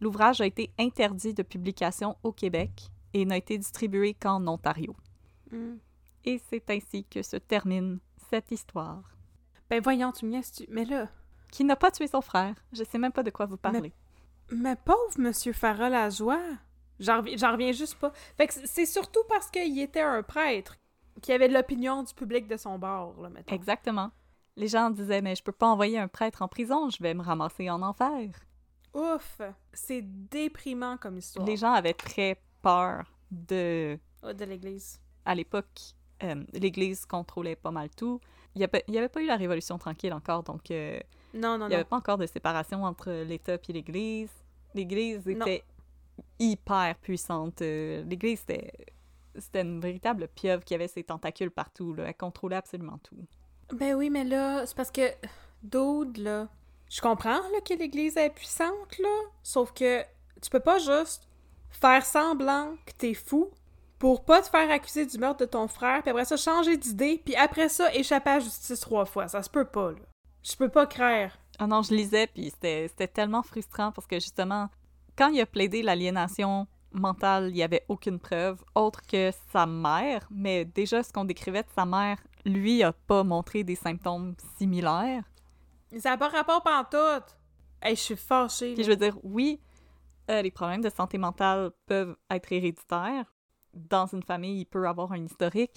L'ouvrage 0.00 0.40
a 0.40 0.46
été 0.46 0.70
interdit 0.78 1.34
de 1.34 1.42
publication 1.42 2.16
au 2.22 2.32
Québec 2.32 2.88
et 3.14 3.24
n'a 3.24 3.36
été 3.36 3.56
distribué 3.58 4.14
qu'en 4.14 4.46
Ontario. 4.46 4.94
Hmm. 5.50 5.76
Et 6.24 6.40
c'est 6.50 6.68
ainsi 6.70 7.04
que 7.04 7.22
se 7.22 7.36
termine 7.36 7.98
cette 8.30 8.50
histoire. 8.50 9.02
Ben 9.70 9.80
voyons, 9.82 10.12
tu 10.12 10.26
me 10.26 10.40
tu... 10.54 10.66
Mais 10.70 10.84
là, 10.84 11.08
Qui 11.50 11.64
n'a 11.64 11.76
pas 11.76 11.90
tué 11.90 12.06
son 12.08 12.20
frère. 12.20 12.54
Je 12.72 12.84
sais 12.84 12.98
même 12.98 13.12
pas 13.12 13.22
de 13.22 13.30
quoi 13.30 13.46
vous 13.46 13.56
parlez. 13.56 13.92
mais 14.50 14.76
pauvre 14.76 15.18
Monsieur 15.18 15.52
Lajoie. 15.62 16.40
J'en 16.98 17.18
reviens, 17.18 17.36
j'en 17.36 17.52
reviens 17.52 17.72
juste 17.72 17.96
pas. 17.96 18.12
Fait 18.36 18.46
que 18.46 18.54
c'est- 18.54 18.66
c'est 18.66 18.86
surtout 18.86 19.22
parce 19.28 19.50
qu'il 19.50 19.78
était 19.80 20.00
un 20.00 20.22
prêtre 20.22 20.76
qui 21.22 21.32
avait 21.32 21.48
de 21.48 21.54
l'opinion 21.54 22.02
du 22.02 22.12
public 22.14 22.46
de 22.48 22.56
son 22.56 22.78
bord, 22.78 23.20
là, 23.20 23.28
mettons. 23.30 23.54
Exactement. 23.54 24.10
Les 24.56 24.68
gens 24.68 24.90
disaient 24.90 25.20
mais 25.22 25.34
je 25.36 25.42
peux 25.42 25.52
pas 25.52 25.66
envoyer 25.68 25.98
un 25.98 26.08
prêtre 26.08 26.42
en 26.42 26.48
prison, 26.48 26.88
je 26.90 27.02
vais 27.02 27.14
me 27.14 27.22
ramasser 27.22 27.68
en 27.70 27.82
enfer. 27.82 28.30
Ouf! 28.94 29.40
C'est 29.72 30.02
déprimant 30.02 30.96
comme 30.96 31.18
histoire. 31.18 31.46
Les 31.46 31.56
gens 31.56 31.72
avaient 31.72 31.94
très 31.94 32.40
peur 32.62 33.04
de 33.30 33.98
Ah, 34.22 34.32
de 34.32 34.44
l'Église. 34.44 35.00
à 35.24 35.34
l'époque 35.34 35.66
euh, 36.22 36.44
l'Église 36.52 37.04
contrôlait 37.06 37.56
pas 37.56 37.70
mal 37.70 37.90
tout. 37.90 38.20
Il 38.54 38.66
n'y 38.88 38.96
avait, 38.98 39.08
pas 39.10 39.20
eu 39.20 39.26
la 39.26 39.36
Révolution 39.36 39.76
tranquille 39.76 40.14
encore, 40.14 40.42
donc 40.42 40.70
euh, 40.70 40.98
Non, 41.34 41.58
non, 41.58 41.66
il 41.66 41.68
n'y 41.68 41.74
avait 41.74 41.82
non. 41.84 41.88
pas 41.90 41.96
encore 41.96 42.16
de 42.16 42.26
séparation 42.26 42.84
entre 42.84 43.10
l'État 43.10 43.56
et 43.68 43.72
l'Église. 43.72 44.30
L'Église 44.74 45.26
Non. 45.26 45.44
était 45.44 45.62
hyper 46.38 46.96
puissante. 46.96 47.60
Euh, 47.60 48.02
L'Église, 48.04 48.40
c'était, 48.40 48.72
c'était 49.36 49.60
une 49.60 49.78
véritable 49.80 50.28
pieuvre 50.28 50.64
qui 50.64 50.74
avait 50.74 50.88
ses 50.88 51.04
tentacules 51.04 51.50
partout. 51.50 51.92
Là. 51.92 52.04
Elle 52.06 52.16
contrôlait 52.16 52.56
absolument 52.56 52.98
tout. 53.02 53.18
Ben 53.74 53.94
oui, 53.94 54.08
mais 54.08 54.24
là, 54.24 54.64
c'est 54.64 54.76
parce 54.76 54.90
que 54.90 55.02
Dude, 55.62 56.16
là, 56.18 56.48
je 56.88 57.00
comprends 57.00 57.30
là, 57.30 57.60
que 57.64 57.74
l'Église 57.74 58.16
est 58.16 58.30
puissante, 58.30 59.00
sauf 59.42 59.72
que 59.72 60.02
tu 60.40 60.50
peux 60.50 60.60
pas 60.60 60.78
juste 60.78 61.28
faire 61.70 62.04
semblant 62.04 62.74
que 62.86 62.92
t'es 62.96 63.14
fou 63.14 63.50
pour 63.98 64.24
pas 64.24 64.42
te 64.42 64.48
faire 64.48 64.70
accuser 64.70 65.06
du 65.06 65.18
meurtre 65.18 65.40
de 65.40 65.46
ton 65.46 65.68
frère, 65.68 66.02
puis 66.02 66.10
après 66.10 66.24
ça, 66.24 66.36
changer 66.36 66.76
d'idée, 66.76 67.20
puis 67.24 67.34
après 67.34 67.68
ça, 67.68 67.92
échapper 67.94 68.30
à 68.30 68.34
la 68.34 68.40
justice 68.40 68.80
trois 68.80 69.06
fois. 69.06 69.28
Ça 69.28 69.42
se 69.42 69.50
peut 69.50 69.64
pas, 69.64 69.92
là. 69.92 69.98
Je 70.42 70.54
peux 70.54 70.68
pas 70.68 70.86
craire. 70.86 71.36
Ah 71.58 71.66
non, 71.66 71.82
je 71.82 71.92
lisais, 71.92 72.28
puis 72.28 72.50
c'était 72.50 72.86
c'était 72.88 73.08
tellement 73.08 73.42
frustrant 73.42 73.90
parce 73.90 74.06
que 74.06 74.16
justement, 74.20 74.68
quand 75.16 75.28
il 75.28 75.40
a 75.40 75.46
plaidé 75.46 75.82
l'aliénation 75.82 76.68
mentale, 76.92 77.48
il 77.48 77.54
n'y 77.54 77.62
avait 77.62 77.84
aucune 77.88 78.20
preuve 78.20 78.62
autre 78.74 79.02
que 79.06 79.30
sa 79.52 79.66
mère, 79.66 80.26
mais 80.30 80.64
déjà 80.64 81.02
ce 81.02 81.12
qu'on 81.12 81.24
décrivait 81.24 81.62
de 81.62 81.68
sa 81.74 81.84
mère, 81.84 82.18
lui 82.44 82.82
a 82.82 82.92
pas 82.92 83.24
montré 83.24 83.64
des 83.64 83.74
symptômes 83.74 84.34
similaires. 84.56 85.24
Ça 85.98 86.10
n'a 86.10 86.16
pas 86.18 86.28
rapport 86.28 86.62
pantoute. 86.62 87.36
Hey, 87.82 87.94
je 87.96 88.00
suis 88.00 88.16
fâchée. 88.16 88.74
Puis 88.74 88.84
je 88.84 88.90
veux 88.90 88.96
dire, 88.96 89.16
oui, 89.22 89.60
euh, 90.30 90.42
les 90.42 90.50
problèmes 90.50 90.80
de 90.80 90.90
santé 90.90 91.18
mentale 91.18 91.70
peuvent 91.86 92.16
être 92.30 92.52
héréditaires. 92.52 93.32
Dans 93.74 94.06
une 94.06 94.22
famille, 94.22 94.60
il 94.60 94.64
peut 94.66 94.88
avoir 94.88 95.12
un 95.12 95.24
historique. 95.24 95.72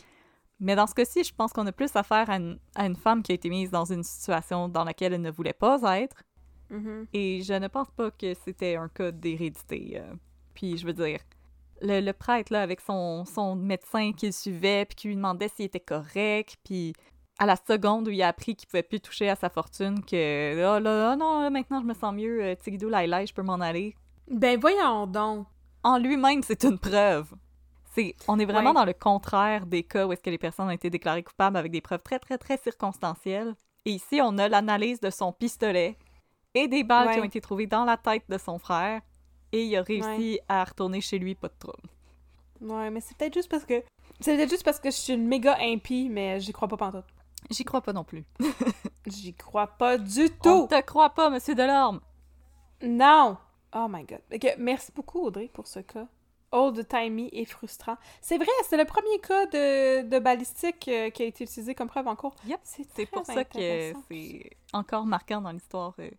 Mais 0.60 0.76
dans 0.76 0.88
ce 0.88 0.94
cas-ci, 0.94 1.24
je 1.24 1.34
pense 1.34 1.54
qu'on 1.54 1.68
a 1.68 1.72
plus 1.72 1.96
affaire 1.96 2.30
à 2.30 2.36
une, 2.36 2.60
à 2.76 2.86
une 2.86 2.96
femme 2.96 3.24
qui 3.24 3.32
a 3.32 3.36
été 3.36 3.50
mise 3.50 3.72
dans 3.72 3.86
une 3.86 4.04
situation 4.04 4.68
dans 4.68 4.84
laquelle 4.84 5.14
elle 5.14 5.22
ne 5.22 5.32
voulait 5.32 5.54
pas 5.54 5.80
être. 6.00 6.24
Mhm. 6.70 7.08
Et 7.14 7.42
je 7.42 7.54
ne 7.54 7.68
pense 7.68 7.90
pas 7.92 8.12
que 8.12 8.34
c'était 8.34 8.76
un 8.76 8.90
cas 8.90 9.12
d'hérédité. 9.12 10.00
euh. 10.00 10.14
Puis 10.54 10.78
je 10.78 10.86
veux 10.86 10.94
dire, 10.94 11.20
le, 11.82 12.02
le 12.02 12.14
prêtre, 12.14 12.52
là, 12.52 12.62
avec 12.62 12.82
son, 12.82 13.24
son 13.26 13.56
médecin 13.56 14.12
qui 14.12 14.26
le 14.28 14.32
suivait, 14.32 14.86
puis 14.86 14.96
qui 14.96 15.08
lui 15.08 15.16
demandait 15.16 15.48
s'il 15.50 15.66
était 15.66 15.80
correct, 15.80 16.58
puis 16.64 16.94
à 17.40 17.46
la 17.46 17.56
seconde 17.56 18.08
où 18.08 18.12
il 18.12 18.22
a 18.22 18.28
appris 18.28 18.56
qu'il 18.56 18.68
pouvait 18.68 18.84
plus 18.84 19.00
toucher 19.00 19.30
à 19.30 19.36
sa 19.36 19.50
fortune, 19.50 20.04
que 20.04 20.56
«Oh 20.58 20.80
là, 20.80 20.80
là, 20.80 21.16
non, 21.16 21.42
là, 21.42 21.50
maintenant 21.50 21.80
je 21.82 21.86
me 21.86 21.94
sens 21.94 22.14
mieux, 22.14 22.44
euh, 22.44 22.56
Tigidou 22.56 22.90
Lailai, 22.90 23.26
je 23.26 23.34
peux 23.34 23.42
m'en 23.42 23.60
aller. 23.62 23.96
Ben 24.30 24.60
voyons 24.60 25.08
donc.» 25.08 25.48
En 25.84 25.98
lui-même, 25.98 26.44
c'est 26.44 26.64
une 26.66 26.78
preuve. 26.78 27.34
C'est, 27.96 28.14
on 28.28 28.38
est 28.38 28.46
vraiment 28.46 28.70
Ouais. 28.70 28.76
dans 28.76 28.86
le 28.86 28.94
contraire 28.94 29.66
des 29.66 29.84
cas 29.84 30.06
où 30.06 30.12
est-ce 30.12 30.22
que 30.22 30.30
les 30.30 30.38
personnes 30.38 30.68
ont 30.68 30.72
été 30.72 30.90
déclarées 30.90 31.24
coupables 31.24 31.58
avec 31.58 31.72
des 31.72 31.82
preuves 31.82 32.04
très, 32.04 32.20
très, 32.20 32.38
très 32.38 32.58
circonstancielles. 32.58 33.56
Et 33.86 33.92
ici, 33.92 34.20
on 34.22 34.38
a 34.38 34.48
l'analyse 34.50 35.00
de 35.00 35.10
son 35.10 35.32
pistolet 35.32 35.98
et 36.54 36.68
des 36.68 36.84
balles 36.84 37.14
qui 37.14 37.20
ont 37.20 37.24
été 37.24 37.40
trouvées 37.42 37.66
dans 37.66 37.86
la 37.86 37.96
tête 37.98 38.24
de 38.28 38.38
son 38.38 38.60
frère. 38.60 39.02
Et 39.52 39.64
il 39.64 39.76
a 39.78 39.82
réussi 39.82 40.40
à 40.48 40.64
retourner 40.64 41.02
chez 41.02 41.18
lui, 41.18 41.34
pas 41.34 41.48
de 41.48 41.54
trouble. 41.58 41.90
Ouais, 42.62 42.92
mais 42.92 43.00
c'est 43.00 43.18
peut-être 43.18 43.34
juste 43.34 43.50
parce 43.50 43.66
que... 43.66 43.82
C'est 44.20 44.36
peut-être 44.36 44.50
juste 44.50 44.66
parce 44.66 44.80
que 44.80 44.92
je 44.92 44.96
suis 44.96 45.14
une 45.14 45.28
méga 45.28 45.58
impie, 45.62 46.10
mais 46.12 46.40
j'y 46.42 46.52
crois 46.52 46.68
pas 46.68 46.78
pantoute. 46.78 47.06
J'y 47.50 47.64
crois 47.66 47.82
pas 47.82 47.94
non 47.94 48.04
plus. 48.04 48.26
J'y 49.08 49.34
crois 49.34 49.68
pas 49.68 49.98
du 49.98 50.26
On 50.46 50.62
tout! 50.62 50.68
te 50.68 50.82
croit 50.82 51.10
pas, 51.12 51.30
Monsieur 51.30 51.56
Delorme! 51.56 52.00
Non! 52.82 53.38
Oh 53.76 53.88
my 53.90 54.04
god. 54.04 54.22
Ok, 54.34 54.56
merci 54.58 54.92
beaucoup, 54.96 55.22
Audrey, 55.22 55.50
pour 55.54 55.68
ce 55.68 55.80
cas. 55.80 56.08
Old-timey 56.52 57.30
et 57.32 57.46
frustrant. 57.46 57.98
C'est 58.22 58.38
vrai, 58.38 58.48
c'est 58.68 58.78
le 58.78 58.86
premier 58.86 59.20
cas 59.20 59.46
de, 59.48 60.02
de 60.08 60.20
balistique 60.20 60.88
euh, 60.88 61.12
qui 61.12 61.22
a 61.22 61.26
été 61.28 61.44
utilisé 61.44 61.76
comme 61.76 61.88
preuve 61.88 62.08
en 62.08 62.16
cours. 62.16 62.34
Yep, 62.48 62.60
C'est 62.64 63.06
pour 63.06 63.24
ça 63.26 63.44
que 63.46 63.94
c'est 64.10 64.50
encore 64.74 65.06
marquant 65.06 65.42
dans 65.42 65.52
l'histoire 65.52 65.94
euh, 66.00 66.10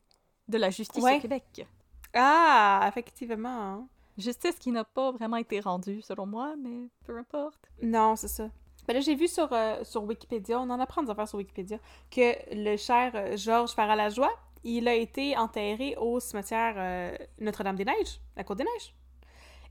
de 0.46 0.58
la 0.58 0.70
justice 0.70 1.02
Ouais. 1.02 1.18
au 1.18 1.20
Québec. 1.20 1.66
Ah, 2.14 2.84
effectivement. 2.88 3.48
hein. 3.48 3.88
Justice 4.18 4.56
qui 4.60 4.70
n'a 4.70 4.84
pas 4.84 5.10
vraiment 5.10 5.36
été 5.38 5.58
rendue, 5.60 6.02
selon 6.02 6.26
moi, 6.26 6.54
mais 6.56 6.88
peu 7.04 7.16
importe. 7.18 7.60
Non, 7.82 8.14
c'est 8.14 8.28
ça. 8.28 8.48
Là, 8.92 9.00
j'ai 9.00 9.14
vu 9.14 9.28
sur, 9.28 9.48
euh, 9.52 9.82
sur 9.84 10.02
Wikipédia, 10.04 10.58
on 10.58 10.68
en 10.70 10.80
apprend 10.80 11.02
des 11.02 11.10
affaires 11.10 11.28
sur 11.28 11.38
Wikipédia, 11.38 11.78
que 12.10 12.34
le 12.52 12.76
cher 12.76 13.12
euh, 13.14 13.36
Georges 13.36 13.70
Faralajoie, 13.70 14.32
il 14.64 14.88
a 14.88 14.94
été 14.94 15.36
enterré 15.36 15.96
au 15.96 16.20
cimetière 16.20 16.74
euh, 16.76 17.16
Notre-Dame-des-Neiges, 17.38 18.20
à 18.36 18.44
Côte-des-Neiges. 18.44 18.94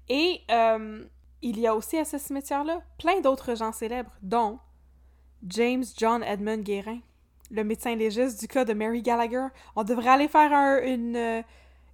Et 0.08 0.42
il 1.42 1.60
y 1.60 1.68
a 1.68 1.76
aussi 1.76 1.98
à 1.98 2.06
ce 2.06 2.18
cimetière-là 2.18 2.82
plein 2.98 3.22
d'autres 3.22 3.56
gens 3.56 3.72
célèbres, 3.72 4.12
dont 4.24 4.58
James 5.48 5.84
John 5.98 6.24
Edmund 6.24 6.64
Guérin, 6.64 7.00
le 7.52 7.64
médecin 7.64 7.96
légiste 7.96 8.40
du 8.40 8.48
cas 8.48 8.66
de 8.66 8.74
Mary 8.74 9.04
Gallagher. 9.04 9.48
On 9.76 9.84
devrait 9.84 10.10
aller 10.10 10.28
faire 10.28 10.52
un, 10.52 10.82
une, 10.82 11.44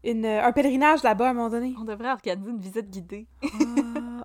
une- 0.06 0.26
un 0.26 0.52
pèlerinage 0.52 1.04
là-bas 1.04 1.28
à 1.28 1.30
un 1.32 1.34
moment 1.34 1.50
donné. 1.50 1.74
On 1.80 1.84
devrait 1.84 2.12
organiser 2.12 2.50
une 2.50 2.60
visite 2.60 2.90
guidée. 2.90 3.28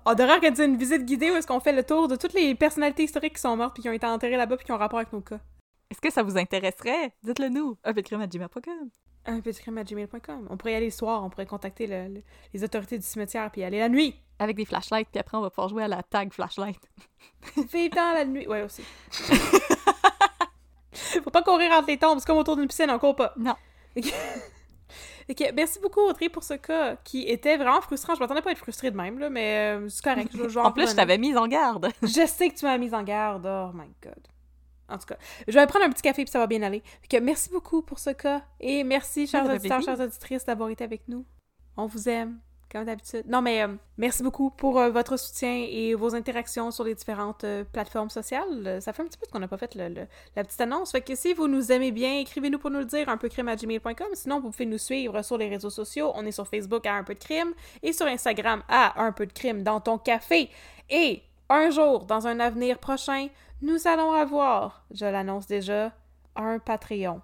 On 0.05 0.13
devrait 0.13 0.33
organiser 0.35 0.65
une 0.65 0.77
visite 0.77 1.05
guidée 1.05 1.29
où 1.31 1.35
est-ce 1.35 1.45
qu'on 1.47 1.59
fait 1.59 1.73
le 1.73 1.83
tour 1.83 2.07
de 2.07 2.15
toutes 2.15 2.33
les 2.33 2.55
personnalités 2.55 3.03
historiques 3.03 3.35
qui 3.35 3.41
sont 3.41 3.55
mortes 3.57 3.73
puis 3.75 3.83
qui 3.83 3.89
ont 3.89 3.93
été 3.93 4.05
enterrées 4.07 4.37
là-bas 4.37 4.57
puis 4.57 4.65
qui 4.65 4.71
ont 4.71 4.77
rapport 4.77 4.99
avec 4.99 5.11
nos 5.13 5.21
cas. 5.21 5.39
Est-ce 5.89 5.99
que 6.01 6.09
ça 6.11 6.23
vous 6.23 6.37
intéresserait? 6.37 7.13
Dites-le 7.23 7.49
nous. 7.49 7.77
Un 7.83 7.91
gmail.com. 7.93 8.89
Un 9.25 9.39
petit 9.41 9.61
crème 9.61 9.77
à 9.77 9.83
gmail.com. 9.83 10.47
On 10.49 10.57
pourrait 10.57 10.71
y 10.71 10.75
aller 10.75 10.85
le 10.85 10.91
soir, 10.91 11.23
on 11.23 11.29
pourrait 11.29 11.45
contacter 11.45 11.85
le- 11.85 12.07
le- 12.15 12.23
les 12.53 12.63
autorités 12.63 12.97
du 12.97 13.05
cimetière 13.05 13.51
puis 13.51 13.61
y 13.61 13.63
aller 13.63 13.77
la 13.79 13.89
nuit. 13.89 14.15
Avec 14.39 14.55
des 14.55 14.65
flashlights, 14.65 15.09
puis 15.11 15.19
après 15.19 15.37
on 15.37 15.41
va 15.41 15.51
pouvoir 15.51 15.69
jouer 15.69 15.83
à 15.83 15.87
la 15.87 16.01
tag 16.01 16.33
flashlight. 16.33 16.79
Vive 17.71 17.91
dans 17.91 18.13
la 18.15 18.25
nuit. 18.25 18.47
Ouais, 18.47 18.63
aussi. 18.63 18.81
Faut 21.23 21.29
pas 21.29 21.43
courir 21.43 21.71
entre 21.73 21.87
les 21.89 21.97
tombes, 21.97 22.17
c'est 22.19 22.25
comme 22.25 22.37
autour 22.37 22.55
d'une 22.55 22.67
piscine, 22.67 22.89
on 22.89 22.97
court 22.97 23.15
pas. 23.15 23.33
Non. 23.37 23.53
Ok, 25.31 25.53
merci 25.55 25.79
beaucoup 25.79 26.01
Audrey 26.01 26.27
pour 26.27 26.43
ce 26.43 26.55
cas 26.55 26.97
qui 26.97 27.23
était 27.23 27.55
vraiment 27.55 27.79
frustrant. 27.79 28.15
Je 28.15 28.19
m'attendais 28.19 28.41
pas 28.41 28.49
à 28.49 28.51
être 28.51 28.57
frustrée 28.57 28.91
de 28.91 28.97
même, 28.97 29.17
là, 29.17 29.29
mais 29.29 29.77
euh, 29.77 29.87
c'est 29.87 30.03
correct. 30.03 30.29
Je, 30.33 30.59
En 30.59 30.73
plus, 30.73 30.89
je 30.89 30.95
t'avais 30.95 31.17
mise 31.17 31.37
en 31.37 31.47
garde. 31.47 31.87
Je 32.01 32.25
sais 32.27 32.49
que 32.49 32.55
tu 32.55 32.65
m'as 32.65 32.77
mise 32.77 32.93
en 32.93 33.03
garde. 33.03 33.45
Oh 33.45 33.71
my 33.73 33.87
god. 34.03 34.27
En 34.89 34.97
tout 34.97 35.05
cas, 35.05 35.15
je 35.47 35.53
vais 35.53 35.65
prendre 35.67 35.85
un 35.85 35.89
petit 35.89 36.01
café 36.01 36.25
puis 36.25 36.31
ça 36.31 36.39
va 36.39 36.47
bien 36.47 36.61
aller. 36.63 36.83
Merci 37.21 37.49
beaucoup 37.49 37.81
pour 37.81 37.97
ce 37.97 38.09
cas. 38.09 38.41
Et 38.59 38.83
merci, 38.83 39.25
chers 39.25 39.49
auditeurs, 39.49 39.81
chères 39.81 40.01
auditrices, 40.01 40.43
d'avoir 40.43 40.69
été 40.69 40.83
avec 40.83 41.07
nous. 41.07 41.25
On 41.77 41.85
vous 41.85 42.09
aime. 42.09 42.39
Comme 42.71 42.85
d'habitude. 42.85 43.23
Non, 43.27 43.41
mais 43.41 43.63
euh, 43.63 43.67
merci 43.97 44.23
beaucoup 44.23 44.49
pour 44.49 44.79
euh, 44.79 44.89
votre 44.89 45.17
soutien 45.17 45.53
et 45.69 45.93
vos 45.93 46.15
interactions 46.15 46.71
sur 46.71 46.83
les 46.83 46.95
différentes 46.95 47.43
euh, 47.43 47.63
plateformes 47.63 48.09
sociales. 48.09 48.81
Ça 48.81 48.93
fait 48.93 49.01
un 49.01 49.05
petit 49.05 49.17
peu 49.17 49.27
qu'on 49.31 49.39
n'a 49.39 49.47
pas 49.47 49.57
fait 49.57 49.75
la 49.75 50.43
petite 50.43 50.61
annonce. 50.61 50.91
Fait 50.91 51.01
que 51.01 51.15
si 51.15 51.33
vous 51.33 51.47
nous 51.47 51.71
aimez 51.71 51.91
bien, 51.91 52.19
écrivez-nous 52.19 52.59
pour 52.59 52.71
nous 52.71 52.79
le 52.79 52.85
dire, 52.85 53.09
un 53.09 53.17
peu 53.17 53.29
crime@gmail.com. 53.29 54.07
Sinon, 54.13 54.39
vous 54.39 54.51
pouvez 54.51 54.65
nous 54.65 54.77
suivre 54.77 55.21
sur 55.21 55.37
les 55.37 55.49
réseaux 55.49 55.69
sociaux. 55.69 56.11
On 56.15 56.25
est 56.25 56.31
sur 56.31 56.47
Facebook 56.47 56.85
à 56.85 56.93
un 56.93 57.03
peu 57.03 57.13
de 57.13 57.19
crime 57.19 57.53
et 57.83 57.93
sur 57.93 58.05
Instagram 58.05 58.63
à 58.69 59.01
un 59.03 59.11
peu 59.11 59.25
de 59.25 59.33
crime 59.33 59.63
dans 59.63 59.81
ton 59.81 59.97
café. 59.97 60.49
Et 60.89 61.21
un 61.49 61.69
jour, 61.69 62.05
dans 62.05 62.27
un 62.27 62.39
avenir 62.39 62.79
prochain, 62.79 63.27
nous 63.61 63.87
allons 63.87 64.13
avoir, 64.13 64.85
je 64.91 65.05
l'annonce 65.05 65.47
déjà, 65.47 65.91
un 66.35 66.59
Patreon. 66.59 67.21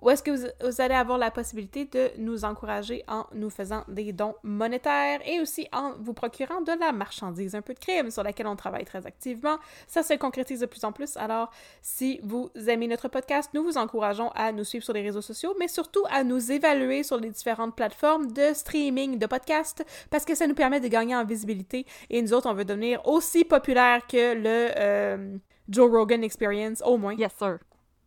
Où 0.00 0.10
est-ce 0.10 0.22
que 0.22 0.30
vous, 0.30 0.46
vous 0.62 0.80
allez 0.80 0.94
avoir 0.94 1.18
la 1.18 1.30
possibilité 1.30 1.86
de 1.86 2.10
nous 2.18 2.44
encourager 2.44 3.02
en 3.08 3.26
nous 3.34 3.50
faisant 3.50 3.84
des 3.88 4.12
dons 4.12 4.34
monétaires 4.42 5.20
et 5.26 5.40
aussi 5.40 5.66
en 5.72 5.94
vous 5.98 6.12
procurant 6.12 6.60
de 6.60 6.72
la 6.78 6.92
marchandise, 6.92 7.54
un 7.54 7.62
peu 7.62 7.74
de 7.74 7.78
crime 7.78 8.10
sur 8.10 8.22
laquelle 8.22 8.46
on 8.46 8.56
travaille 8.56 8.84
très 8.84 9.06
activement. 9.06 9.56
Ça 9.86 10.02
se 10.02 10.14
concrétise 10.14 10.60
de 10.60 10.66
plus 10.66 10.84
en 10.84 10.92
plus. 10.92 11.16
Alors, 11.16 11.50
si 11.80 12.20
vous 12.22 12.50
aimez 12.66 12.86
notre 12.86 13.08
podcast, 13.08 13.50
nous 13.54 13.64
vous 13.64 13.78
encourageons 13.78 14.30
à 14.34 14.52
nous 14.52 14.64
suivre 14.64 14.84
sur 14.84 14.92
les 14.92 15.02
réseaux 15.02 15.22
sociaux, 15.22 15.54
mais 15.58 15.68
surtout 15.68 16.04
à 16.10 16.22
nous 16.22 16.52
évaluer 16.52 17.02
sur 17.02 17.18
les 17.18 17.30
différentes 17.30 17.74
plateformes 17.74 18.30
de 18.32 18.52
streaming 18.52 19.18
de 19.18 19.26
podcasts 19.26 19.84
parce 20.10 20.24
que 20.24 20.34
ça 20.34 20.46
nous 20.46 20.54
permet 20.54 20.80
de 20.80 20.88
gagner 20.88 21.16
en 21.16 21.24
visibilité 21.24 21.86
et 22.10 22.20
nous 22.20 22.34
autres, 22.34 22.48
on 22.48 22.54
veut 22.54 22.64
devenir 22.64 23.06
aussi 23.06 23.44
populaire 23.44 24.06
que 24.06 24.34
le 24.34 24.70
euh, 24.76 25.36
Joe 25.68 25.90
Rogan 25.90 26.22
Experience, 26.22 26.82
au 26.84 26.96
moins. 26.96 27.14
Yes, 27.14 27.32
sir. 27.38 27.58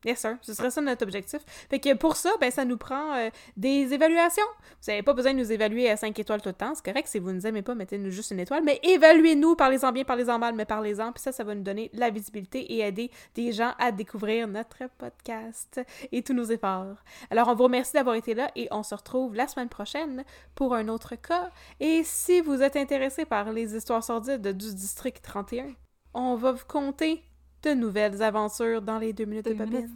Yes, 0.05 0.19
sir. 0.19 0.37
Ce 0.41 0.53
serait 0.53 0.71
ça 0.71 0.79
notre 0.79 1.03
objectif. 1.03 1.41
Fait 1.69 1.79
que 1.79 1.93
pour 1.93 2.15
ça, 2.15 2.31
ben, 2.39 2.49
ça 2.51 2.63
nous 2.63 2.77
prend 2.77 3.15
euh, 3.15 3.29
des 3.57 3.93
évaluations. 3.93 4.45
Vous 4.81 4.91
n'avez 4.91 5.03
pas 5.03 5.13
besoin 5.13 5.33
de 5.33 5.39
nous 5.39 5.51
évaluer 5.51 5.89
à 5.89 5.97
5 5.97 6.17
étoiles 6.17 6.41
tout 6.41 6.47
le 6.47 6.55
temps. 6.55 6.73
C'est 6.73 6.85
correct. 6.85 7.09
Si 7.09 7.19
vous 7.19 7.33
nous 7.33 7.45
aimez 7.45 7.63
pas, 7.63 7.75
mettez-nous 7.75 8.09
juste 8.09 8.31
une 8.31 8.39
étoile. 8.39 8.63
Mais 8.63 8.79
évaluez-nous. 8.83 9.55
Parlez-en 9.55 9.91
bien, 9.91 10.05
parlez-en 10.05 10.39
mal, 10.39 10.55
mais 10.55 10.63
parlez-en. 10.63 11.11
Puis 11.11 11.21
ça, 11.21 11.33
ça 11.33 11.43
va 11.43 11.53
nous 11.53 11.63
donner 11.63 11.89
la 11.93 12.11
visibilité 12.11 12.59
et 12.73 12.79
aider 12.79 13.11
des 13.35 13.51
gens 13.51 13.73
à 13.77 13.91
découvrir 13.91 14.47
notre 14.47 14.77
podcast 14.97 15.81
et 16.13 16.23
tous 16.23 16.33
nos 16.33 16.45
efforts. 16.45 16.95
Alors, 17.29 17.49
on 17.49 17.55
vous 17.55 17.63
remercie 17.63 17.93
d'avoir 17.93 18.15
été 18.15 18.33
là 18.33 18.49
et 18.55 18.69
on 18.71 18.83
se 18.83 18.95
retrouve 18.95 19.35
la 19.35 19.47
semaine 19.47 19.69
prochaine 19.69 20.23
pour 20.55 20.75
un 20.75 20.87
autre 20.87 21.15
cas. 21.15 21.49
Et 21.81 22.03
si 22.05 22.39
vous 22.39 22.61
êtes 22.61 22.77
intéressé 22.77 23.25
par 23.25 23.51
les 23.51 23.75
histoires 23.75 24.03
sordides 24.03 24.47
du 24.47 24.73
District 24.73 25.21
31, 25.21 25.73
on 26.13 26.35
va 26.35 26.53
vous 26.53 26.65
conter 26.65 27.21
de 27.63 27.73
nouvelles 27.73 28.21
aventures 28.23 28.81
dans 28.81 28.97
les 28.99 29.13
deux 29.13 29.25
minutes 29.25 29.45
de 29.47 29.53
Babine. 29.53 29.89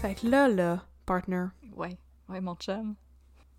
Fait 0.00 0.14
que 0.14 0.26
là, 0.26 0.48
là, 0.48 0.82
partner, 1.04 1.46
Ouais, 1.76 1.96
ouais, 2.28 2.40
mon 2.40 2.54
chum. 2.56 2.94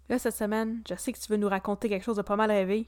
là, 0.09 0.19
cette 0.19 0.35
semaine, 0.35 0.81
je 0.88 0.95
sais 0.95 1.11
que 1.11 1.19
tu 1.19 1.27
veux 1.31 1.38
nous 1.38 1.49
raconter 1.49 1.89
quelque 1.89 2.03
chose 2.03 2.17
de 2.17 2.21
pas 2.21 2.35
mal 2.35 2.51
rêvé. 2.51 2.88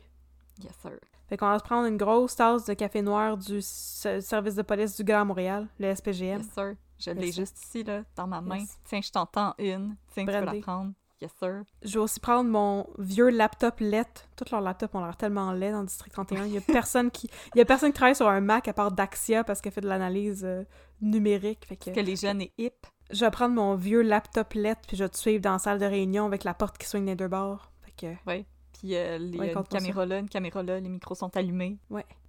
Yes, 0.61 0.73
sir. 0.81 0.91
Fait 1.27 1.37
qu'on 1.37 1.47
va 1.49 1.59
se 1.59 1.63
prendre 1.63 1.87
une 1.87 1.97
grosse 1.97 2.35
tasse 2.35 2.65
de 2.65 2.73
café 2.73 3.01
noir 3.01 3.37
du 3.37 3.61
service 3.61 4.55
de 4.55 4.61
police 4.61 4.95
du 4.97 5.03
Grand 5.03 5.25
Montréal, 5.25 5.67
le 5.79 5.93
SPGM. 5.93 6.39
Yes, 6.39 6.49
sir. 6.53 6.73
Je 6.99 7.11
l'ai 7.11 7.27
Yes, 7.27 7.35
juste 7.35 7.63
ici, 7.63 7.83
là, 7.83 8.03
dans 8.15 8.27
ma 8.27 8.41
main. 8.41 8.57
Yes. 8.59 8.77
Tiens, 8.85 9.01
je 9.01 9.11
t'entends 9.11 9.53
une. 9.57 9.95
Tiens, 10.13 10.25
tu 10.25 10.31
peux 10.31 10.31
la 10.45 10.61
prendre. 10.61 10.91
Yes, 11.21 11.31
sir. 11.37 11.63
Je 11.81 11.93
vais 11.95 11.99
aussi 11.99 12.19
prendre 12.21 12.49
mon 12.49 12.87
vieux 12.97 13.29
laptop 13.29 13.79
LED. 13.81 14.07
Tous 14.37 14.49
leurs 14.51 14.61
laptops 14.61 14.95
ont 14.95 15.03
l'air 15.03 15.17
tellement 15.17 15.51
laid 15.51 15.71
dans 15.73 15.81
le 15.81 15.87
District 15.87 16.11
31. 16.13 16.45
Il 16.45 16.53
y 16.53 16.57
a 16.57 16.61
personne 16.67 17.11
qui, 17.11 17.29
il 17.55 17.57
y 17.57 17.61
a 17.61 17.65
personne 17.65 17.89
qui 17.89 17.95
travaille 17.95 18.15
sur 18.15 18.27
un 18.29 18.39
Mac 18.39 18.67
à 18.69 18.73
part 18.73 18.91
Daxia 18.91 19.43
parce 19.43 19.59
qu'elle 19.59 19.73
fait 19.73 19.81
de 19.81 19.87
l'analyse 19.89 20.43
euh, 20.45 20.63
numérique. 21.01 21.65
Fait 21.65 21.75
que 21.75 21.89
Que 21.91 21.99
les 21.99 22.15
jeunes 22.15 22.41
et 22.41 22.53
hip. 22.57 22.85
je 23.11 23.25
vais 23.25 23.31
prendre 23.31 23.53
mon 23.55 23.75
vieux 23.75 24.01
laptop 24.01 24.53
LED 24.53 24.77
puis 24.87 24.95
je 24.95 25.03
vais 25.03 25.09
te 25.09 25.17
suivre 25.17 25.41
dans 25.41 25.53
la 25.53 25.59
salle 25.59 25.79
de 25.79 25.85
réunion 25.85 26.25
avec 26.25 26.43
la 26.45 26.53
porte 26.53 26.77
qui 26.77 26.87
swing 26.87 27.05
des 27.05 27.15
deux 27.15 27.27
bords. 27.27 27.69
Fait 27.81 27.91
que 27.91 28.43
Puis 28.79 28.95
euh, 28.95 29.17
les, 29.17 29.37
Ouais, 29.37 29.49
euh, 29.49 29.59
une 29.59 29.63
ça. 29.65 29.77
caméra 29.77 30.05
là, 30.05 30.19
une 30.19 30.29
caméra 30.29 30.63
là, 30.63 30.79
les 30.79 30.87
micros 30.89 31.15
sont 31.15 31.35
allumés. 31.35 31.77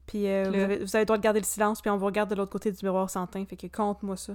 Puis 0.07 0.27
euh, 0.27 0.43
vous, 0.47 0.53
Le- 0.53 0.65
avez, 0.65 0.79
vous 0.85 0.97
avez 0.97 1.03
le 1.03 1.07
droit 1.07 1.17
de 1.19 1.23
garder 1.23 1.39
le 1.39 1.47
silence, 1.47 1.81
puis 1.81 1.91
on 1.93 1.97
vous 1.97 2.07
regarde 2.07 2.29
de 2.29 2.35
l'autre 2.35 2.51
côté 2.51 2.73
du 2.73 2.85
miroir 2.85 3.09
sans 3.09 3.29
teint. 3.29 3.45
Fait 3.45 3.57
que 3.57 3.69
compte-moi 3.69 4.17
ça. 4.17 4.33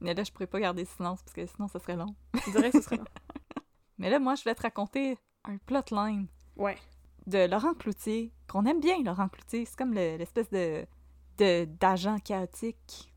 Mais 0.00 0.12
là, 0.12 0.24
je 0.24 0.32
pourrais 0.32 0.48
pas 0.48 0.58
garder 0.58 0.82
le 0.82 0.88
silence 0.88 1.22
parce 1.22 1.32
que 1.32 1.46
sinon, 1.46 1.68
ça 1.68 1.78
serait 1.78 1.94
long. 1.96 2.14
Je 2.44 2.50
dirais 2.50 2.70
que 2.72 2.78
ce 2.78 2.82
serait 2.84 2.96
long. 2.96 3.04
Mais 3.98 4.10
là, 4.10 4.18
moi, 4.18 4.34
je 4.34 4.44
vais 4.44 4.54
te 4.54 4.62
raconter 4.62 5.18
un 5.44 5.56
plotline 5.58 6.26
Ouais. 6.56 6.76
de 7.26 7.46
Laurent 7.48 7.74
Cloutier, 7.74 8.32
qu'on 8.48 8.64
aime 8.66 8.80
bien, 8.80 9.02
Laurent 9.02 9.28
Cloutier. 9.28 9.64
C'est 9.64 9.76
comme 9.76 9.94
le- 9.94 10.16
l'espèce 10.16 10.50
de 10.50 10.86
de- 11.38 11.66
d'agent 11.66 12.18
chaotique. 12.18 13.12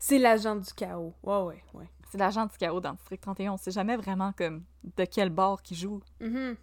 C'est 0.00 0.18
l'agent 0.18 0.56
du 0.56 0.72
chaos. 0.74 1.14
Ouais, 1.22 1.40
ouais, 1.42 1.62
ouais. 1.74 1.88
C'est 2.10 2.18
l'agent 2.18 2.46
du 2.46 2.56
chaos 2.58 2.80
dans 2.80 2.94
District 2.94 3.20
31. 3.22 3.52
On 3.52 3.56
sait 3.56 3.70
jamais 3.70 3.96
vraiment 3.96 4.32
comme 4.32 4.64
de 4.96 5.04
quel 5.04 5.30
bord 5.30 5.62
qu'il 5.62 5.76
joue. 5.76 6.00
Mhm. 6.20 6.56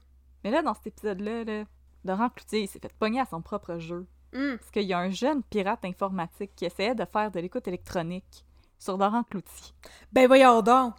Mais 0.44 0.52
là, 0.52 0.62
dans 0.62 0.74
cet 0.74 0.88
épisode-là, 0.88 1.46
là, 1.46 1.64
Laurent 2.04 2.30
Cloutier 2.30 2.64
il 2.64 2.68
s'est 2.68 2.80
fait 2.80 2.94
pogner 3.00 3.22
à 3.22 3.26
son 3.26 3.42
propre 3.42 3.78
jeu. 3.78 4.06
Mm. 4.34 4.58
Parce 4.58 4.72
qu'il 4.72 4.84
y 4.84 4.92
a 4.92 5.00
un 5.00 5.10
jeune 5.10 5.42
pirate 5.44 5.86
informatique 5.86 6.52
qui 6.58 6.66
essayait 6.66 6.94
de 6.96 7.06
faire 7.06 7.32
de 7.32 7.40
l'écoute 7.40 7.68
électronique 7.70 8.46
sur 8.78 8.98
Laurent 8.98 9.24
Cloutier. 9.24 9.74
Ben 10.12 10.28
voyons 10.28 10.62
donc! 10.62 10.94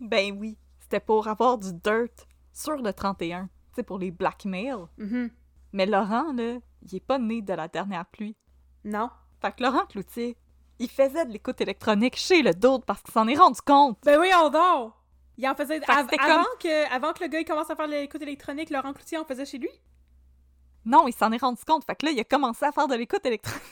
Ben 0.00 0.34
oui, 0.38 0.56
c'était 0.92 1.06
pour 1.06 1.26
avoir 1.26 1.56
du 1.56 1.72
dirt 1.72 2.26
sur 2.52 2.76
le 2.76 2.92
31. 2.92 3.48
Tu 3.74 3.82
pour 3.82 3.98
les 3.98 4.10
blackmail. 4.10 4.74
Mhm. 4.98 5.30
Mais 5.72 5.86
Laurent, 5.86 6.34
là, 6.34 6.58
il 6.82 6.94
est 6.94 7.00
pas 7.00 7.18
né 7.18 7.40
de 7.40 7.54
la 7.54 7.66
dernière 7.66 8.04
pluie. 8.04 8.36
Non. 8.84 9.08
Fait 9.40 9.52
que 9.56 9.62
Laurent 9.62 9.86
Cloutier, 9.86 10.36
il 10.78 10.90
faisait 10.90 11.24
de 11.24 11.32
l'écoute 11.32 11.62
électronique 11.62 12.16
chez 12.16 12.42
le 12.42 12.52
d'autre 12.52 12.84
parce 12.84 13.00
qu'il 13.00 13.14
s'en 13.14 13.26
est 13.26 13.38
rendu 13.38 13.62
compte. 13.62 14.00
Ben 14.04 14.16
voyons 14.18 14.50
donc! 14.50 14.92
Il 15.38 15.48
en 15.48 15.54
faisait... 15.54 15.80
av- 15.90 16.08
avant, 16.20 16.44
que, 16.60 16.94
avant 16.94 17.14
que 17.14 17.24
le 17.24 17.28
gars 17.30 17.40
il 17.40 17.46
commence 17.46 17.70
à 17.70 17.74
faire 17.76 17.86
de 17.86 17.92
l'écoute 17.92 18.20
électronique, 18.20 18.68
Laurent 18.68 18.92
Cloutier 18.92 19.16
en 19.16 19.24
faisait 19.24 19.46
chez 19.46 19.56
lui? 19.56 19.70
Non, 20.84 21.08
il 21.08 21.14
s'en 21.14 21.32
est 21.32 21.38
rendu 21.40 21.64
compte. 21.64 21.84
Fait 21.86 21.94
que 21.96 22.04
là, 22.04 22.12
il 22.12 22.20
a 22.20 22.24
commencé 22.24 22.66
à 22.66 22.72
faire 22.72 22.86
de 22.86 22.96
l'écoute 22.96 23.24
électronique 23.24 23.62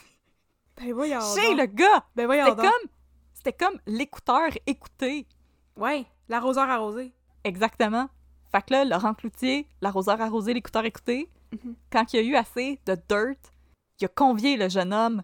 Ben 0.78 0.94
voyons 0.94 1.20
chez 1.34 1.48
donc. 1.48 1.58
le 1.58 1.66
gars. 1.66 2.06
Ben 2.16 2.24
voyons 2.24 2.46
C'était 2.46 2.62
comme, 2.62 2.90
c'était 3.34 3.52
comme 3.52 3.78
l'écouteur 3.86 4.48
écouté. 4.66 5.26
Ouais, 5.76 6.06
l'arroseur 6.30 6.68
arrosé. 6.70 7.12
Exactement. 7.44 8.08
Fait 8.50 8.62
que 8.62 8.72
là, 8.72 8.84
Laurent 8.84 9.14
Cloutier, 9.14 9.66
l'arroseur 9.82 10.20
arrosé, 10.20 10.54
l'écouteur 10.54 10.84
écouté, 10.84 11.28
Mhm. 11.52 11.74
quand 11.92 12.12
il 12.12 12.18
a 12.18 12.22
eu 12.22 12.36
assez 12.36 12.78
de 12.86 12.94
dirt, 13.08 13.52
il 14.00 14.04
a 14.04 14.08
convié 14.08 14.56
le 14.56 14.68
jeune 14.68 14.92
homme 14.94 15.22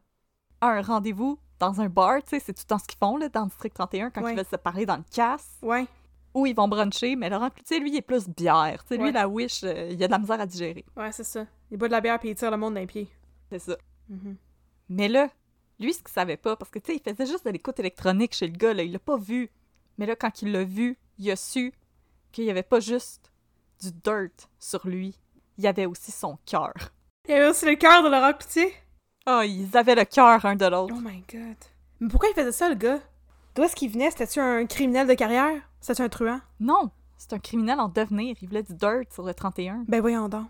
à 0.61 0.69
un 0.69 0.83
rendez-vous 0.83 1.39
dans 1.59 1.81
un 1.81 1.89
bar, 1.89 2.23
tu 2.23 2.31
sais, 2.31 2.41
c'est 2.41 2.53
tout 2.53 2.63
le 2.65 2.69
temps 2.69 2.79
ce 2.79 2.87
qu'ils 2.87 2.99
font 2.99 3.17
là, 3.17 3.29
dans 3.29 3.43
le 3.43 3.49
District 3.49 3.73
31 3.75 4.11
quand 4.11 4.23
Ouais. 4.23 4.33
ils 4.33 4.37
veulent 4.37 4.45
se 4.45 4.57
parler 4.57 4.85
dans 4.87 4.97
le 4.97 5.05
casse, 5.11 5.57
Ouais. 5.63 5.87
où 6.35 6.45
ils 6.47 6.55
vont 6.55 6.69
bruncher, 6.69 7.17
mais 7.17 7.31
Laurent 7.31 7.49
Cloutier, 7.51 7.79
lui, 7.81 7.91
il 7.91 7.97
est 7.97 8.03
plus 8.03 8.29
bière. 8.29 8.83
Tu 8.85 8.89
sais, 8.97 9.03
lui, 9.03 9.11
la 9.13 9.27
wish, 9.29 9.63
euh, 9.65 9.89
il 9.91 10.03
a 10.03 10.07
de 10.07 10.13
la 10.13 10.19
misère 10.19 10.41
à 10.41 10.47
digérer. 10.47 10.85
Ouais, 10.97 11.13
c'est 11.13 11.25
ça. 11.25 11.47
Il 11.71 11.79
boit 11.79 11.89
de 11.89 11.93
la 11.93 12.01
bière 12.01 12.19
puis 12.19 12.29
il 12.31 12.35
tire 12.35 12.51
le 12.51 12.57
monde 12.59 12.75
d'un 12.75 12.87
pied. 12.87 13.09
C'est 13.51 13.59
ça. 13.61 13.77
Mhm. 14.09 14.37
Mais 14.91 15.09
là, 15.09 15.29
lui, 15.79 15.93
ce 15.95 15.99
qu'il 16.01 16.09
savait 16.13 16.37
pas, 16.37 16.57
parce 16.57 16.71
que, 16.71 16.79
tu 16.79 16.93
sais, 16.93 17.01
il 17.05 17.11
faisait 17.11 17.31
juste 17.31 17.45
de 17.47 17.51
l'écoute 17.51 17.79
électronique 17.81 18.35
chez 18.35 18.47
le 18.49 18.57
gars, 18.57 18.75
là, 18.75 18.83
il 18.83 18.93
l'a 18.93 18.99
pas 18.99 19.17
vu. 19.17 19.51
Mais 19.99 20.07
là, 20.07 20.17
quand 20.17 20.43
il 20.43 20.53
l'a 20.53 20.65
vu, 20.65 20.99
il 21.19 21.31
a 21.31 21.37
su 21.37 21.73
qu'il 22.33 22.45
y 22.45 22.51
avait 22.51 22.63
pas 22.63 22.81
juste 22.81 23.33
du 23.81 23.91
dirt 23.93 24.49
sur 24.59 24.87
lui, 24.87 25.19
il 25.59 25.65
y 25.65 25.67
avait 25.67 25.87
aussi 25.87 26.13
son 26.13 26.39
cœur. 26.47 26.73
Il 27.27 27.31
y 27.33 27.35
avait 27.35 27.49
aussi 27.49 27.67
le 27.67 27.75
cœur 27.77 28.03
de 28.03 28.09
Laurent 28.09 28.33
Cloutier. 28.33 28.73
Ah, 29.27 29.45
ils 29.45 29.77
avaient 29.77 29.95
le 29.95 30.05
cœur 30.05 30.45
un 30.45 30.55
de 30.57 30.67
l'autre. 30.67 30.95
Oh 30.97 31.01
my 31.01 31.23
god. 31.33 31.57
Mais 32.01 32.09
pourquoi 32.09 32.29
il 32.29 32.35
faisait 32.35 32.53
ça, 32.53 32.69
le 32.69 32.75
gars? 32.75 33.01
D'où 33.55 33.63
est-ce 33.63 33.75
qu'il 33.75 33.91
venait? 33.91 34.11
C'était-tu 34.11 34.39
un 34.39 34.67
criminel 34.67 35.07
de 35.09 35.15
carrière? 35.15 35.61
C'était-tu 35.81 36.03
un 36.03 36.09
truand? 36.09 36.41
Non, 36.61 36.91
c'est 37.17 37.33
un 37.33 37.39
criminel 37.39 37.81
en 37.81 37.89
devenir. 37.89 38.37
Il 38.41 38.49
voulait 38.49 38.63
du 38.63 38.75
dirt 38.75 39.05
sur 39.13 39.25
le 39.25 39.33
31. 39.35 39.85
Ben 39.89 40.01
voyons 40.01 40.29
donc. 40.29 40.47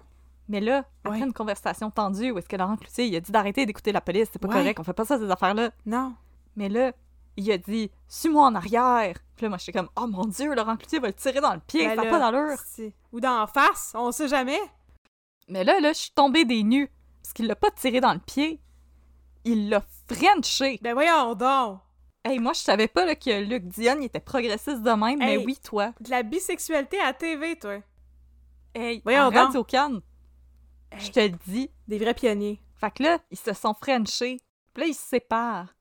Mais 0.49 0.61
là, 0.61 0.85
après 1.05 1.21
Ouais. 1.21 1.27
une 1.27 1.33
conversation 1.33 1.91
tendue 1.91 2.31
où 2.33 2.39
est-ce 2.39 2.49
que 2.49 2.57
Laurent 2.57 2.77
Cloutier, 2.77 3.07
il 3.07 3.17
a 3.17 3.21
dit 3.21 3.33
d'arrêter 3.33 3.65
d'écouter 3.67 3.93
la 3.93 4.01
police, 4.01 4.29
c'est 4.33 4.39
pas 4.41 4.49
Ouais. 4.49 4.55
correct, 4.55 4.79
on 4.81 4.85
fait 4.85 4.93
pas 4.93 5.05
ça, 5.05 5.19
ces 5.19 5.31
affaires-là. 5.31 5.71
Non. 5.87 6.15
Mais 6.57 6.69
là, 6.69 6.93
il 7.37 7.51
a 7.53 7.59
dit 7.59 7.91
«Suis-moi 8.09 8.47
en 8.47 8.55
arrière!» 8.55 9.19
Puis 9.37 9.45
là, 9.45 9.49
moi, 9.51 9.59
j'étais 9.59 9.79
comme 9.79 9.91
«Oh 9.97 10.07
mon 10.07 10.25
Dieu, 10.25 10.55
Laurent 10.55 10.77
Cloutier 10.77 10.99
va 10.99 11.09
le 11.09 11.15
tirer 11.15 11.41
dans 11.41 11.55
le 11.55 11.61
pied, 11.61 11.87
Ben 11.87 11.97
ça 11.97 12.05
n'a 12.05 12.11
pas 12.11 12.19
d'allure! 12.19 12.59
Ou 13.13 13.21
dans 13.21 13.41
la 13.41 13.47
face, 13.47 13.93
on 13.95 14.11
sait 14.13 14.29
jamais.» 14.29 14.61
Mais 15.49 15.63
là, 15.63 15.79
là, 15.81 15.93
je 15.93 15.99
suis 15.99 16.11
tombée 16.13 16.45
des 16.45 16.63
nues, 16.63 16.91
parce 17.23 17.33
qu'il 17.33 17.47
l'a 17.47 17.57
pas 17.57 17.71
tiré 17.71 18.01
dans 18.01 18.15
le 18.15 18.19
pied, 18.21 18.61
il 19.45 19.69
l'a 19.69 19.85
frenché. 20.09 20.79
Ben 20.83 20.95
voyons 20.95 21.35
donc. 21.35 21.81
Hey, 22.25 22.41
moi, 22.41 22.53
je 22.55 22.59
savais 22.61 22.89
pas 22.89 23.05
là, 23.05 23.15
que 23.15 23.45
Luc 23.45 23.69
Dion 23.69 23.99
il 24.01 24.07
était 24.07 24.19
progressiste 24.19 24.83
de 24.83 24.91
même, 24.91 25.21
mais 25.21 25.37
oui, 25.37 25.57
toi. 25.63 25.93
De 26.01 26.11
la 26.11 26.25
bisexualité 26.25 26.99
à 26.99 27.13
TV, 27.13 27.57
toi. 27.57 27.79
Hey, 28.75 29.01
Voyons 29.05 29.23
en 29.23 29.31
donc. 29.31 29.47
Radio 29.47 29.63
Cannes, 29.63 30.01
Hey. 30.91 31.01
je 31.01 31.13
te 31.13 31.21
le 31.21 31.37
dis. 31.47 31.71
Des 31.87 31.99
vrais 31.99 32.15
pionniers. 32.15 32.61
Fait 32.75 32.91
que 32.91 33.05
là, 33.05 33.19
ils 33.31 33.39
se 33.39 33.53
sont 33.53 33.75
frenchés. 33.75 34.39
Puis 34.75 34.83
là, 34.83 34.89
ils 34.89 34.95
se 34.95 35.07
séparent. 35.07 35.76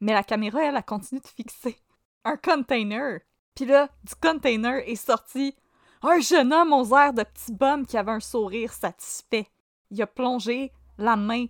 Mais 0.00 0.12
la 0.12 0.22
caméra, 0.22 0.62
elle, 0.62 0.76
a 0.76 0.82
continué 0.82 1.20
de 1.20 1.28
fixer 1.28 1.78
un 2.24 2.36
container. 2.36 3.20
Puis 3.54 3.64
là, 3.64 3.88
du 4.04 4.14
container 4.16 4.86
est 4.88 4.96
sorti 4.96 5.56
un 6.02 6.20
jeune 6.20 6.52
homme 6.52 6.72
aux 6.72 6.94
airs 6.96 7.14
de 7.14 7.22
petit 7.22 7.52
bum 7.52 7.86
qui 7.86 7.96
avait 7.96 8.12
un 8.12 8.20
sourire 8.20 8.72
satisfait. 8.72 9.48
Il 9.90 10.02
a 10.02 10.06
plongé 10.06 10.72
la 10.98 11.16
main 11.16 11.46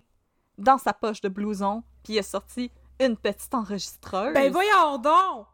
dans 0.57 0.77
sa 0.77 0.93
poche 0.93 1.21
de 1.21 1.29
blouson, 1.29 1.83
puis 2.03 2.13
il 2.13 2.19
a 2.19 2.23
sorti 2.23 2.71
une 2.99 3.17
petite 3.17 3.53
enregistreuse. 3.53 4.33
Ben 4.33 4.51
voyons 4.51 4.97
donc! 4.97 5.47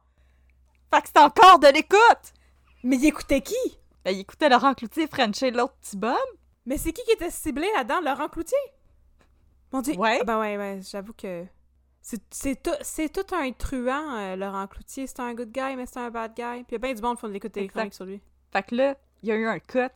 Fait 0.94 1.02
que 1.02 1.08
c'est 1.08 1.20
encore 1.20 1.60
de 1.60 1.68
l'écoute! 1.68 2.34
Mais 2.84 2.98
il 2.98 3.06
écoutait 3.06 3.42
qui? 3.42 3.56
Ben, 4.04 4.12
il 4.12 4.20
écoutait 4.20 4.50
Laurent 4.50 4.74
Cloutier 4.74 5.08
Frencher 5.08 5.52
l'autre 5.52 5.76
petit 5.82 5.98
bum. 5.98 6.16
Mais 6.66 6.78
c'est 6.78 6.94
qui 6.94 7.04
qui 7.04 7.12
était 7.12 7.32
ciblé 7.32 7.68
là-dedans? 7.76 8.02
Laurent 8.02 8.30
Cloutier? 8.30 8.58
Mon 9.72 9.82
dieu! 9.82 9.96
Ouais. 9.96 10.20
Ah 10.22 10.24
ben 10.26 10.40
ouais, 10.40 10.58
ouais, 10.58 10.82
j'avoue 10.84 11.14
que... 11.14 11.46
C'est 12.04 12.62
tout, 12.62 13.36
un 13.36 13.52
truand, 13.54 14.16
euh, 14.18 14.36
Laurent 14.36 14.68
Cloutier. 14.68 15.08
C'est 15.08 15.22
un 15.22 15.34
good 15.34 15.52
guy, 15.52 15.76
mais 15.78 15.86
c'est 15.86 16.00
un 16.00 16.12
bad 16.12 16.34
guy. 16.36 16.64
Puis 16.64 16.66
il 16.70 16.74
y 16.74 16.76
a 16.76 16.78
bien 16.80 16.94
du 16.94 17.02
monde 17.02 17.16
qui 17.16 17.22
font 17.22 17.28
de 17.30 17.34
l'écoute 17.34 17.56
électronique 17.56 17.94
sur 17.94 18.06
lui. 18.06 18.22
Fait 18.52 18.64
que 18.64 18.76
là, 18.76 18.96
il 19.22 19.30
y 19.30 19.32
a 19.32 19.36
eu 19.36 19.48
un 19.48 19.60
cut. 19.60 19.88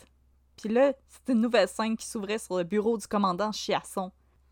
Puis 0.55 0.69
là, 0.69 0.93
c'était 1.07 1.33
une 1.33 1.41
nouvelle 1.41 1.67
scène 1.67 1.97
qui 1.97 2.07
s'ouvrait 2.07 2.39
sur 2.39 2.57
le 2.57 2.63
bureau 2.63 2.97
du 2.97 3.05
commandant 3.07 3.51
Chiasson. 3.51 4.11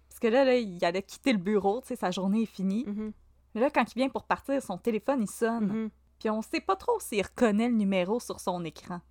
Parce 0.09 0.19
que 0.19 0.27
là, 0.27 0.43
là, 0.45 0.55
il 0.57 0.83
allait 0.83 1.01
quitter 1.01 1.31
le 1.31 1.39
bureau, 1.39 1.81
tu 1.81 1.87
sais, 1.87 1.95
sa 1.95 2.11
journée 2.11 2.43
est 2.43 2.45
finie. 2.45 2.83
Mhm, 2.85 3.11
Mais 3.55 3.61
là, 3.61 3.69
quand 3.69 3.83
il 3.89 3.95
vient 3.95 4.09
pour 4.09 4.25
partir, 4.25 4.61
son 4.61 4.77
téléphone, 4.77 5.21
il 5.23 5.29
sonne. 5.29 5.67
mhm. 5.67 5.89
Puis 6.19 6.29
on 6.29 6.41
sait 6.41 6.61
pas 6.61 6.75
trop 6.75 6.99
s'il 6.99 7.21
reconnaît 7.23 7.69
le 7.69 7.75
numéro 7.75 8.19
sur 8.19 8.39
son 8.39 8.63
écran. 8.63 9.01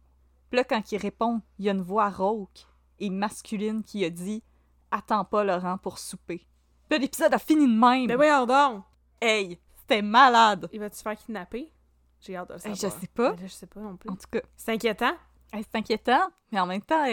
Puis 0.51 0.57
là, 0.59 0.65
quand 0.65 0.93
il 0.93 0.99
répond, 0.99 1.41
il 1.59 1.65
y 1.65 1.69
a 1.69 1.73
une 1.73 1.83
voix 1.83 2.11
rauque 2.11 2.67
et 2.99 3.11
masculine 3.11 3.83
qui 3.83 4.05
a 4.05 4.11
dit 4.11 4.43
«Attends 4.91 5.25
pas, 5.25 5.45
Laurent, 5.45 5.79
pour 5.79 5.99
souper.» 5.99 6.47
Puis 6.89 6.99
l'épisode 6.99 7.33
a 7.35 7.39
fini 7.39 7.67
de 7.67 7.79
même. 7.79 8.07
Ben 8.07 8.17
voyons 8.17 8.47
donc! 8.47 8.85
Hey, 9.21 9.59
c'était 9.81 10.03
malade! 10.03 10.69
Il 10.73 10.81
va-tu 10.81 11.03
faire 11.03 11.17
kidnapper? 11.17 11.73
J'ai 12.21 12.37
hâte 12.37 12.49
de 12.49 12.55
le 12.55 12.59
savoir. 12.59 12.77
je 12.77 12.89
sais 13.01 13.07
pas. 13.09 13.31
Mais 13.33 13.43
là, 13.43 13.47
je 13.47 13.53
sais 13.53 13.67
pas 13.67 13.81
non 13.81 13.97
plus. 13.97 14.11
En 14.11 14.17
tout 14.17 14.27
cas, 14.31 14.41
C'est 14.57 14.73
inquiétant. 14.73 15.13
c'est 15.53 15.75
inquiétant, 15.75 16.29
mais 16.53 16.61
en 16.61 16.67
même 16.67 16.83
temps, 16.83 17.05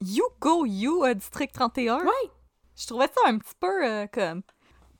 You 0.00 0.24
Go 0.40 0.66
You, 0.66 1.04
euh, 1.04 1.14
District 1.14 1.52
31. 1.54 2.04
Ouais. 2.04 2.10
Je 2.76 2.86
trouvais 2.86 3.06
ça 3.06 3.20
un 3.28 3.38
petit 3.38 3.54
peu 3.58 3.86
euh, 3.86 4.06
comme 4.06 4.42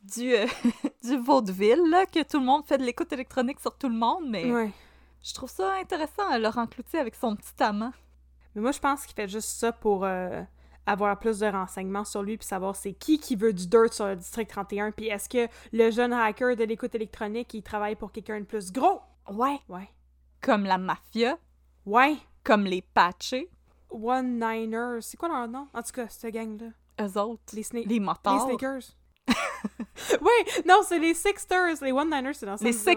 du, 0.03 0.32
euh, 0.34 0.47
du 1.05 1.16
vaudeville, 1.18 1.82
là, 1.90 2.07
que 2.07 2.22
tout 2.22 2.38
le 2.38 2.47
monde 2.47 2.64
fait 2.64 2.78
de 2.78 2.84
l'écoute 2.84 3.12
électronique 3.12 3.61
sur 3.61 3.76
tout 3.76 3.88
le 3.88 3.94
monde, 3.97 4.24
mais 4.28 4.51
Ouais. 4.51 4.70
je 5.22 5.34
trouve 5.34 5.51
ça 5.51 5.74
intéressant, 5.74 6.32
euh, 6.32 6.38
Laurent 6.38 6.66
Cloutier 6.66 6.99
avec 6.99 7.14
son 7.14 7.36
petit 7.36 7.62
amant. 7.62 7.92
Mais 8.55 8.62
moi, 8.62 8.72
je 8.72 8.78
pense 8.78 9.05
qu'il 9.05 9.14
fait 9.14 9.28
juste 9.28 9.51
ça 9.51 9.70
pour 9.72 10.05
euh, 10.05 10.42
avoir 10.87 11.18
plus 11.18 11.41
de 11.41 11.47
renseignements 11.47 12.05
sur 12.05 12.22
lui 12.22 12.37
puis 12.39 12.47
savoir 12.47 12.76
c'est 12.76 12.93
qui 12.93 13.18
qui 13.18 13.34
veut 13.37 13.53
du 13.53 13.66
dirt 13.66 13.93
sur 13.93 14.07
le 14.07 14.16
District 14.16 14.49
31 14.49 14.93
puis 14.93 15.09
est-ce 15.09 15.28
que 15.28 15.49
le 15.72 15.91
jeune 15.91 16.12
hacker 16.12 16.55
de 16.57 16.64
l'écoute 16.64 16.95
électronique, 16.95 17.53
il 17.55 17.62
travaille 17.62 17.97
pour 17.97 18.12
quelqu'un 18.12 18.41
de 18.41 18.45
plus 18.45 18.70
gros? 18.72 19.01
Ouais. 19.30 19.59
Ouais. 19.68 19.89
Comme 20.41 20.64
la 20.64 20.78
mafia, 20.78 21.39
Ouais. 21.84 22.16
comme 22.45 22.64
les 22.64 22.82
patchés, 22.82 23.51
One-Niners. 23.91 24.99
C'est 25.03 25.16
quoi 25.16 25.28
leur 25.28 25.49
nom? 25.49 25.68
En 25.74 25.82
tout 25.82 25.93
cas, 25.93 26.07
cette 26.09 26.32
gang-là. 26.34 26.66
eux 27.01 27.18
autres, 27.20 27.43
Les, 27.55 27.64
les 27.84 28.01
les. 28.01 28.39
Sneakers. 28.41 28.95
ouais, 30.20 30.62
non, 30.66 30.80
c'est 30.86 30.99
les 30.99 31.14
Sixers. 31.14 31.76
Les 31.82 31.92
One-Niners, 31.92 32.34
c'est 32.34 32.47
dans 32.47 32.57
Les 32.61 32.72
Six- 32.72 32.94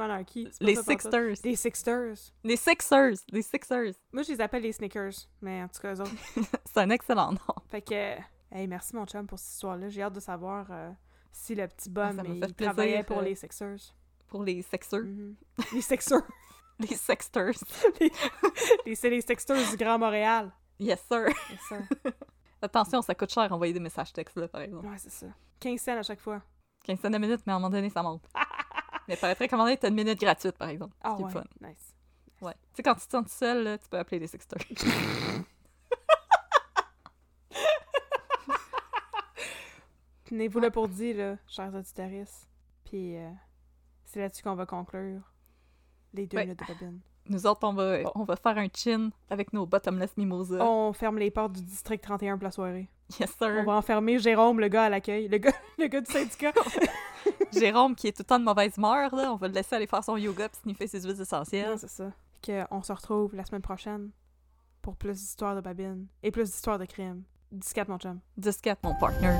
Les. 0.60 0.76
Sixers. 0.76 1.36
Les 1.44 1.56
Sixers. 1.56 2.16
Les 2.44 2.56
Sixers. 2.58 3.14
Les 3.32 3.42
Sixers. 3.42 3.94
Moi, 4.12 4.24
je 4.24 4.32
les 4.34 4.42
appelle 4.42 4.64
les 4.64 4.72
Snickers, 4.74 5.12
mais 5.42 5.64
en 5.64 5.68
tout 5.68 5.80
cas, 5.82 5.94
eux 5.96 6.02
autres. 6.02 6.12
C'est 6.66 6.80
un 6.80 6.90
excellent 6.90 7.32
nom. 7.32 7.56
Fait 7.70 7.82
que, 7.82 8.16
hey, 8.52 8.68
merci 8.68 8.96
mon 8.96 9.06
chum 9.06 9.26
pour 9.28 9.40
cette 9.40 9.54
histoire-là. 9.54 9.90
J'ai 9.90 10.02
hâte 10.04 10.14
de 10.14 10.20
savoir 10.20 10.68
euh, 10.72 10.90
si 11.32 11.56
le 11.56 11.68
petit 11.68 11.90
Ah, 11.90 12.12
bum 12.12 12.16
ça 12.18 12.24
m'a 12.24 12.30
il 12.30 12.40
fait 12.40 12.54
plaisir, 12.54 12.74
travaillait 12.74 13.04
pour 13.04 13.18
euh, 13.20 13.22
les 13.24 13.36
Sixers. 13.36 13.78
Pour 14.28 14.44
les 14.44 14.62
Sixers. 14.62 15.04
Mhm. 15.04 15.36
Les 15.74 15.82
Sixers. 15.82 16.22
Les 16.82 16.96
Sexters. 16.96 17.52
Les- 18.86 18.96
C'est 18.96 19.10
les 19.10 19.20
Sixers 19.20 19.70
du 19.70 19.76
Grand 19.76 20.00
Montréal. 20.00 20.50
Yes, 20.80 21.02
sir. 21.12 21.26
C'est 21.50 21.76
ça. 21.76 22.12
Attention, 22.62 23.02
ça 23.02 23.14
coûte 23.16 23.34
cher 23.34 23.52
envoyer 23.52 23.74
des 23.74 23.82
messages 23.82 24.14
textes, 24.14 24.38
là, 24.38 24.48
par 24.48 24.62
exemple. 24.62 24.88
Ouais, 24.88 24.98
c'est 24.98 25.12
ça. 25.12 25.26
15 25.60 25.78
cents 25.82 25.98
à 25.98 26.04
chaque 26.04 26.22
fois. 26.22 26.42
15 26.90 27.00
cents 27.02 27.10
de 27.12 27.18
minute, 27.20 27.42
mais 27.46 27.54
à 27.54 27.56
un 27.56 27.60
moment 27.60 27.70
donné, 27.70 27.88
ça 27.92 28.02
monte. 28.02 28.24
mais 29.08 29.16
paraîtrait 29.16 29.48
un 29.52 29.56
moment 29.56 29.66
donné, 29.66 29.78
t'as 29.78 29.90
une 29.90 29.96
minute 29.96 30.20
gratuite, 30.20 30.58
par 30.58 30.70
exemple. 30.70 30.96
Ah 31.04 31.14
ouais, 31.18 31.32
fun. 31.32 31.44
nice. 31.62 31.94
Ouais. 32.42 32.54
Tu 32.54 32.78
sais, 32.78 32.84
quand 32.84 32.96
tu 32.96 33.06
te 33.06 33.12
sens 33.12 33.26
tout 33.26 33.32
seul, 33.38 33.64
là, 33.64 33.78
tu 33.78 33.88
peux 33.88 34.00
appeler 34.00 34.18
les 34.18 34.26
Sexters. 34.28 34.58
Tenez-vous 40.26 40.60
le 40.60 40.70
pour 40.70 40.88
dit, 40.88 41.14
là, 41.14 41.36
chers 41.48 41.74
auditoristes. 41.74 42.48
Puis 42.86 43.18
euh, 43.18 43.30
c'est 44.06 44.20
là-dessus 44.20 44.44
qu'on 44.44 44.56
va 44.56 44.66
conclure 44.66 45.22
les 46.14 46.26
deux 46.28 46.38
Ouais. 46.38 46.46
minutes 46.46 46.60
de 46.60 46.66
bobine. 46.74 47.00
Nous 47.28 47.46
autres, 47.46 47.60
on 47.68 47.74
va, 47.74 48.00
on 48.16 48.24
va 48.24 48.36
faire 48.36 48.58
un 48.58 48.68
chin 48.76 49.12
avec 49.30 49.54
nos 49.54 49.68
bottomless 49.68 50.18
mimosa. 50.18 50.64
On 50.66 50.94
ferme 50.94 51.20
les 51.20 51.30
portes 51.30 51.52
du 51.54 51.62
district 51.62 52.04
31 52.04 52.38
pour 52.38 52.46
la 52.46 52.52
soirée. 52.52 52.90
Yes, 53.20 53.36
On 53.42 53.46
sir. 53.46 53.64
va 53.66 53.74
enfermer 53.74 54.18
Jérôme, 54.18 54.60
le 54.60 54.68
gars 54.68 54.86
à 54.86 54.90
l'accueil. 54.90 55.28
Le 55.28 55.38
gars, 55.38 55.52
le 55.80 55.88
gars 55.88 56.02
du 56.02 56.12
syndicat. 56.12 56.54
Jérôme, 57.54 57.96
qui 57.96 58.08
est 58.08 58.12
tout 58.12 58.22
le 58.22 58.26
temps 58.26 58.40
de 58.40 58.44
mauvaise 58.44 58.74
humeur, 58.78 59.16
là, 59.16 59.34
on 59.34 59.36
va 59.36 59.48
le 59.48 59.54
laisser 59.54 59.76
aller 59.76 59.88
faire 59.88 60.04
son 60.04 60.18
yoga 60.18 60.50
puis 60.50 60.60
sniffer 60.64 60.88
ses 60.88 61.02
huiles 61.02 61.20
essentielles. 61.20 61.78
C'est 61.78 61.90
ça. 61.90 62.12
Que 62.42 62.64
on 62.72 62.82
se 62.82 62.94
retrouve 62.94 63.36
la 63.36 63.46
semaine 63.46 63.62
prochaine 63.62 64.12
pour 64.82 64.96
plus 64.96 65.14
d'histoires 65.14 65.56
de 65.56 65.62
babine 65.62 66.08
et 66.24 66.32
plus 66.32 66.46
d'histoires 66.46 66.80
de 66.80 66.86
crime. 66.86 67.24
10 67.52 67.74
mon 67.88 67.98
chum. 67.98 68.20
10-4, 68.40 68.78
mon 68.84 68.96
partner. 68.96 69.36